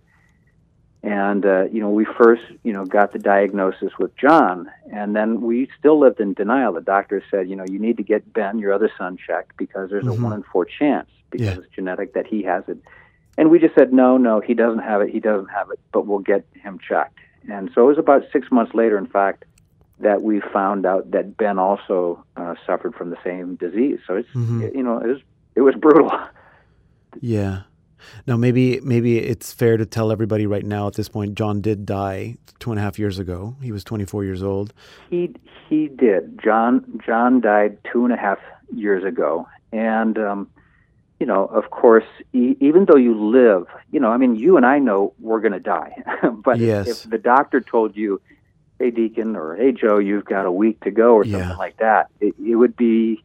and 1.01 1.45
uh, 1.45 1.63
you 1.71 1.79
know 1.79 1.89
we 1.89 2.05
first 2.05 2.43
you 2.63 2.73
know 2.73 2.85
got 2.85 3.13
the 3.13 3.19
diagnosis 3.19 3.93
with 3.97 4.15
John, 4.17 4.69
and 4.91 5.15
then 5.15 5.41
we 5.41 5.69
still 5.79 5.97
lived 5.99 6.19
in 6.19 6.33
denial. 6.33 6.73
The 6.73 6.81
doctor 6.81 7.23
said, 7.31 7.49
you 7.49 7.55
know, 7.55 7.65
you 7.69 7.79
need 7.79 7.97
to 7.97 8.03
get 8.03 8.31
Ben, 8.33 8.59
your 8.59 8.73
other 8.73 8.91
son, 8.97 9.17
checked 9.17 9.57
because 9.57 9.89
there's 9.89 10.05
Mhm. 10.05 10.19
a 10.19 10.23
one 10.23 10.33
in 10.33 10.43
four 10.43 10.65
chance 10.65 11.09
because 11.31 11.47
Yeah. 11.47 11.57
it's 11.59 11.69
genetic 11.73 12.13
that 12.13 12.27
he 12.27 12.43
has 12.43 12.63
it. 12.67 12.77
And 13.39 13.49
we 13.49 13.57
just 13.57 13.73
said, 13.73 13.93
no, 13.93 14.17
no, 14.17 14.41
he 14.41 14.53
doesn't 14.53 14.83
have 14.83 15.01
it. 15.01 15.09
He 15.09 15.19
doesn't 15.21 15.47
have 15.49 15.71
it, 15.71 15.79
but 15.93 16.05
we'll 16.05 16.19
get 16.19 16.45
him 16.61 16.77
checked. 16.77 17.17
And 17.49 17.71
so 17.73 17.83
it 17.83 17.87
was 17.87 17.97
about 17.97 18.23
six 18.33 18.51
months 18.51 18.73
later, 18.75 18.97
in 18.97 19.07
fact, 19.07 19.45
that 19.99 20.21
we 20.21 20.41
found 20.53 20.85
out 20.85 21.09
that 21.11 21.37
Ben 21.37 21.57
also 21.57 22.23
uh, 22.35 22.55
suffered 22.67 22.93
from 22.95 23.09
the 23.11 23.17
same 23.23 23.55
disease. 23.55 23.99
So 24.05 24.15
it's 24.17 24.29
Mhm. 24.35 24.75
you 24.75 24.83
know 24.83 24.97
it 24.99 25.07
was 25.07 25.21
it 25.55 25.61
was 25.61 25.75
brutal. 25.75 26.11
Yeah. 27.21 27.61
Now 28.27 28.37
maybe 28.37 28.79
maybe 28.81 29.17
it's 29.17 29.51
fair 29.51 29.75
to 29.77 29.85
tell 29.85 30.11
everybody 30.11 30.45
right 30.45 30.65
now 30.65 30.87
at 30.87 30.93
this 30.93 31.09
point. 31.09 31.35
John 31.35 31.59
did 31.61 31.85
die 31.85 32.37
two 32.59 32.71
and 32.71 32.79
a 32.79 32.83
half 32.83 32.99
years 32.99 33.19
ago. 33.19 33.55
He 33.61 33.71
was 33.71 33.83
24 33.83 34.23
years 34.23 34.43
old. 34.43 34.73
He 35.09 35.33
he 35.69 35.87
did. 35.87 36.39
John 36.43 37.01
John 37.05 37.41
died 37.41 37.77
two 37.91 38.05
and 38.05 38.13
a 38.13 38.17
half 38.17 38.39
years 38.73 39.03
ago, 39.03 39.47
and 39.73 40.17
um, 40.17 40.47
you 41.19 41.25
know, 41.25 41.45
of 41.45 41.69
course, 41.69 42.05
e- 42.33 42.55
even 42.59 42.85
though 42.85 42.95
you 42.95 43.13
live, 43.19 43.67
you 43.91 43.99
know, 43.99 44.09
I 44.09 44.17
mean, 44.17 44.35
you 44.35 44.55
and 44.57 44.65
I 44.65 44.79
know 44.79 45.13
we're 45.19 45.41
going 45.41 45.51
to 45.53 45.59
die, 45.59 45.93
but 46.43 46.55
if- 46.57 46.61
Yes. 46.61 46.87
if 46.87 47.09
the 47.09 47.17
doctor 47.17 47.59
told 47.61 47.95
you, 47.97 48.21
"Hey, 48.79 48.91
Deacon," 48.91 49.35
or 49.35 49.55
"Hey, 49.55 49.71
Joe, 49.73 49.97
you've 49.97 50.25
got 50.25 50.45
a 50.45 50.51
week 50.51 50.79
to 50.85 50.91
go," 50.91 51.13
or 51.15 51.25
something 51.25 51.57
like 51.57 51.77
that, 51.77 52.07
it, 52.21 52.33
it 52.43 52.55
would 52.55 52.75
be 52.77 53.23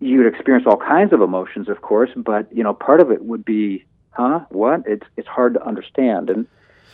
you'd 0.00 0.26
experience 0.26 0.66
all 0.66 0.76
kinds 0.76 1.12
of 1.12 1.20
emotions, 1.22 1.68
of 1.68 1.80
course, 1.82 2.10
but 2.16 2.50
you 2.54 2.62
know, 2.62 2.74
part 2.74 3.00
of 3.00 3.10
it 3.10 3.24
would 3.24 3.44
be, 3.44 3.84
"Huh? 4.10 4.40
What?" 4.50 4.82
It's 4.86 5.06
it's 5.16 5.28
hard 5.28 5.54
to 5.54 5.64
understand, 5.66 6.30
and 6.30 6.46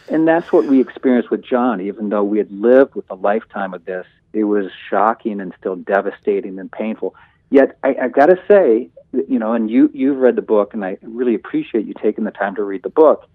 and 0.09 0.27
that's 0.27 0.53
what 0.53 0.67
we 0.67 0.81
experienced 0.81 1.31
with 1.31 1.43
John. 1.45 1.81
Even 1.81 2.09
though 2.09 2.25
we 2.25 2.39
had 2.39 2.51
lived 2.51 2.95
with 2.97 3.09
a 3.11 3.15
lifetime 3.15 3.73
of 3.73 3.85
this, 3.85 4.07
it 4.33 4.45
was 4.45 4.67
shocking 4.91 5.41
and 5.41 5.55
still 5.59 5.77
devastating 5.77 6.59
and 6.59 6.71
painful. 6.73 7.15
Yet 7.51 7.79
I, 7.85 7.95
I've 8.03 8.13
got 8.13 8.27
to 8.27 8.39
say, 8.49 8.89
you 9.13 9.39
know, 9.39 9.53
and 9.53 9.71
you 9.71 9.91
you've 9.93 10.19
read 10.19 10.37
the 10.37 10.43
book, 10.43 10.75
and 10.75 10.85
I 10.85 10.99
really 11.03 11.35
appreciate 11.35 11.87
you 11.87 11.95
taking 12.01 12.25
the 12.25 12.31
time 12.31 12.55
to 12.57 12.65
read 12.65 12.83
the 12.83 12.89
book. 12.91 13.29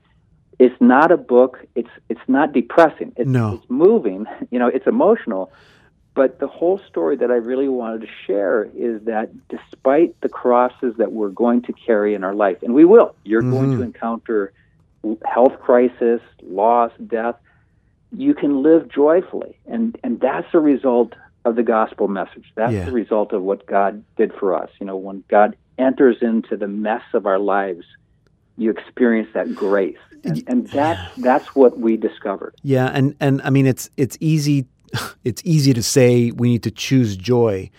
It's 0.60 0.76
not 0.82 1.12
a 1.12 1.18
book. 1.18 1.60
It's 1.76 1.90
it's 2.10 2.22
not 2.28 2.52
depressing. 2.54 3.14
It's, 3.16 3.30
No. 3.30 3.56
it's 3.56 3.70
moving. 3.70 4.26
You 4.52 4.60
know, 4.60 4.68
it's 4.68 4.88
emotional. 4.88 5.52
But 6.16 6.40
the 6.40 6.48
whole 6.48 6.80
story 6.90 7.16
that 7.18 7.30
I 7.30 7.36
really 7.36 7.68
wanted 7.70 8.02
to 8.02 8.08
share 8.26 8.68
is 8.76 9.04
that 9.04 9.30
despite 9.50 10.20
the 10.22 10.30
crosses 10.30 10.96
that 10.98 11.12
we're 11.12 11.30
going 11.30 11.62
to 11.64 11.74
carry 11.74 12.16
in 12.16 12.24
our 12.24 12.34
life, 12.34 12.58
and 12.64 12.74
we 12.74 12.86
will, 12.86 13.14
you're 13.24 13.44
going 13.44 13.70
Mhm. 13.74 13.78
to 13.78 13.84
encounter 13.84 14.52
health 15.26 15.60
crisis, 15.60 16.22
loss, 16.42 16.92
death. 17.06 17.36
You 18.12 18.34
can 18.34 18.64
live 18.64 18.90
joyfully, 18.90 19.60
and 19.68 19.96
and 20.04 20.20
that's 20.20 20.52
a 20.54 20.60
result 20.60 21.14
of 21.46 21.56
the 21.56 21.64
gospel 21.64 22.08
message. 22.08 22.52
That's 22.56 22.74
Yeah. 22.74 22.86
the 22.86 22.92
result 22.94 23.32
of 23.32 23.44
what 23.44 23.66
God 23.68 24.04
did 24.18 24.34
for 24.34 24.56
us. 24.56 24.70
You 24.80 24.88
know, 24.88 24.98
when 24.98 25.24
God 25.30 25.56
enters 25.78 26.18
into 26.22 26.58
the 26.58 26.68
mess 26.68 27.04
of 27.14 27.26
our 27.26 27.40
lives, 27.40 27.86
you 28.58 28.72
experience 28.72 29.30
that 29.34 29.54
grace, 29.56 29.98
and, 30.24 30.44
and 30.48 30.68
that 30.70 31.12
that's 31.18 31.56
what 31.56 31.78
we 31.78 31.98
discovered. 31.98 32.56
Yeah, 32.64 32.88
and 32.88 33.16
and 33.20 33.42
I 33.44 33.50
mean 33.50 33.66
it's 33.66 33.90
it's 33.98 34.18
easy 34.20 34.66
it's 35.24 35.42
easy 35.46 35.74
to 35.74 35.84
say 35.84 36.32
we 36.32 36.50
need 36.50 36.64
to 36.64 36.72
choose 36.72 37.16
joy, 37.16 37.70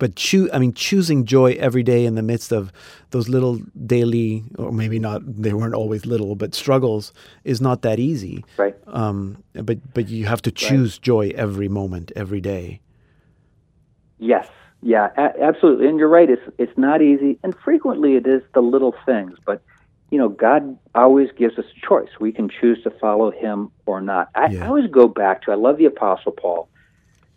but 0.00 0.16
choo- 0.16 0.48
I 0.52 0.58
mean, 0.58 0.72
choosing 0.72 1.26
joy 1.26 1.52
every 1.60 1.82
day 1.82 2.06
in 2.06 2.14
the 2.14 2.22
midst 2.22 2.52
of 2.52 2.72
those 3.10 3.28
little 3.28 3.60
daily, 3.86 4.44
or 4.56 4.72
maybe 4.72 4.98
not, 4.98 5.20
they 5.24 5.52
weren't 5.52 5.74
always 5.74 6.06
little, 6.06 6.34
but 6.36 6.54
struggles 6.54 7.12
is 7.44 7.60
not 7.60 7.82
that 7.82 7.98
easy. 7.98 8.42
Right. 8.56 8.74
Um, 8.86 9.44
but 9.52 9.78
but 9.92 10.08
you 10.08 10.24
have 10.24 10.40
to 10.42 10.50
choose 10.50 10.96
right. 10.96 11.02
joy 11.02 11.32
every 11.34 11.68
moment, 11.68 12.12
every 12.16 12.40
day. 12.40 12.80
Yes. 14.18 14.48
Yeah. 14.82 15.10
A- 15.16 15.42
absolutely. 15.42 15.88
And 15.88 15.98
you're 15.98 16.08
right. 16.08 16.28
It's 16.28 16.42
it's 16.58 16.76
not 16.78 17.02
easy, 17.02 17.38
and 17.42 17.54
frequently 17.64 18.16
it 18.16 18.26
is 18.26 18.42
the 18.54 18.60
little 18.60 18.94
things. 19.04 19.38
But 19.44 19.62
you 20.10 20.18
know, 20.18 20.28
God 20.28 20.78
always 20.94 21.30
gives 21.36 21.58
us 21.58 21.64
a 21.64 21.86
choice. 21.86 22.08
We 22.18 22.32
can 22.32 22.48
choose 22.48 22.82
to 22.82 22.90
follow 22.90 23.30
Him 23.30 23.70
or 23.86 24.00
not. 24.00 24.28
I, 24.34 24.48
yeah. 24.48 24.64
I 24.64 24.68
always 24.68 24.90
go 24.90 25.06
back 25.06 25.42
to. 25.42 25.52
I 25.52 25.54
love 25.54 25.76
the 25.76 25.84
Apostle 25.84 26.32
Paul 26.32 26.68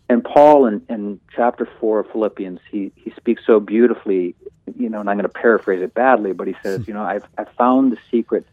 and 0.08 0.22
Paul 0.22 0.66
in, 0.66 0.82
in 0.88 1.20
chapter 1.34 1.68
four 1.80 2.00
of 2.00 2.10
Philippians, 2.10 2.60
he, 2.70 2.92
he 2.94 3.10
speaks 3.12 3.42
so 3.46 3.58
beautifully, 3.58 4.34
you 4.76 4.88
know, 4.88 5.00
and 5.00 5.08
I'm 5.08 5.16
going 5.16 5.28
to 5.28 5.28
paraphrase 5.28 5.82
it 5.82 5.94
badly, 5.94 6.32
but 6.32 6.46
he 6.46 6.54
says, 6.62 6.86
you 6.88 6.94
know, 6.94 7.02
I've, 7.02 7.24
I've 7.38 7.50
found 7.56 7.92
the 7.92 7.98
secret 8.10 8.46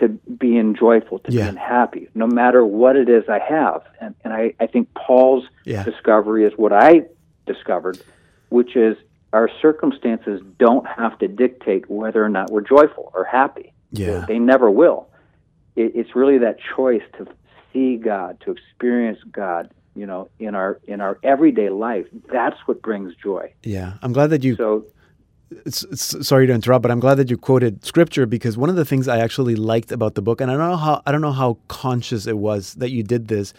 to 0.00 0.08
being 0.08 0.74
joyful, 0.74 1.18
to 1.20 1.32
yeah. 1.32 1.44
being 1.44 1.56
happy, 1.56 2.08
no 2.14 2.26
matter 2.26 2.64
what 2.64 2.96
it 2.96 3.08
is 3.08 3.28
I 3.28 3.38
have. 3.38 3.82
And, 4.00 4.14
and 4.24 4.32
I, 4.32 4.54
I 4.58 4.66
think 4.66 4.92
Paul's 4.94 5.44
yeah. 5.64 5.84
discovery 5.84 6.44
is 6.44 6.52
what 6.56 6.72
I 6.72 7.02
discovered, 7.46 8.00
which 8.48 8.76
is 8.76 8.96
our 9.32 9.50
circumstances 9.60 10.40
don't 10.58 10.86
have 10.86 11.18
to 11.18 11.28
dictate 11.28 11.88
whether 11.90 12.24
or 12.24 12.28
not 12.28 12.50
we're 12.50 12.60
joyful 12.60 13.10
or 13.14 13.24
happy. 13.24 13.72
Yeah. 13.92 14.24
They 14.26 14.38
never 14.38 14.70
will. 14.70 15.08
It, 15.76 15.92
it's 15.94 16.14
really 16.14 16.38
that 16.38 16.58
choice 16.76 17.02
to 17.18 17.26
see 17.72 17.96
God, 17.96 18.40
to 18.44 18.52
experience 18.52 19.18
God, 19.30 19.70
you 19.94 20.06
know 20.06 20.28
in 20.38 20.54
our 20.54 20.80
in 20.84 21.00
our 21.00 21.18
everyday 21.22 21.68
life 21.68 22.06
that's 22.32 22.56
what 22.64 22.80
brings 22.80 23.14
joy 23.16 23.52
yeah 23.62 23.94
i'm 24.00 24.10
glad 24.10 24.30
that 24.30 24.42
you 24.42 24.56
so 24.56 24.86
it's, 25.64 25.82
it's, 25.84 26.26
sorry 26.26 26.46
to 26.46 26.52
interrupt, 26.52 26.82
but 26.82 26.90
I'm 26.90 27.00
glad 27.00 27.16
that 27.16 27.30
you 27.30 27.36
quoted 27.36 27.84
scripture 27.84 28.26
because 28.26 28.56
one 28.56 28.70
of 28.70 28.76
the 28.76 28.84
things 28.84 29.08
I 29.08 29.18
actually 29.18 29.54
liked 29.54 29.92
about 29.92 30.14
the 30.14 30.22
book, 30.22 30.40
and 30.40 30.50
I 30.50 30.54
don't 30.54 30.70
know 30.70 30.76
how 30.76 31.02
I 31.06 31.12
don't 31.12 31.20
know 31.20 31.32
how 31.32 31.58
conscious 31.68 32.26
it 32.26 32.38
was 32.38 32.74
that 32.74 32.90
you 32.90 33.02
did 33.02 33.28
this, 33.28 33.52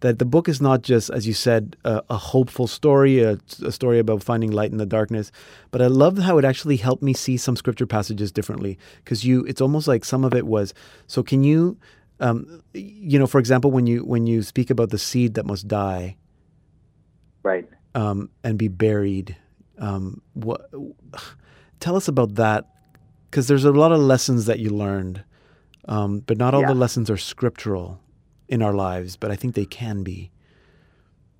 that 0.00 0.18
the 0.18 0.24
book 0.24 0.48
is 0.48 0.60
not 0.60 0.82
just, 0.82 1.10
as 1.10 1.26
you 1.26 1.34
said, 1.34 1.76
a, 1.84 2.02
a 2.10 2.16
hopeful 2.16 2.66
story, 2.66 3.22
a, 3.22 3.38
a, 3.64 3.70
story 3.70 3.98
about 3.98 4.22
finding 4.22 4.50
light 4.50 4.70
in 4.70 4.78
the 4.78 4.86
darkness, 4.86 5.30
but 5.70 5.82
I 5.82 5.86
loved 5.86 6.18
how 6.18 6.38
it 6.38 6.44
actually 6.44 6.78
helped 6.78 7.02
me 7.02 7.12
see 7.12 7.36
some 7.36 7.54
scripture 7.54 7.86
passages 7.86 8.32
differently 8.32 8.78
because 9.04 9.24
you, 9.24 9.44
it's 9.44 9.60
almost 9.60 9.86
like 9.86 10.04
some 10.04 10.24
of 10.24 10.34
it 10.34 10.46
was. 10.46 10.72
So 11.06 11.22
can 11.22 11.44
you 11.44 11.78
um, 12.20 12.62
you 12.74 13.18
know, 13.18 13.26
for 13.26 13.38
example, 13.38 13.70
when 13.70 13.86
you 13.86 14.04
when 14.04 14.26
you 14.26 14.42
speak 14.42 14.70
about 14.70 14.90
the 14.90 14.98
seed 14.98 15.34
that 15.34 15.46
must 15.46 15.66
die, 15.66 16.16
right, 17.42 17.66
um, 17.94 18.28
and 18.44 18.58
be 18.58 18.68
buried, 18.68 19.36
um, 19.78 20.20
what? 20.34 20.70
Tell 21.80 21.96
us 21.96 22.08
about 22.08 22.34
that, 22.34 22.66
because 23.30 23.48
there's 23.48 23.64
a 23.64 23.72
lot 23.72 23.90
of 23.90 24.00
lessons 24.00 24.44
that 24.46 24.58
you 24.58 24.68
learned, 24.68 25.24
um, 25.86 26.20
but 26.20 26.36
not 26.36 26.52
all 26.52 26.60
yeah. 26.60 26.68
the 26.68 26.74
lessons 26.74 27.08
are 27.08 27.16
scriptural 27.16 27.98
in 28.50 28.60
our 28.60 28.74
lives. 28.74 29.16
But 29.16 29.30
I 29.30 29.36
think 29.36 29.54
they 29.54 29.64
can 29.64 30.02
be. 30.02 30.30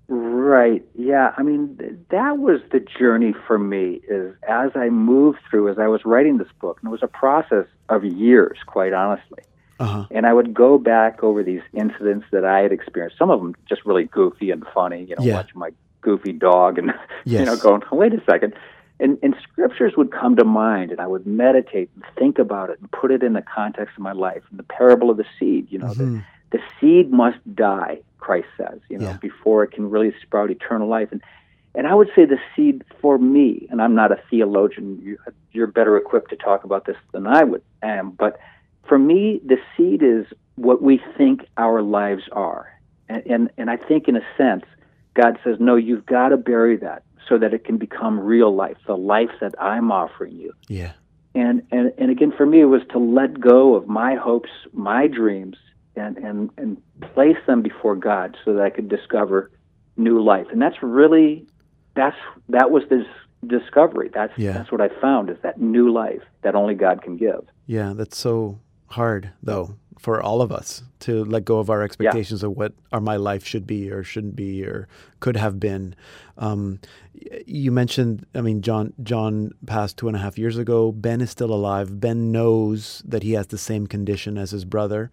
Right. 0.08 0.84
Yeah. 0.96 1.32
I 1.36 1.42
mean, 1.42 1.78
that 2.10 2.38
was 2.38 2.60
the 2.72 2.80
journey 2.80 3.34
for 3.46 3.58
me. 3.58 4.00
Is 4.08 4.34
as 4.48 4.70
I 4.74 4.88
moved 4.88 5.38
through, 5.48 5.70
as 5.70 5.78
I 5.78 5.86
was 5.86 6.04
writing 6.04 6.38
this 6.38 6.48
book, 6.60 6.78
and 6.80 6.88
it 6.88 6.90
was 6.90 7.02
a 7.02 7.08
process 7.08 7.66
of 7.88 8.04
years, 8.04 8.58
quite 8.66 8.92
honestly. 8.92 9.42
Uh-huh. 9.78 10.06
And 10.10 10.26
I 10.26 10.32
would 10.32 10.52
go 10.52 10.78
back 10.78 11.22
over 11.22 11.42
these 11.42 11.62
incidents 11.72 12.26
that 12.32 12.44
I 12.44 12.60
had 12.60 12.72
experienced. 12.72 13.18
Some 13.18 13.30
of 13.30 13.40
them 13.40 13.54
just 13.68 13.86
really 13.86 14.04
goofy 14.04 14.50
and 14.50 14.64
funny. 14.74 15.04
You 15.04 15.16
know, 15.16 15.24
yeah. 15.24 15.34
watching 15.36 15.58
my 15.58 15.70
goofy 16.00 16.32
dog 16.32 16.78
and 16.78 16.92
yes. 17.24 17.40
you 17.40 17.44
know 17.46 17.56
going, 17.56 17.82
wait 17.92 18.12
a 18.12 18.22
second. 18.24 18.54
And, 18.98 19.16
and 19.22 19.34
scriptures 19.42 19.94
would 19.96 20.12
come 20.12 20.36
to 20.36 20.44
mind, 20.44 20.90
and 20.90 21.00
I 21.00 21.06
would 21.06 21.26
meditate 21.26 21.88
and 21.94 22.04
think 22.18 22.38
about 22.38 22.68
it 22.68 22.80
and 22.80 22.90
put 22.90 23.10
it 23.10 23.22
in 23.22 23.32
the 23.32 23.42
context 23.42 23.96
of 23.96 24.02
my 24.02 24.12
life. 24.12 24.42
And 24.50 24.58
the 24.58 24.64
parable 24.64 25.08
of 25.08 25.16
the 25.16 25.24
seed, 25.38 25.68
you 25.70 25.78
know, 25.78 25.86
mm-hmm. 25.86 26.16
the, 26.16 26.24
the 26.50 26.58
seed 26.80 27.12
must 27.12 27.38
die, 27.54 28.00
Christ 28.18 28.48
says, 28.56 28.80
you 28.88 28.98
know, 28.98 29.10
yeah. 29.10 29.16
before 29.16 29.64
it 29.64 29.72
can 29.72 29.88
really 29.88 30.12
sprout 30.22 30.50
eternal 30.50 30.88
life. 30.88 31.08
And 31.12 31.22
and 31.74 31.86
I 31.86 31.94
would 31.94 32.10
say 32.16 32.24
the 32.24 32.38
seed 32.56 32.82
for 33.00 33.16
me, 33.16 33.68
and 33.70 33.80
I'm 33.80 33.94
not 33.94 34.10
a 34.10 34.20
theologian. 34.28 35.00
You, 35.00 35.18
you're 35.52 35.68
better 35.68 35.96
equipped 35.96 36.30
to 36.30 36.36
talk 36.36 36.64
about 36.64 36.84
this 36.84 36.96
than 37.12 37.26
I 37.28 37.44
would 37.44 37.62
am, 37.82 38.10
but 38.10 38.40
for 38.88 38.98
me, 38.98 39.40
the 39.44 39.56
seed 39.76 40.02
is 40.02 40.26
what 40.56 40.82
we 40.82 41.00
think 41.16 41.46
our 41.56 41.80
lives 41.80 42.24
are. 42.32 42.76
And, 43.08 43.22
and, 43.26 43.50
and 43.56 43.70
I 43.70 43.76
think, 43.76 44.08
in 44.08 44.16
a 44.16 44.22
sense, 44.36 44.64
God 45.14 45.38
says, 45.44 45.56
no, 45.60 45.76
you've 45.76 46.06
got 46.06 46.30
to 46.30 46.36
bury 46.36 46.76
that 46.78 47.04
so 47.28 47.38
that 47.38 47.54
it 47.54 47.64
can 47.64 47.78
become 47.78 48.18
real 48.18 48.54
life, 48.54 48.76
the 48.86 48.96
life 48.96 49.30
that 49.40 49.54
I'm 49.60 49.92
offering 49.92 50.36
you. 50.36 50.52
Yeah. 50.68 50.92
And, 51.34 51.62
and, 51.70 51.92
and 51.98 52.10
again, 52.10 52.32
for 52.36 52.44
me, 52.44 52.60
it 52.60 52.64
was 52.64 52.82
to 52.90 52.98
let 52.98 53.40
go 53.40 53.76
of 53.76 53.86
my 53.86 54.16
hopes, 54.16 54.50
my 54.72 55.06
dreams, 55.06 55.56
and, 55.96 56.16
and, 56.18 56.50
and 56.56 56.82
place 57.14 57.36
them 57.46 57.62
before 57.62 57.96
God 57.96 58.36
so 58.44 58.54
that 58.54 58.62
I 58.62 58.70
could 58.70 58.88
discover 58.88 59.50
new 59.96 60.22
life. 60.22 60.46
And 60.52 60.60
that's 60.60 60.82
really, 60.82 61.46
that's, 61.94 62.16
that 62.48 62.70
was 62.70 62.84
this 62.88 63.06
discovery. 63.46 64.10
That's, 64.12 64.32
yeah. 64.36 64.52
that's 64.52 64.72
what 64.72 64.80
I 64.80 64.88
found 65.00 65.30
is 65.30 65.36
that 65.42 65.60
new 65.60 65.92
life 65.92 66.22
that 66.42 66.54
only 66.54 66.74
God 66.74 67.02
can 67.02 67.16
give. 67.16 67.46
Yeah, 67.66 67.92
that's 67.94 68.16
so 68.16 68.60
hard 68.88 69.30
though 69.42 69.76
for 70.00 70.22
all 70.22 70.40
of 70.40 70.50
us 70.50 70.82
to 70.98 71.24
let 71.26 71.44
go 71.44 71.58
of 71.58 71.68
our 71.68 71.82
expectations 71.82 72.40
yeah. 72.40 72.48
of 72.48 72.56
what 72.56 72.72
our 72.90 73.00
my 73.00 73.16
life 73.16 73.44
should 73.44 73.66
be 73.66 73.90
or 73.90 74.02
shouldn't 74.02 74.34
be 74.34 74.64
or 74.64 74.88
could 75.20 75.36
have 75.36 75.60
been. 75.60 75.94
Um, 76.38 76.80
you 77.46 77.70
mentioned, 77.70 78.24
I 78.34 78.40
mean, 78.40 78.62
John 78.62 78.94
John 79.02 79.52
passed 79.66 79.98
two 79.98 80.08
and 80.08 80.16
a 80.16 80.20
half 80.20 80.38
years 80.38 80.56
ago. 80.56 80.90
Ben 80.90 81.20
is 81.20 81.30
still 81.30 81.52
alive. 81.52 82.00
Ben 82.00 82.32
knows 82.32 83.02
that 83.06 83.22
he 83.22 83.32
has 83.32 83.48
the 83.48 83.58
same 83.58 83.86
condition 83.86 84.38
as 84.38 84.52
his 84.52 84.64
brother. 84.64 85.10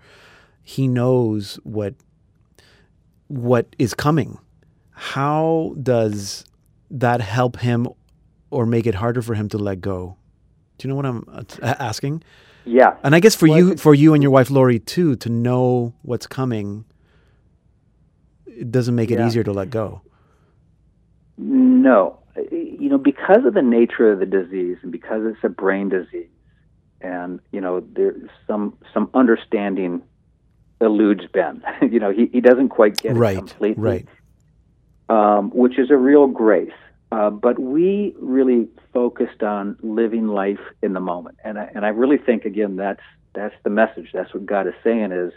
He 0.68 0.89
knows 0.89 1.55
what 1.63 1.93
what 3.30 3.74
is 3.80 3.93
coming. 3.93 4.38
How 4.91 5.74
does 5.82 6.43
that 6.91 7.22
help 7.22 7.59
him 7.59 7.88
or 8.51 8.65
make 8.65 8.86
it 8.86 8.95
harder 8.95 9.22
for 9.22 9.34
him 9.34 9.47
to 9.47 9.57
let 9.57 9.80
go? 9.80 10.18
Do 10.78 10.86
you 10.86 10.89
know 10.89 10.97
what 10.97 11.05
I'm 11.05 11.24
uh, 11.30 11.76
asking? 11.80 12.22
Yeah. 12.65 12.97
And 13.01 13.15
I 13.15 13.22
guess 13.22 13.34
for 13.34 13.47
well, 13.47 13.57
you, 13.57 13.78
for 13.78 13.95
you 13.95 14.13
and 14.13 14.22
your 14.22 14.30
wife 14.30 14.49
Lori 14.49 14.78
too, 14.78 15.15
to 15.15 15.30
know 15.30 15.93
what's 16.01 16.28
coming, 16.28 16.84
it 18.45 18.70
doesn't 18.70 18.93
make 18.93 19.09
it 19.09 19.20
yeah. 19.20 19.28
easier 19.28 19.45
to 19.45 19.53
let 19.53 19.70
go. 19.70 20.01
No, 21.38 22.20
you 22.51 22.89
know, 22.89 22.97
because 22.97 23.45
of 23.45 23.53
the 23.53 23.61
nature 23.61 24.11
of 24.11 24.20
the 24.20 24.26
disease 24.26 24.80
and 24.84 24.91
because 24.91 25.22
it's 25.24 25.43
a 25.43 25.49
brain 25.49 25.88
disease, 25.88 26.28
and 26.99 27.39
you 27.53 27.61
know, 27.61 27.80
there's 27.95 28.30
some 28.45 28.78
some 28.93 29.09
understanding 29.13 30.01
eludes 30.82 31.25
Ben. 31.32 31.63
you 31.82 31.99
know, 31.99 32.11
he 32.11 32.30
he 32.32 32.41
doesn't 32.41 32.69
quite 32.69 32.97
get 32.97 33.15
right, 33.15 33.38
it 33.38 33.39
completely, 33.39 33.82
right. 33.82 34.07
Um, 35.09 35.49
which 35.51 35.80
is 35.80 35.89
a 35.89 35.97
real 35.97 36.28
grace. 36.28 36.71
Uh, 37.09 37.30
but 37.30 37.57
we 37.57 38.13
really 38.19 38.67
focused 38.93 39.41
on 39.41 39.78
living 39.82 40.28
life 40.28 40.59
in 40.82 40.91
the 40.91 40.99
moment, 40.99 41.38
and 41.43 41.57
I, 41.57 41.71
and 41.73 41.86
I 41.86 41.89
really 41.89 42.17
think 42.17 42.43
again 42.45 42.75
that's 42.75 43.01
that's 43.34 43.55
the 43.63 43.69
message. 43.69 44.09
That's 44.13 44.34
what 44.34 44.45
God 44.45 44.67
is 44.67 44.73
saying 44.84 45.11
is 45.11 45.32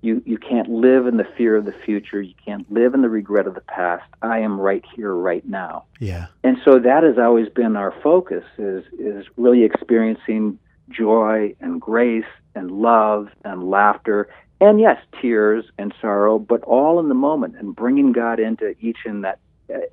you 0.00 0.22
you 0.24 0.38
can't 0.38 0.70
live 0.70 1.06
in 1.06 1.16
the 1.16 1.26
fear 1.36 1.56
of 1.56 1.64
the 1.64 1.72
future. 1.72 2.22
You 2.22 2.34
can't 2.44 2.70
live 2.72 2.94
in 2.94 3.02
the 3.02 3.08
regret 3.08 3.46
of 3.46 3.54
the 3.54 3.60
past. 3.60 4.04
I 4.22 4.38
am 4.38 4.58
right 4.58 4.84
here, 4.94 5.12
right 5.12 5.46
now. 5.46 5.84
Yeah. 6.00 6.26
And 6.44 6.56
so 6.64 6.78
that 6.78 7.02
has 7.02 7.18
always 7.18 7.48
been 7.48 7.76
our 7.76 7.94
focus 8.02 8.44
is 8.56 8.84
is 8.98 9.26
really 9.36 9.64
experiencing 9.64 10.58
joy 10.88 11.54
and 11.60 11.80
grace 11.80 12.24
and 12.54 12.70
love 12.70 13.28
and 13.44 13.68
laughter 13.68 14.28
and 14.60 14.80
yes, 14.80 14.98
tears 15.20 15.64
and 15.78 15.94
sorrow, 16.00 16.38
but 16.38 16.62
all 16.62 16.98
in 17.00 17.08
the 17.08 17.14
moment 17.14 17.56
and 17.56 17.74
bringing 17.74 18.12
God 18.12 18.40
into 18.40 18.74
each 18.80 18.98
and 19.04 19.24
that 19.24 19.38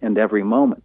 and 0.02 0.18
every 0.18 0.44
moment. 0.44 0.84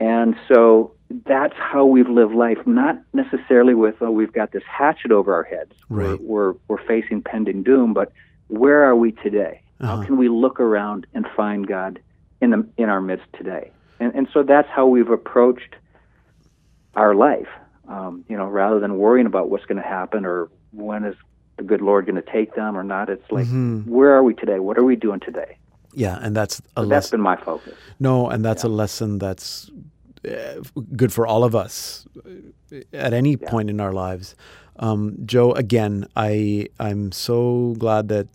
And 0.00 0.34
so 0.48 0.92
that's 1.26 1.54
how 1.56 1.84
we've 1.84 2.08
lived 2.08 2.34
life, 2.34 2.58
not 2.66 3.00
necessarily 3.12 3.74
with, 3.74 3.96
oh, 4.00 4.10
we've 4.10 4.32
got 4.32 4.52
this 4.52 4.62
hatchet 4.66 5.12
over 5.12 5.32
our 5.34 5.44
heads. 5.44 5.72
Right. 5.88 6.20
We're, 6.20 6.52
we're, 6.52 6.58
we're 6.68 6.86
facing 6.86 7.22
pending 7.22 7.62
doom, 7.62 7.94
but 7.94 8.12
where 8.48 8.84
are 8.84 8.96
we 8.96 9.12
today? 9.12 9.62
Uh-huh. 9.80 9.96
How 9.96 10.02
can 10.02 10.16
we 10.16 10.28
look 10.28 10.60
around 10.60 11.06
and 11.14 11.26
find 11.36 11.66
God 11.66 12.00
in, 12.40 12.50
the, 12.50 12.66
in 12.76 12.88
our 12.88 13.00
midst 13.00 13.26
today? 13.34 13.70
And, 14.00 14.14
and 14.14 14.28
so 14.32 14.42
that's 14.42 14.68
how 14.68 14.86
we've 14.86 15.10
approached 15.10 15.76
our 16.94 17.14
life. 17.14 17.48
Um, 17.86 18.24
you 18.28 18.36
know, 18.36 18.46
rather 18.46 18.80
than 18.80 18.96
worrying 18.96 19.26
about 19.26 19.50
what's 19.50 19.66
going 19.66 19.80
to 19.80 19.86
happen 19.86 20.24
or 20.24 20.48
when 20.72 21.04
is 21.04 21.16
the 21.56 21.62
good 21.62 21.80
Lord 21.80 22.06
going 22.06 22.16
to 22.16 22.32
take 22.32 22.54
them 22.54 22.76
or 22.76 22.84
not, 22.84 23.08
it's 23.08 23.30
like, 23.30 23.46
mm-hmm. 23.46 23.90
where 23.90 24.12
are 24.14 24.22
we 24.22 24.34
today? 24.34 24.58
What 24.58 24.78
are 24.78 24.84
we 24.84 24.96
doing 24.96 25.20
today? 25.20 25.56
Yeah, 25.92 26.18
and 26.20 26.34
that's 26.34 26.60
a 26.76 26.82
so 26.82 26.86
that's 26.86 27.10
been 27.10 27.20
my 27.20 27.36
focus. 27.36 27.74
No, 28.00 28.28
and 28.28 28.44
that's 28.44 28.64
yeah. 28.64 28.70
a 28.70 28.72
lesson 28.72 29.18
that's 29.18 29.70
uh, 30.28 30.60
good 30.96 31.12
for 31.12 31.26
all 31.26 31.44
of 31.44 31.54
us. 31.54 32.06
at 32.92 33.12
any 33.12 33.36
yeah. 33.40 33.48
point 33.48 33.70
in 33.70 33.80
our 33.80 33.92
lives. 33.92 34.34
Um, 34.76 35.16
Joe, 35.24 35.52
again, 35.52 36.06
I 36.16 36.68
I'm 36.80 37.12
so 37.12 37.76
glad 37.78 38.08
that 38.08 38.26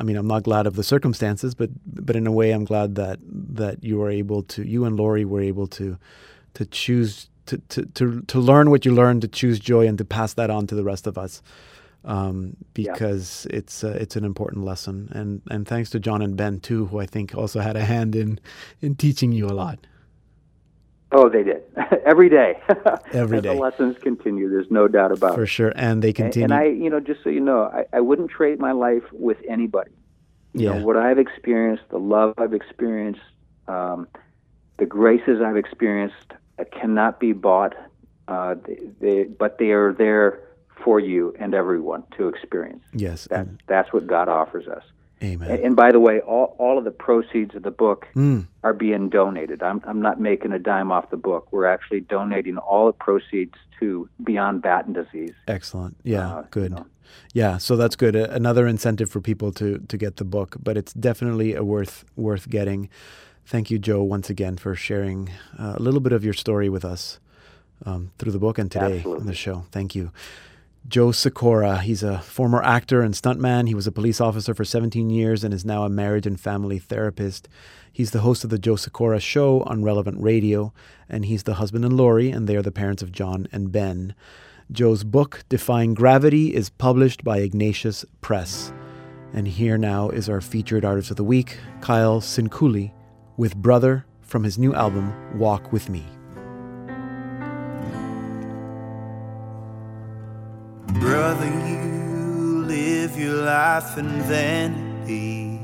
I 0.00 0.02
mean 0.02 0.16
I'm 0.16 0.26
not 0.26 0.42
glad 0.42 0.66
of 0.66 0.76
the 0.76 0.82
circumstances, 0.82 1.54
but 1.54 1.70
but 1.86 2.16
in 2.16 2.26
a 2.26 2.32
way 2.32 2.52
I'm 2.52 2.64
glad 2.64 2.94
that 2.94 3.18
that 3.22 3.84
you 3.84 3.98
were 3.98 4.10
able 4.10 4.42
to 4.44 4.62
you 4.62 4.86
and 4.86 4.96
Lori 4.96 5.24
were 5.24 5.42
able 5.42 5.66
to 5.68 5.98
to 6.54 6.64
choose 6.64 7.28
to 7.46 7.58
to 7.68 7.84
to, 7.86 8.22
to 8.22 8.38
learn 8.38 8.70
what 8.70 8.86
you 8.86 8.92
learned, 8.92 9.20
to 9.22 9.28
choose 9.28 9.58
joy, 9.58 9.86
and 9.86 9.98
to 9.98 10.04
pass 10.04 10.32
that 10.34 10.48
on 10.48 10.66
to 10.68 10.74
the 10.74 10.84
rest 10.84 11.06
of 11.06 11.18
us. 11.18 11.42
Um, 12.06 12.56
because 12.72 13.48
yeah. 13.50 13.58
it's 13.58 13.82
uh, 13.82 13.98
it's 14.00 14.14
an 14.14 14.24
important 14.24 14.64
lesson, 14.64 15.08
and 15.10 15.42
and 15.50 15.66
thanks 15.66 15.90
to 15.90 15.98
John 15.98 16.22
and 16.22 16.36
Ben 16.36 16.60
too, 16.60 16.86
who 16.86 17.00
I 17.00 17.06
think 17.06 17.34
also 17.34 17.58
had 17.58 17.76
a 17.76 17.84
hand 17.84 18.14
in 18.14 18.38
in 18.80 18.94
teaching 18.94 19.32
you 19.32 19.46
a 19.46 19.54
lot. 19.54 19.80
Oh, 21.12 21.28
they 21.28 21.42
did 21.42 21.62
every 22.04 22.28
day. 22.28 22.60
Every 23.12 23.40
day, 23.40 23.54
the 23.54 23.60
lessons 23.60 23.96
continue. 23.98 24.50
There's 24.50 24.70
no 24.70 24.88
doubt 24.88 25.12
about 25.12 25.34
For 25.34 25.42
it. 25.42 25.44
For 25.44 25.46
sure, 25.46 25.72
and 25.76 26.02
they 26.02 26.12
continue. 26.12 26.44
And, 26.44 26.52
and, 26.52 26.60
I, 26.60 26.66
you 26.66 26.90
know, 26.90 27.00
just 27.00 27.22
so 27.22 27.30
you 27.30 27.40
know, 27.40 27.62
I, 27.62 27.84
I 27.92 28.00
wouldn't 28.00 28.30
trade 28.30 28.58
my 28.58 28.72
life 28.72 29.04
with 29.12 29.38
anybody. 29.48 29.92
You 30.52 30.68
yeah. 30.68 30.78
know, 30.78 30.86
what 30.86 30.96
I've 30.96 31.18
experienced, 31.18 31.84
the 31.90 31.98
love 31.98 32.34
I've 32.38 32.52
experienced, 32.52 33.20
um, 33.68 34.08
the 34.78 34.86
graces 34.86 35.40
I've 35.40 35.56
experienced, 35.56 36.32
uh, 36.58 36.64
cannot 36.72 37.20
be 37.20 37.32
bought. 37.32 37.74
Uh, 38.26 38.56
they, 38.66 38.78
they, 39.00 39.24
but 39.24 39.58
they 39.58 39.70
are 39.70 39.92
there 39.92 40.40
for 40.82 41.00
you 41.00 41.34
and 41.38 41.54
everyone 41.54 42.04
to 42.16 42.28
experience. 42.28 42.82
Yes, 42.92 43.26
that, 43.30 43.48
that's 43.66 43.92
what 43.92 44.06
God 44.06 44.28
offers 44.28 44.68
us. 44.68 44.82
Amen. 45.22 45.50
And, 45.50 45.60
and, 45.60 45.76
by 45.76 45.92
the 45.92 46.00
way, 46.00 46.20
all, 46.20 46.54
all 46.58 46.76
of 46.76 46.84
the 46.84 46.90
proceeds 46.90 47.54
of 47.54 47.62
the 47.62 47.70
book 47.70 48.06
mm. 48.14 48.46
are 48.62 48.74
being 48.74 49.08
donated. 49.08 49.62
I'm, 49.62 49.80
I'm 49.86 50.02
not 50.02 50.20
making 50.20 50.52
a 50.52 50.58
dime 50.58 50.92
off 50.92 51.08
the 51.08 51.16
book. 51.16 51.48
We're 51.52 51.64
actually 51.64 52.00
donating 52.00 52.58
all 52.58 52.86
the 52.86 52.92
proceeds 52.92 53.54
to 53.80 54.10
Beyond 54.22 54.60
Batten 54.60 54.92
Disease. 54.92 55.32
Excellent. 55.48 55.96
Yeah, 56.02 56.28
uh, 56.28 56.44
good. 56.50 56.72
You 56.72 56.76
know. 56.76 56.86
Yeah, 57.32 57.56
so 57.56 57.76
that's 57.76 57.96
good. 57.96 58.14
Another 58.14 58.66
incentive 58.66 59.10
for 59.10 59.20
people 59.20 59.52
to 59.52 59.78
to 59.78 59.96
get 59.96 60.16
the 60.16 60.24
book, 60.24 60.56
but 60.62 60.76
it's 60.76 60.92
definitely 60.92 61.54
a 61.54 61.64
worth 61.64 62.04
worth 62.16 62.50
getting. 62.50 62.90
Thank 63.46 63.70
you, 63.70 63.78
Joe, 63.78 64.02
once 64.02 64.28
again 64.28 64.56
for 64.56 64.74
sharing 64.74 65.30
uh, 65.58 65.74
a 65.76 65.82
little 65.82 66.00
bit 66.00 66.12
of 66.12 66.24
your 66.24 66.34
story 66.34 66.68
with 66.68 66.84
us 66.84 67.20
um, 67.84 68.10
through 68.18 68.32
the 68.32 68.38
book 68.38 68.58
and 68.58 68.70
today 68.70 68.96
Absolutely. 68.96 69.20
on 69.20 69.26
the 69.26 69.34
show. 69.34 69.64
Thank 69.70 69.94
you. 69.94 70.10
Joe 70.88 71.10
Sikora. 71.10 71.78
He's 71.78 72.02
a 72.02 72.18
former 72.20 72.62
actor 72.62 73.00
and 73.00 73.14
stuntman. 73.14 73.66
He 73.66 73.74
was 73.74 73.86
a 73.86 73.92
police 73.92 74.20
officer 74.20 74.54
for 74.54 74.64
17 74.64 75.10
years 75.10 75.42
and 75.42 75.52
is 75.52 75.64
now 75.64 75.82
a 75.82 75.88
marriage 75.88 76.26
and 76.26 76.38
family 76.38 76.78
therapist. 76.78 77.48
He's 77.92 78.12
the 78.12 78.20
host 78.20 78.44
of 78.44 78.50
the 78.50 78.58
Joe 78.58 78.76
Sikora 78.76 79.18
Show 79.18 79.62
on 79.62 79.82
Relevant 79.82 80.20
Radio, 80.20 80.72
and 81.08 81.24
he's 81.24 81.42
the 81.42 81.54
husband 81.54 81.84
and 81.84 81.96
Lori, 81.96 82.30
and 82.30 82.46
they 82.46 82.56
are 82.56 82.62
the 82.62 82.70
parents 82.70 83.02
of 83.02 83.10
John 83.10 83.48
and 83.50 83.72
Ben. 83.72 84.14
Joe's 84.70 85.02
book, 85.02 85.44
Defying 85.48 85.94
Gravity, 85.94 86.54
is 86.54 86.70
published 86.70 87.24
by 87.24 87.38
Ignatius 87.38 88.04
Press. 88.20 88.72
And 89.32 89.48
here 89.48 89.78
now 89.78 90.10
is 90.10 90.28
our 90.28 90.40
featured 90.40 90.84
artist 90.84 91.10
of 91.10 91.16
the 91.16 91.24
week, 91.24 91.58
Kyle 91.80 92.20
Sinkule, 92.20 92.92
with 93.36 93.56
Brother 93.56 94.04
from 94.20 94.44
his 94.44 94.58
new 94.58 94.74
album, 94.74 95.38
Walk 95.38 95.72
With 95.72 95.88
Me. 95.88 96.04
Life 103.44 103.98
in 103.98 104.08
vanity. 104.22 105.60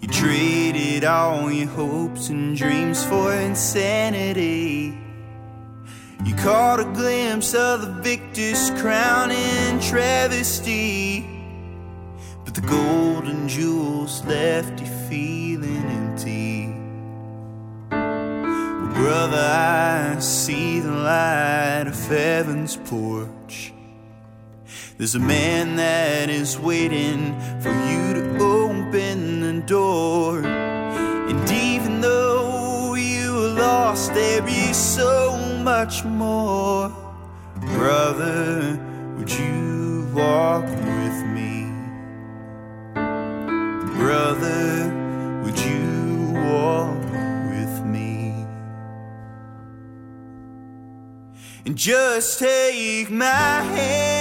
You 0.00 0.08
traded 0.08 1.04
all 1.04 1.50
your 1.50 1.68
hopes 1.68 2.28
and 2.28 2.56
dreams 2.56 3.04
for 3.04 3.34
insanity. 3.34 4.98
You 6.24 6.34
caught 6.36 6.80
a 6.80 6.84
glimpse 6.84 7.54
of 7.54 7.82
the 7.82 7.92
victor's 8.02 8.70
crown 8.80 9.30
in 9.30 9.80
travesty. 9.80 11.26
But 12.44 12.54
the 12.54 12.60
golden 12.60 13.48
jewels 13.48 14.24
left 14.24 14.80
you 14.80 14.86
feeling 15.08 15.84
empty. 15.84 16.82
Brother, 18.94 19.36
I 19.36 20.18
see 20.20 20.80
the 20.80 20.92
light 20.92 21.84
of 21.86 22.06
heaven's 22.06 22.76
porch. 22.76 23.71
There's 25.02 25.16
a 25.16 25.18
man 25.18 25.74
that 25.74 26.30
is 26.30 26.56
waiting 26.56 27.34
for 27.60 27.70
you 27.70 28.14
to 28.14 28.38
open 28.40 29.40
the 29.40 29.60
door. 29.66 30.38
And 30.44 31.50
even 31.50 32.00
though 32.00 32.94
you 32.94 33.36
are 33.36 33.48
lost, 33.48 34.14
there 34.14 34.46
is 34.46 34.76
so 34.76 35.36
much 35.64 36.04
more. 36.04 36.88
Brother, 37.74 38.78
would 39.16 39.28
you 39.28 40.08
walk 40.14 40.66
with 40.66 41.26
me? 41.34 41.66
Brother, 43.96 44.86
would 45.42 45.58
you 45.58 46.30
walk 46.32 47.02
with 47.50 47.84
me? 47.84 48.46
And 51.66 51.76
just 51.76 52.38
take 52.38 53.10
my 53.10 53.26
hand 53.26 54.11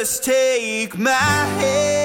just 0.00 0.24
take 0.24 0.98
my 0.98 1.12
hand. 1.12 2.03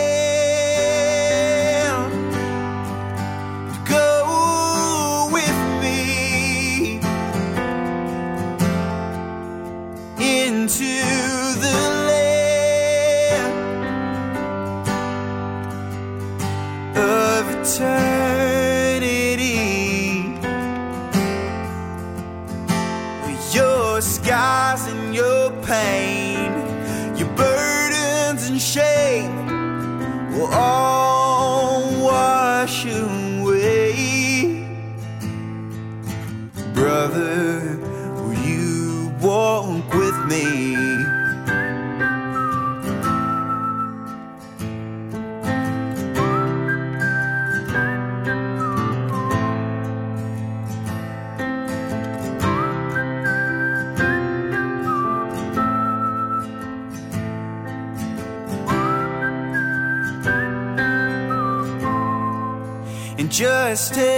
And 63.79 64.08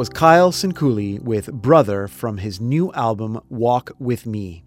was 0.00 0.08
Kyle 0.08 0.50
Sinkule 0.50 1.20
with 1.20 1.52
Brother 1.52 2.08
from 2.08 2.38
his 2.38 2.58
new 2.58 2.90
album 2.94 3.38
Walk 3.50 3.90
With 3.98 4.24
Me. 4.24 4.64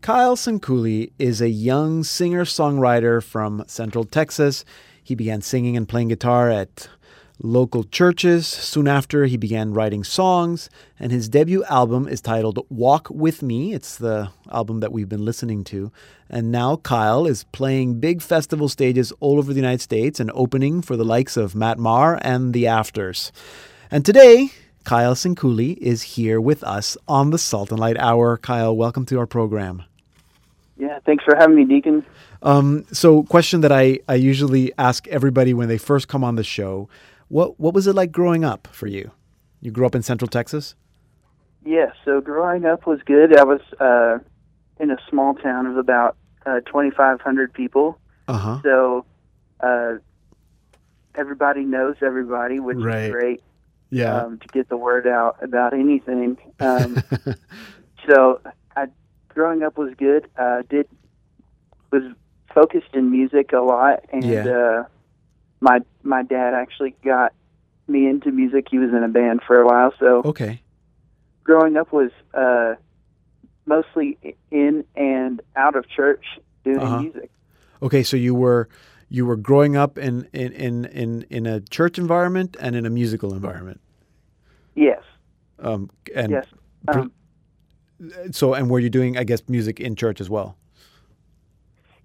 Kyle 0.00 0.36
Sinkule 0.36 1.10
is 1.18 1.40
a 1.40 1.48
young 1.48 2.04
singer 2.04 2.44
songwriter 2.44 3.20
from 3.20 3.64
Central 3.66 4.04
Texas. 4.04 4.64
He 5.02 5.16
began 5.16 5.40
singing 5.40 5.76
and 5.76 5.88
playing 5.88 6.06
guitar 6.06 6.50
at 6.50 6.88
local 7.42 7.82
churches. 7.82 8.46
Soon 8.46 8.86
after, 8.86 9.24
he 9.24 9.36
began 9.36 9.74
writing 9.74 10.04
songs, 10.04 10.70
and 11.00 11.10
his 11.10 11.28
debut 11.28 11.64
album 11.64 12.06
is 12.06 12.20
titled 12.20 12.64
Walk 12.68 13.08
With 13.10 13.42
Me. 13.42 13.74
It's 13.74 13.98
the 13.98 14.30
album 14.52 14.78
that 14.78 14.92
we've 14.92 15.08
been 15.08 15.24
listening 15.24 15.64
to. 15.64 15.90
And 16.30 16.52
now 16.52 16.76
Kyle 16.76 17.26
is 17.26 17.42
playing 17.42 17.98
big 17.98 18.22
festival 18.22 18.68
stages 18.68 19.12
all 19.18 19.38
over 19.38 19.52
the 19.52 19.58
United 19.58 19.80
States 19.80 20.20
and 20.20 20.30
opening 20.32 20.80
for 20.80 20.96
the 20.96 21.04
likes 21.04 21.36
of 21.36 21.56
Matt 21.56 21.76
Maher 21.76 22.20
and 22.22 22.54
The 22.54 22.68
Afters. 22.68 23.32
And 23.94 24.04
today, 24.04 24.50
Kyle 24.82 25.14
Sinkule 25.14 25.76
is 25.78 26.02
here 26.02 26.40
with 26.40 26.64
us 26.64 26.96
on 27.06 27.30
the 27.30 27.38
Salt 27.38 27.70
and 27.70 27.78
Light 27.78 27.96
Hour. 27.96 28.36
Kyle, 28.36 28.76
welcome 28.76 29.06
to 29.06 29.20
our 29.20 29.26
program. 29.28 29.84
Yeah, 30.76 30.98
thanks 31.06 31.22
for 31.22 31.36
having 31.36 31.54
me, 31.54 31.64
Deacon. 31.64 32.04
Um, 32.42 32.86
so, 32.90 33.22
question 33.22 33.60
that 33.60 33.70
I, 33.70 34.00
I 34.08 34.16
usually 34.16 34.72
ask 34.78 35.06
everybody 35.06 35.54
when 35.54 35.68
they 35.68 35.78
first 35.78 36.08
come 36.08 36.24
on 36.24 36.34
the 36.34 36.42
show: 36.42 36.88
what 37.28 37.60
what 37.60 37.72
was 37.72 37.86
it 37.86 37.94
like 37.94 38.10
growing 38.10 38.44
up 38.44 38.66
for 38.72 38.88
you? 38.88 39.12
You 39.60 39.70
grew 39.70 39.86
up 39.86 39.94
in 39.94 40.02
Central 40.02 40.26
Texas. 40.26 40.74
Yeah, 41.64 41.92
so 42.04 42.20
growing 42.20 42.64
up 42.64 42.88
was 42.88 42.98
good. 43.06 43.38
I 43.38 43.44
was 43.44 43.60
uh, 43.78 44.18
in 44.82 44.90
a 44.90 44.96
small 45.08 45.34
town 45.34 45.66
of 45.66 45.76
about 45.76 46.16
uh, 46.44 46.62
2,500 46.66 47.52
people. 47.52 47.96
Uh 48.26 48.38
huh. 48.38 48.60
So 48.64 49.04
uh, 49.60 49.92
everybody 51.14 51.62
knows 51.62 51.94
everybody, 52.02 52.58
which 52.58 52.78
Right. 52.78 53.04
is 53.04 53.10
great 53.12 53.40
Yeah. 53.94 54.16
um, 54.22 54.38
to 54.38 54.48
get 54.48 54.68
the 54.68 54.76
word 54.76 55.06
out 55.06 55.36
about 55.42 55.72
anything. 55.72 56.36
Um, 56.60 57.02
so 58.08 58.40
I, 58.76 58.86
growing 59.28 59.62
up 59.62 59.78
was 59.78 59.92
good. 59.96 60.28
Uh, 60.36 60.62
did 60.68 60.88
was 61.92 62.02
focused 62.52 62.92
in 62.94 63.10
music 63.10 63.52
a 63.52 63.60
lot, 63.60 64.04
and 64.12 64.24
Yeah. 64.24 64.44
uh, 64.48 64.84
my 65.60 65.80
my 66.02 66.22
dad 66.22 66.54
actually 66.54 66.94
got 67.04 67.32
me 67.86 68.06
into 68.08 68.30
music. 68.32 68.66
He 68.70 68.78
was 68.78 68.90
in 68.90 69.02
a 69.04 69.08
band 69.08 69.40
for 69.46 69.60
a 69.60 69.66
while, 69.66 69.92
so 69.98 70.22
okay. 70.24 70.60
growing 71.44 71.76
up 71.76 71.92
was 71.92 72.10
uh, 72.34 72.74
mostly 73.66 74.18
in 74.50 74.84
and 74.96 75.40
out 75.56 75.76
of 75.76 75.88
church 75.88 76.24
doing 76.64 76.78
Uh-huh. 76.80 77.00
music. 77.02 77.30
Okay. 77.82 78.02
So 78.02 78.16
you 78.16 78.34
were 78.34 78.68
you 79.08 79.26
were 79.26 79.36
growing 79.36 79.76
up 79.76 79.98
in 79.98 80.28
in 80.32 80.52
in 80.52 80.84
in, 80.86 81.26
in 81.30 81.46
a 81.46 81.60
church 81.60 81.98
environment 81.98 82.56
and 82.58 82.74
in 82.74 82.86
a 82.86 82.90
musical 82.90 83.32
environment. 83.34 83.80
Yes, 84.74 85.02
Um, 85.58 85.90
and 86.14 86.30
yes. 86.32 86.46
Um, 86.88 87.12
so 88.32 88.54
and 88.54 88.68
were 88.68 88.80
you 88.80 88.90
doing 88.90 89.16
I 89.16 89.24
guess 89.24 89.42
music 89.48 89.80
in 89.80 89.94
church 89.96 90.20
as 90.20 90.28
well? 90.28 90.56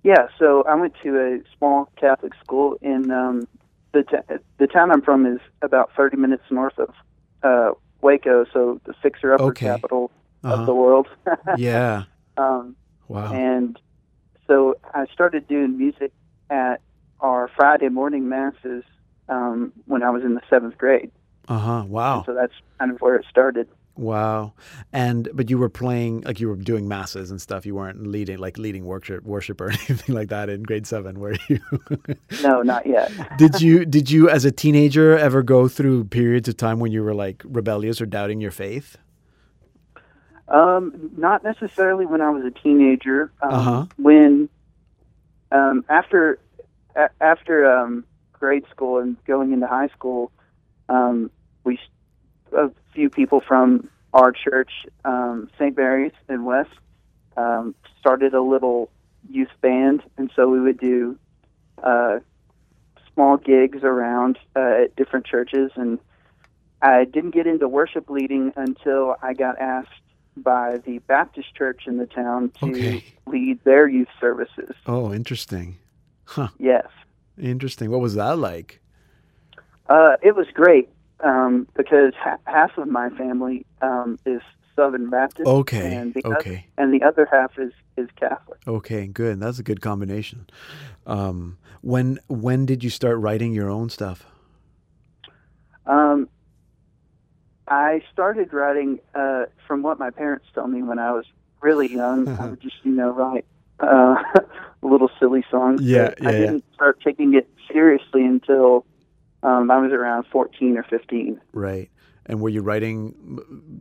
yeah, 0.04 0.28
so 0.38 0.64
I 0.64 0.76
went 0.76 0.94
to 1.04 1.18
a 1.18 1.40
small 1.58 1.90
Catholic 2.00 2.34
school 2.44 2.78
in 2.82 3.12
um, 3.12 3.48
the 3.92 4.04
t- 4.04 4.36
the 4.58 4.68
town 4.68 4.92
I'm 4.92 5.02
from 5.02 5.26
is 5.26 5.40
about 5.62 5.92
30 5.98 6.18
minutes 6.18 6.44
north 6.52 6.78
of 6.80 6.90
uh, 7.44 7.72
Waco, 8.02 8.46
so 8.54 8.80
the 8.86 8.94
fixer 9.02 9.34
upper 9.34 9.44
Okay. 9.46 9.66
capital 9.66 10.12
Uh-huh. 10.44 10.56
of 10.62 10.66
the 10.68 10.74
world. 10.74 11.08
Yeah. 11.58 12.04
um, 12.38 12.76
Wow. 13.10 13.34
And 13.34 13.78
so 14.48 14.76
I 14.94 15.06
started 15.12 15.48
doing 15.48 15.78
music 15.78 16.12
at 16.50 16.80
our 17.20 17.50
Friday 17.58 17.90
morning 17.90 18.30
masses 18.30 18.84
um, 19.28 19.74
when 19.86 20.02
I 20.04 20.12
was 20.12 20.24
in 20.24 20.36
the 20.36 20.42
seventh 20.50 20.78
grade. 20.78 21.12
Uh 21.50 21.58
huh. 21.58 21.84
Wow. 21.88 22.24
So 22.26 22.34
that's 22.34 22.54
kind 22.80 22.92
of 22.92 23.02
where 23.02 23.16
it 23.16 23.26
started. 23.30 23.68
Wow. 23.96 24.54
And 24.94 25.28
but 25.34 25.50
you 25.50 25.58
were 25.58 25.68
playing 25.68 26.22
like 26.22 26.40
you 26.40 26.48
were 26.48 26.56
doing 26.56 26.88
masses 26.88 27.32
and 27.32 27.42
stuff. 27.42 27.66
You 27.66 27.76
weren't 27.76 28.08
leading 28.08 28.38
like 28.38 28.58
leading 28.58 28.86
worship 28.86 29.26
worship 29.26 29.60
or 29.60 29.70
anything 29.90 30.16
like 30.16 30.30
that 30.30 30.48
in 30.50 30.64
grade 30.64 30.88
7 30.88 31.20
were 31.20 31.36
you? 31.50 31.60
No, 32.44 32.62
not 32.62 32.86
yet. 32.86 33.12
did 33.38 33.60
you 33.60 33.84
did 33.84 34.10
you 34.10 34.30
as 34.30 34.46
a 34.46 34.52
teenager 34.52 35.18
ever 35.18 35.44
go 35.44 35.68
through 35.68 36.06
periods 36.06 36.48
of 36.48 36.56
time 36.56 36.80
when 36.80 36.94
you 36.94 37.04
were 37.04 37.14
like 37.16 37.44
rebellious 37.46 38.00
or 38.00 38.06
doubting 38.06 38.40
your 38.40 38.52
faith? 38.52 38.96
Um, 40.48 41.12
not 41.18 41.44
necessarily 41.44 42.06
when 42.06 42.22
I 42.22 42.30
was 42.30 42.44
a 42.44 42.52
teenager. 42.52 43.32
Um, 43.42 43.54
Uh-huh. 43.54 43.86
When 43.98 44.50
um, 45.52 45.84
after 45.90 46.40
a- 46.96 47.10
after 47.22 47.70
um, 47.72 48.04
grade 48.34 48.66
school 48.72 49.00
and 49.00 49.18
going 49.26 49.52
into 49.52 49.68
high 49.68 49.90
school, 49.90 50.32
um, 50.88 51.30
we 51.64 51.80
a 52.52 52.72
few 52.94 53.10
people 53.10 53.42
from 53.48 53.90
our 54.14 54.32
church, 54.32 54.72
um, 55.06 55.50
St. 55.60 55.76
Mary's 55.78 56.14
in 56.28 56.46
West, 56.46 56.72
um, 57.38 57.76
started 58.00 58.34
a 58.34 58.42
little 58.42 58.90
youth 59.30 59.52
band, 59.62 60.02
and 60.18 60.32
so 60.36 60.50
we 60.50 60.60
would 60.60 60.80
do 60.80 61.18
uh, 61.84 62.20
small 63.14 63.38
gigs 63.38 63.84
around 63.84 64.38
uh, 64.56 64.84
at 64.84 64.96
different 64.96 65.26
churches 65.26 65.72
and. 65.76 66.00
I 66.82 67.04
didn't 67.04 67.32
get 67.32 67.46
into 67.46 67.68
worship 67.68 68.10
leading 68.10 68.54
until 68.56 69.18
I 69.22 69.34
got 69.34 69.60
asked 69.60 69.90
by 70.38 70.78
the 70.78 71.00
Baptist 71.00 71.54
church 71.54 71.82
in 71.88 71.98
the 71.98 72.06
town 72.06 72.54
to 72.62 72.70
Okay. 72.70 73.04
lead 73.28 73.62
their 73.66 73.86
youth 73.90 74.08
services. 74.18 74.74
Oh, 74.86 75.12
interesting. 75.14 75.78
Huh. 76.24 76.48
Yes. 76.58 76.88
Interesting. 77.38 77.92
What 77.92 78.00
was 78.00 78.16
that 78.16 78.38
like? 78.38 78.80
Uh, 79.90 80.16
it 80.22 80.38
was 80.38 80.48
great 80.54 80.88
um, 81.24 81.68
because 81.76 82.14
ha- 82.18 82.38
half 82.46 82.78
of 82.78 82.88
my 82.88 83.10
family 83.12 83.66
um, 83.82 84.18
is 84.26 84.42
Southern 84.76 85.10
Baptist. 85.10 85.48
Okay, 85.48 85.96
And 85.96 86.14
the 86.14 86.26
okay. 86.26 86.66
Other, 86.78 86.84
and 86.84 86.94
the 86.94 87.06
other 87.06 87.28
half 87.32 87.58
is, 87.60 87.74
is 87.98 88.08
Catholic. 88.16 88.60
Okay, 88.68 89.08
good. 89.08 89.40
That's 89.40 89.60
a 89.60 89.64
good 89.64 89.82
combination. 89.82 90.48
Um, 91.06 91.58
when 91.82 92.20
when 92.28 92.66
did 92.66 92.84
you 92.84 92.90
start 92.90 93.18
writing 93.20 93.54
your 93.54 93.70
own 93.70 93.90
stuff? 93.90 94.26
Um, 95.86 96.30
I 97.68 98.02
started 98.12 98.54
writing 98.54 99.00
uh, 99.16 99.46
from 99.68 99.82
what 99.82 100.00
my 100.00 100.10
parents 100.10 100.46
told 100.54 100.70
me 100.72 100.84
when 100.84 101.00
I 101.00 101.12
was 101.12 101.26
really 101.62 101.92
young. 101.92 102.28
I 102.28 102.48
would 102.48 102.62
just, 102.62 102.76
you 102.84 102.92
know, 102.92 103.12
write 103.12 103.46
uh, 103.80 104.16
little 104.82 105.10
silly 105.20 105.44
songs. 105.50 105.82
Yeah, 105.82 106.10
but 106.10 106.28
I 106.28 106.32
yeah, 106.32 106.38
yeah. 106.38 106.46
didn't 106.46 106.66
start 106.74 107.00
taking 107.04 107.34
it 107.34 107.50
seriously 107.72 108.26
until 108.26 108.86
um, 109.44 109.72
I 109.72 109.78
was 109.80 109.92
around 109.92 110.26
14 110.32 110.78
or 110.78 110.84
15. 110.84 111.40
Right. 111.54 111.90
And 112.26 112.42
were 112.42 112.50
you 112.50 112.62
writing 112.62 113.40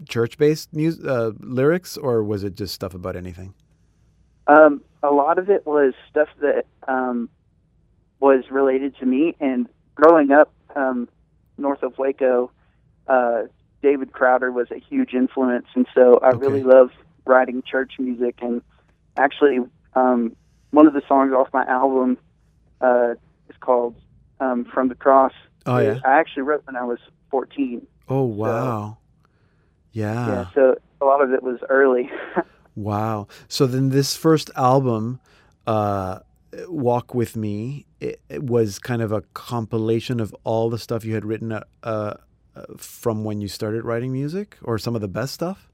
church-based 0.09 0.73
music, 0.73 1.05
uh, 1.07 1.33
lyrics, 1.41 1.97
or 1.97 2.23
was 2.23 2.45
it 2.45 2.55
just 2.55 2.75
stuff 2.75 2.95
about 2.95 3.17
anything? 3.17 3.55
Um, 4.47 4.83
a 5.03 5.11
lot 5.11 5.39
of 5.39 5.51
it 5.51 5.67
was 5.67 5.93
stuff 6.09 6.29
that 6.41 6.65
um, 6.87 7.29
was 8.21 8.45
related 8.51 8.97
to 8.99 9.07
me. 9.07 9.37
And 9.39 9.69
growing 9.95 10.31
up 10.31 10.53
um, 10.75 11.09
north 11.59 11.83
of 11.83 11.99
Waco, 11.99 12.51
uh, 13.07 13.43
David 13.83 14.13
Crowder 14.13 14.51
was 14.51 14.71
a 14.71 14.79
huge 14.79 15.15
influence, 15.15 15.67
and 15.75 15.87
so 15.95 16.19
I 16.23 16.31
really 16.31 16.63
love 16.63 16.91
writing 17.27 17.63
church 17.63 17.93
music. 17.99 18.39
And 18.41 18.63
actually, 19.17 19.59
um, 19.95 20.35
one 20.71 20.87
of 20.87 20.95
the 20.95 21.03
songs 21.07 21.33
off 21.33 21.49
my 21.53 21.65
album 21.67 22.19
uh, 22.81 23.15
is 23.49 23.57
called 23.61 23.95
um, 24.41 24.65
"From 24.65 24.89
the 24.89 24.95
Cross." 24.95 25.33
Oh, 25.67 25.79
yeah? 25.79 25.99
I 26.05 26.19
actually 26.19 26.43
wrote 26.43 26.67
when 26.67 26.77
I 26.77 26.85
was 26.85 26.99
14. 27.31 27.87
Oh 28.09 28.23
wow. 28.25 28.97
yeah. 29.93 30.29
yeah, 30.29 30.47
so 30.55 30.77
a 31.01 31.05
lot 31.05 31.21
of 31.21 31.33
it 31.33 31.43
was 31.43 31.59
early. 31.69 32.11
Wow. 32.79 33.27
So 33.49 33.67
then 33.67 33.89
this 33.89 34.15
first 34.15 34.53
album, 34.55 35.19
uh, 35.67 36.21
Walk 36.69 37.13
with 37.13 37.35
Me 37.35 37.87
it, 38.01 38.21
it 38.29 38.43
was 38.43 38.79
kind 38.79 39.03
of 39.03 39.13
a 39.13 39.23
compilation 39.35 40.21
of 40.21 40.35
all 40.45 40.71
the 40.71 40.79
stuff 40.79 41.05
you 41.05 41.15
had 41.15 41.25
written 41.25 41.53
uh, 41.53 41.63
uh, 41.83 42.15
from 42.77 43.25
when 43.25 43.41
you 43.41 43.49
started 43.49 43.85
writing 43.85 44.13
music, 44.13 44.57
or 44.63 44.79
some 44.79 44.95
of 44.95 45.01
the 45.01 45.09
best 45.09 45.35
stuff. 45.35 45.69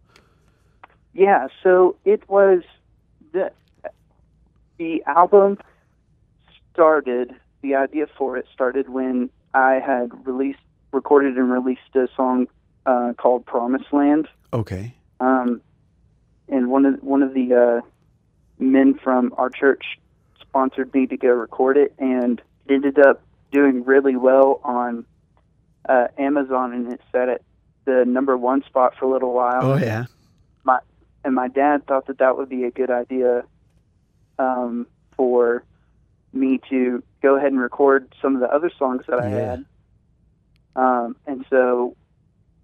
Yeah, 1.12 1.48
so 1.62 1.96
it 2.04 2.28
was 2.28 2.62
the 3.32 3.52
the 4.78 5.02
album 5.06 5.58
started. 6.72 7.34
The 7.64 7.76
idea 7.76 8.06
for 8.18 8.36
it 8.36 8.44
started 8.52 8.90
when 8.90 9.30
I 9.54 9.80
had 9.80 10.10
released, 10.26 10.58
recorded, 10.92 11.38
and 11.38 11.50
released 11.50 11.94
a 11.94 12.08
song 12.14 12.46
uh, 12.84 13.14
called 13.16 13.46
"Promised 13.46 13.90
Land." 13.90 14.28
Okay. 14.52 14.94
Um, 15.18 15.62
and 16.46 16.70
one 16.70 16.84
of 16.84 17.02
one 17.02 17.22
of 17.22 17.32
the 17.32 17.54
uh, 17.54 17.88
men 18.58 18.92
from 19.02 19.32
our 19.38 19.48
church 19.48 19.82
sponsored 20.42 20.92
me 20.92 21.06
to 21.06 21.16
go 21.16 21.28
record 21.28 21.78
it, 21.78 21.94
and 21.98 22.42
it 22.66 22.74
ended 22.74 22.98
up 22.98 23.22
doing 23.50 23.82
really 23.82 24.14
well 24.14 24.60
on 24.62 25.06
uh, 25.88 26.08
Amazon, 26.18 26.74
and 26.74 26.92
it 26.92 27.00
set 27.12 27.30
at 27.30 27.40
the 27.86 28.04
number 28.06 28.36
one 28.36 28.62
spot 28.64 28.92
for 28.98 29.06
a 29.06 29.10
little 29.10 29.32
while. 29.32 29.62
Oh 29.62 29.76
yeah. 29.76 30.04
My 30.64 30.80
and 31.24 31.34
my 31.34 31.48
dad 31.48 31.86
thought 31.86 32.08
that 32.08 32.18
that 32.18 32.36
would 32.36 32.50
be 32.50 32.64
a 32.64 32.70
good 32.70 32.90
idea 32.90 33.44
um, 34.38 34.86
for 35.16 35.64
me 36.34 36.60
to 36.70 37.02
go 37.22 37.36
ahead 37.36 37.52
and 37.52 37.60
record 37.60 38.12
some 38.20 38.34
of 38.34 38.40
the 38.40 38.48
other 38.48 38.70
songs 38.78 39.02
that 39.08 39.20
I 39.20 39.28
Yeah. 39.30 39.50
had. 39.50 39.64
Um, 40.76 41.16
and 41.26 41.44
so 41.48 41.96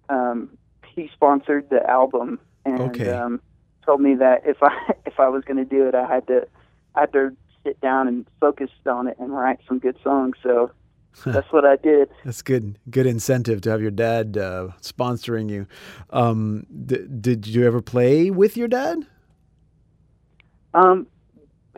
um, 0.09 0.57
he 0.93 1.09
sponsored 1.13 1.69
the 1.69 1.87
album 1.89 2.39
and 2.65 2.81
Okay. 2.81 3.09
um, 3.13 3.41
told 3.85 4.01
me 4.01 4.15
that 4.15 4.41
if 4.45 4.57
I 4.61 4.93
if 5.05 5.19
I 5.19 5.29
was 5.29 5.43
going 5.45 5.57
to 5.57 5.65
do 5.65 5.87
it, 5.87 5.95
I 5.95 6.05
had 6.07 6.27
to 6.27 6.47
I 6.95 7.01
had 7.01 7.13
to 7.13 7.35
sit 7.63 7.79
down 7.81 8.07
and 8.07 8.25
focus 8.39 8.69
on 8.85 9.07
it 9.07 9.17
and 9.19 9.33
write 9.33 9.59
some 9.67 9.79
good 9.79 9.95
songs. 10.03 10.35
So 10.43 10.71
that's 11.25 11.51
what 11.51 11.65
I 11.65 11.75
did. 11.77 12.09
That's 12.25 12.41
good. 12.41 12.77
Good 12.89 13.05
incentive 13.05 13.61
to 13.61 13.69
have 13.69 13.81
your 13.81 13.91
dad 13.91 14.37
uh, 14.37 14.69
sponsoring 14.81 15.49
you. 15.49 15.67
Um, 16.09 16.65
d- 16.85 17.05
did 17.19 17.47
you 17.47 17.65
ever 17.65 17.81
play 17.81 18.29
with 18.29 18.57
your 18.57 18.67
dad? 18.67 19.05
Um, 20.73 21.07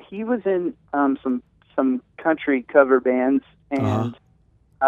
he 0.10 0.24
was 0.24 0.42
in 0.46 0.74
um, 0.94 1.18
some 1.24 1.42
some 1.76 2.02
country 2.18 2.64
cover 2.72 3.00
bands 3.00 3.44
and 3.72 3.86
Uh-huh. 3.86 4.12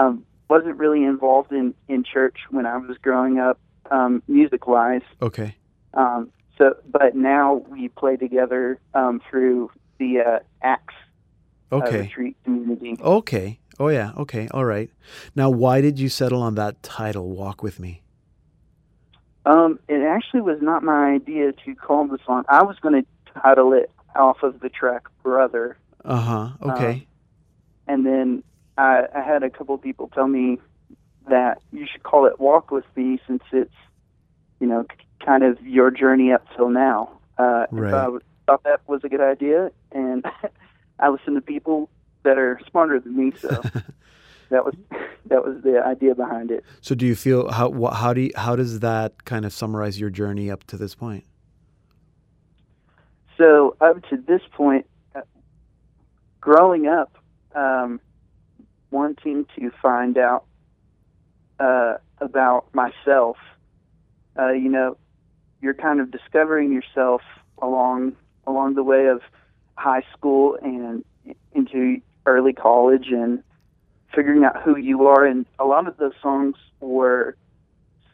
um, 0.07 0.25
wasn't 0.49 0.77
really 0.77 1.03
involved 1.03 1.51
in 1.51 1.73
in 1.87 2.03
church 2.03 2.37
when 2.51 2.65
I 2.65 2.77
was 2.77 2.97
growing 3.01 3.39
up, 3.39 3.59
um, 3.91 4.21
music 4.27 4.67
wise. 4.67 5.01
Okay. 5.21 5.55
Um, 5.93 6.31
so, 6.57 6.75
but 6.91 7.15
now 7.15 7.55
we 7.69 7.89
play 7.89 8.15
together 8.17 8.79
um, 8.93 9.21
through 9.29 9.71
the 9.97 10.19
uh, 10.19 10.39
Acts 10.61 10.93
uh, 11.71 11.77
Okay. 11.77 12.01
retreat 12.01 12.37
community. 12.43 12.97
Okay. 13.01 13.59
Oh 13.79 13.87
yeah. 13.89 14.11
Okay. 14.17 14.47
All 14.51 14.65
right. 14.65 14.89
Now, 15.35 15.49
why 15.49 15.81
did 15.81 15.99
you 15.99 16.09
settle 16.09 16.41
on 16.41 16.55
that 16.55 16.81
title, 16.83 17.29
"Walk 17.29 17.63
with 17.63 17.79
Me"? 17.79 18.01
Um, 19.45 19.79
it 19.87 20.01
actually 20.01 20.41
was 20.41 20.59
not 20.61 20.81
my 20.83 21.11
idea 21.13 21.51
to 21.65 21.75
call 21.75 22.07
the 22.07 22.17
song. 22.25 22.45
I 22.49 22.63
was 22.63 22.77
going 22.79 23.03
to 23.03 23.41
title 23.41 23.73
it 23.73 23.91
off 24.15 24.43
of 24.43 24.59
the 24.59 24.69
track 24.69 25.03
"Brother." 25.23 25.77
Uh 26.05 26.19
huh. 26.19 26.49
Okay. 26.61 27.07
and 27.87 28.05
then 28.05 28.43
I, 28.77 29.05
I 29.15 29.21
had 29.21 29.43
a 29.43 29.49
couple 29.49 29.77
people 29.77 30.09
tell 30.13 30.27
me 30.27 30.59
that 31.29 31.61
you 31.71 31.87
should 31.91 32.03
call 32.03 32.25
it 32.25 32.39
"Walk 32.39 32.71
with 32.71 32.85
Me" 32.95 33.19
since 33.25 33.43
it's, 33.51 33.73
you 34.59 34.67
know, 34.67 34.85
kind 35.25 35.43
of 35.43 35.59
your 35.65 35.89
journey 35.91 36.31
up 36.31 36.45
till 36.55 36.69
now. 36.69 37.17
Uh, 37.37 37.65
Right. 37.71 37.91
So 37.91 37.97
I 37.97 38.51
thought 38.51 38.63
that 38.63 38.81
was 38.87 39.01
a 39.03 39.09
good 39.09 39.21
idea, 39.21 39.71
and 39.91 40.23
I 40.99 41.09
listen 41.09 41.33
to 41.33 41.41
people 41.41 41.89
that 42.23 42.37
are 42.37 42.59
smarter 42.69 42.99
than 42.99 43.15
me, 43.17 43.33
so 43.41 43.61
that 44.49 44.63
was 44.63 44.75
that 45.25 45.43
was 45.43 45.63
the 45.63 45.81
idea 45.83 46.13
behind 46.13 46.51
it. 46.51 46.63
so, 46.81 46.93
do 46.93 47.05
you 47.07 47.15
feel 47.15 47.49
how 47.49 47.71
how 47.91 48.13
do 48.13 48.21
you, 48.21 48.31
how 48.35 48.55
does 48.55 48.81
that 48.81 49.25
kind 49.25 49.45
of 49.45 49.51
summarize 49.53 49.99
your 49.99 50.11
journey 50.11 50.51
up 50.51 50.63
to 50.65 50.77
this 50.77 50.93
point? 50.93 51.23
So 53.37 53.75
up 53.81 54.01
to 54.09 54.17
this 54.17 54.41
point, 54.51 54.85
growing 56.45 56.85
up, 56.85 57.17
um, 57.55 57.99
wanting 58.91 59.47
to 59.57 59.71
find 59.81 60.15
out 60.15 60.45
uh, 61.59 61.95
about 62.19 62.67
myself, 62.71 63.37
uh, 64.37 64.51
you 64.51 64.69
know, 64.69 64.95
you're 65.59 65.73
kind 65.73 65.99
of 65.99 66.11
discovering 66.11 66.71
yourself 66.71 67.23
along 67.63 68.15
along 68.45 68.75
the 68.75 68.83
way 68.83 69.07
of 69.07 69.21
high 69.75 70.03
school 70.15 70.55
and 70.61 71.03
into 71.53 71.99
early 72.27 72.53
college 72.53 73.07
and 73.09 73.41
figuring 74.13 74.43
out 74.43 74.61
who 74.61 74.77
you 74.77 75.07
are. 75.07 75.25
And 75.25 75.47
a 75.57 75.65
lot 75.65 75.87
of 75.87 75.97
those 75.97 76.13
songs 76.21 76.57
were 76.79 77.35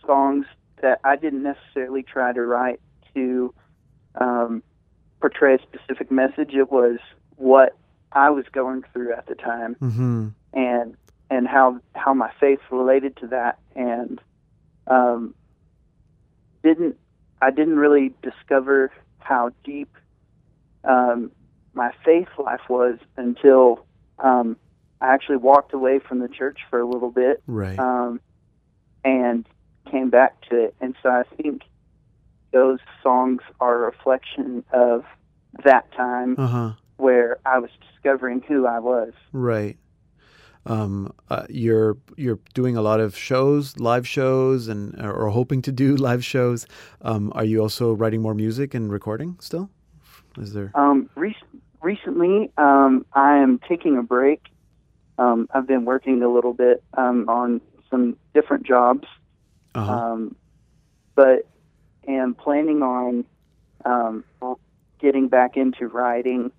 songs 0.08 0.46
that 0.82 1.02
I 1.04 1.18
didn't 1.18 1.44
necessarily 1.44 2.02
try 2.02 2.32
to 2.32 2.42
write 2.42 2.80
to. 3.14 3.54
Um, 4.16 4.64
portray 5.20 5.56
a 5.56 5.60
specific 5.62 6.12
message. 6.12 6.56
It 6.56 6.72
was 6.72 6.98
what 7.36 7.78
I 8.14 8.30
was 8.30 8.46
going 8.52 8.84
through 8.94 9.14
at 9.14 9.26
the 9.28 9.36
time, 9.36 9.76
Mm-hmm. 9.82 10.28
and 10.54 10.98
and 11.30 11.48
how 11.48 11.80
how 11.96 12.14
my 12.14 12.32
faith 12.40 12.60
related 12.72 13.16
to 13.18 13.28
that, 13.28 13.60
and 13.76 14.20
um, 14.88 15.34
didn't 16.64 16.98
I 17.42 17.52
didn't 17.52 17.78
really 17.78 18.14
discover 18.22 18.92
how 19.20 19.52
deep 19.64 19.90
um, 20.84 21.32
my 21.74 21.92
faith 22.04 22.28
life 22.38 22.62
was 22.70 22.98
until 23.18 23.86
um, 24.20 24.58
I 25.00 25.14
actually 25.14 25.38
walked 25.38 25.74
away 25.74 26.00
from 26.00 26.20
the 26.20 26.28
church 26.28 26.60
for 26.70 26.80
a 26.80 26.86
little 26.86 27.12
bit, 27.12 27.42
Right. 27.48 27.80
um, 27.80 28.20
and 29.04 29.46
came 29.90 30.10
back 30.10 30.40
to 30.50 30.66
it. 30.66 30.76
And 30.80 30.96
so 31.02 31.10
I 31.10 31.24
think 31.42 31.64
those 32.52 32.80
songs 33.02 33.42
are 33.60 33.76
a 33.76 33.86
reflection 33.86 34.64
of 34.72 35.04
that 35.64 35.92
time 35.94 36.36
Uh 36.38 36.48
huh. 36.48 36.72
Where 37.02 37.40
I 37.46 37.60
was 37.60 37.70
discovering 37.92 38.42
who 38.48 38.66
I 38.68 38.80
was. 38.80 39.12
Right. 39.34 39.78
Um, 40.68 41.12
uh, 41.30 41.48
you're 41.50 41.98
you're 42.18 42.40
doing 42.54 42.78
a 42.78 42.82
lot 42.84 43.00
of 43.00 43.18
shows, 43.18 43.80
live 43.80 44.08
shows, 44.08 44.68
and 44.68 45.00
or 45.04 45.30
hoping 45.30 45.62
to 45.64 45.72
do 45.72 45.96
live 46.10 46.24
shows. 46.24 46.68
Um, 47.02 47.32
are 47.36 47.44
you 47.44 47.62
also 47.62 47.94
writing 47.94 48.22
more 48.22 48.36
music 48.36 48.74
and 48.76 48.92
recording 48.92 49.38
still? 49.40 49.70
Is 50.38 50.54
there? 50.54 50.72
Um, 50.76 51.10
rec- 51.16 51.36
recently, 51.82 52.52
um, 52.58 53.06
I 53.14 53.38
am 53.38 53.60
taking 53.68 53.98
a 53.98 54.04
break. 54.04 54.42
Um, 55.18 55.48
I've 55.54 55.68
been 55.68 55.84
working 55.84 56.22
a 56.22 56.30
little 56.30 56.54
bit 56.54 56.84
um, 56.96 57.28
on 57.28 57.60
some 57.90 58.16
different 58.34 58.64
jobs, 58.66 59.08
Uh-huh. 59.76 59.92
um, 59.92 60.36
but 61.16 61.48
am 62.08 62.34
planning 62.36 62.82
on 62.84 63.26
um, 63.84 64.24
getting 65.00 65.28
back 65.28 65.58
into 65.58 65.88
writing 65.88 66.52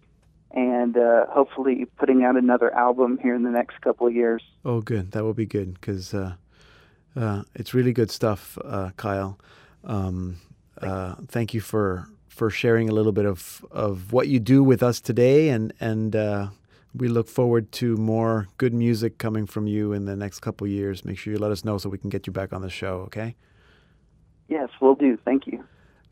and 0.52 0.96
uh, 0.96 1.26
hopefully 1.28 1.86
putting 1.98 2.24
out 2.24 2.36
another 2.36 2.74
album 2.74 3.18
here 3.22 3.34
in 3.34 3.42
the 3.42 3.50
next 3.50 3.80
couple 3.80 4.06
of 4.06 4.14
years. 4.14 4.42
Oh, 4.64 4.80
good. 4.80 5.12
That 5.12 5.24
will 5.24 5.34
be 5.34 5.46
good 5.46 5.74
because 5.74 6.12
uh, 6.14 6.34
uh, 7.16 7.42
it's 7.54 7.74
really 7.74 7.92
good 7.92 8.10
stuff, 8.10 8.58
uh, 8.64 8.90
Kyle. 8.96 9.38
Um, 9.84 10.36
uh, 10.80 11.16
thank 11.28 11.54
you 11.54 11.60
for 11.60 12.08
for 12.28 12.48
sharing 12.48 12.88
a 12.88 12.92
little 12.92 13.12
bit 13.12 13.26
of 13.26 13.64
of 13.70 14.12
what 14.12 14.28
you 14.28 14.40
do 14.40 14.62
with 14.62 14.82
us 14.82 15.00
today, 15.00 15.48
and 15.48 15.72
and 15.80 16.16
uh, 16.16 16.48
we 16.94 17.08
look 17.08 17.28
forward 17.28 17.72
to 17.72 17.96
more 17.96 18.48
good 18.58 18.74
music 18.74 19.18
coming 19.18 19.46
from 19.46 19.66
you 19.66 19.92
in 19.92 20.04
the 20.04 20.16
next 20.16 20.40
couple 20.40 20.66
of 20.66 20.70
years. 20.70 21.04
Make 21.04 21.18
sure 21.18 21.32
you 21.32 21.38
let 21.38 21.52
us 21.52 21.64
know 21.64 21.78
so 21.78 21.88
we 21.88 21.98
can 21.98 22.10
get 22.10 22.26
you 22.26 22.32
back 22.32 22.52
on 22.52 22.62
the 22.62 22.70
show. 22.70 23.00
Okay. 23.06 23.34
Yes, 24.48 24.68
we'll 24.80 24.94
do. 24.94 25.16
Thank 25.24 25.46
you. 25.46 25.64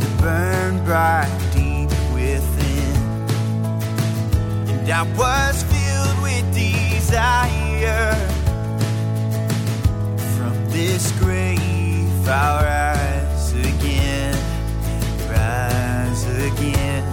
that 0.00 0.12
burned 0.20 0.84
bright 0.84 1.32
deep 1.54 1.90
within, 2.12 2.96
and 4.70 4.90
I 5.00 5.02
was 5.22 5.62
filled 5.72 6.18
with 6.26 6.46
desire 6.54 8.14
from 10.36 10.56
this 10.70 11.10
grave. 11.20 12.28
I'll 12.28 12.64
rise 12.64 13.15
again. 16.46 17.04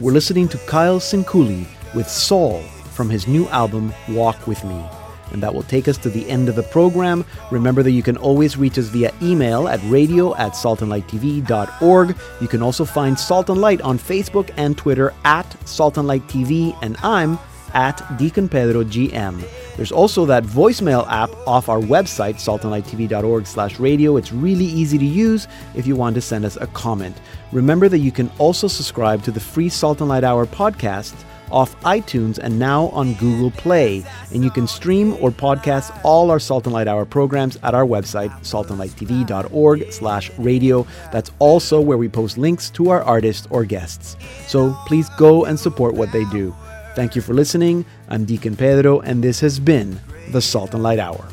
We're 0.00 0.12
listening 0.12 0.48
to 0.48 0.58
Kyle 0.66 0.98
Sinkule 0.98 1.66
with 1.94 2.08
Saul 2.08 2.60
from 2.94 3.08
his 3.08 3.28
new 3.28 3.48
album 3.48 3.92
Walk 4.08 4.46
With 4.46 4.62
Me. 4.64 4.84
And 5.32 5.42
that 5.42 5.52
will 5.52 5.62
take 5.64 5.88
us 5.88 5.98
to 5.98 6.10
the 6.10 6.28
end 6.28 6.48
of 6.48 6.54
the 6.56 6.62
program. 6.62 7.24
Remember 7.50 7.82
that 7.82 7.90
you 7.90 8.02
can 8.02 8.16
always 8.16 8.56
reach 8.56 8.78
us 8.78 8.86
via 8.86 9.12
email 9.22 9.66
at 9.66 9.80
radio 9.84 10.34
at 10.36 10.52
saltandlighttv.org. 10.52 12.16
You 12.40 12.48
can 12.48 12.62
also 12.62 12.84
find 12.84 13.18
Salt 13.18 13.50
and 13.50 13.60
Light 13.60 13.80
on 13.80 13.98
Facebook 13.98 14.50
and 14.56 14.76
Twitter 14.76 15.12
at 15.24 15.68
Salt 15.68 15.98
and 15.98 16.06
Light 16.06 16.26
TV, 16.28 16.76
and 16.82 16.96
I'm 17.02 17.38
at 17.72 18.16
Deacon 18.16 18.48
Pedro 18.48 18.84
GM. 18.84 19.42
There's 19.76 19.92
also 19.92 20.24
that 20.26 20.44
voicemail 20.44 21.06
app 21.10 21.30
off 21.46 21.68
our 21.68 21.80
website, 21.80 22.34
saltandlighttv.org 22.34 23.46
slash 23.46 23.80
radio. 23.80 24.16
It's 24.16 24.32
really 24.32 24.64
easy 24.64 24.98
to 24.98 25.04
use 25.04 25.48
if 25.74 25.86
you 25.86 25.96
want 25.96 26.14
to 26.14 26.20
send 26.20 26.44
us 26.44 26.56
a 26.56 26.66
comment. 26.68 27.20
Remember 27.52 27.88
that 27.88 27.98
you 27.98 28.12
can 28.12 28.30
also 28.38 28.68
subscribe 28.68 29.22
to 29.24 29.30
the 29.30 29.40
free 29.40 29.68
Salt 29.68 30.00
and 30.00 30.08
Light 30.08 30.24
Hour 30.24 30.46
podcast 30.46 31.14
off 31.50 31.78
iTunes 31.82 32.38
and 32.38 32.58
now 32.58 32.86
on 32.88 33.14
Google 33.14 33.50
Play. 33.50 34.04
And 34.32 34.42
you 34.42 34.50
can 34.50 34.66
stream 34.66 35.14
or 35.20 35.30
podcast 35.30 35.98
all 36.04 36.30
our 36.30 36.40
Salt 36.40 36.66
and 36.66 36.72
Light 36.72 36.88
Hour 36.88 37.04
programs 37.04 37.56
at 37.62 37.74
our 37.74 37.84
website, 37.84 38.30
saltandlighttv.org 38.40 39.92
slash 39.92 40.30
radio. 40.38 40.86
That's 41.12 41.30
also 41.38 41.80
where 41.80 41.98
we 41.98 42.08
post 42.08 42.38
links 42.38 42.70
to 42.70 42.90
our 42.90 43.02
artists 43.02 43.46
or 43.50 43.64
guests. 43.64 44.16
So 44.46 44.76
please 44.86 45.08
go 45.16 45.44
and 45.44 45.58
support 45.58 45.94
what 45.94 46.12
they 46.12 46.24
do. 46.26 46.54
Thank 46.94 47.16
you 47.16 47.22
for 47.22 47.34
listening. 47.34 47.84
I'm 48.08 48.24
Deacon 48.24 48.56
Pedro, 48.56 49.00
and 49.00 49.22
this 49.22 49.40
has 49.40 49.58
been 49.58 50.00
the 50.30 50.40
Salt 50.40 50.74
and 50.74 50.82
Light 50.82 50.98
Hour. 50.98 51.28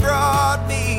brought 0.00 0.66
me 0.66 0.89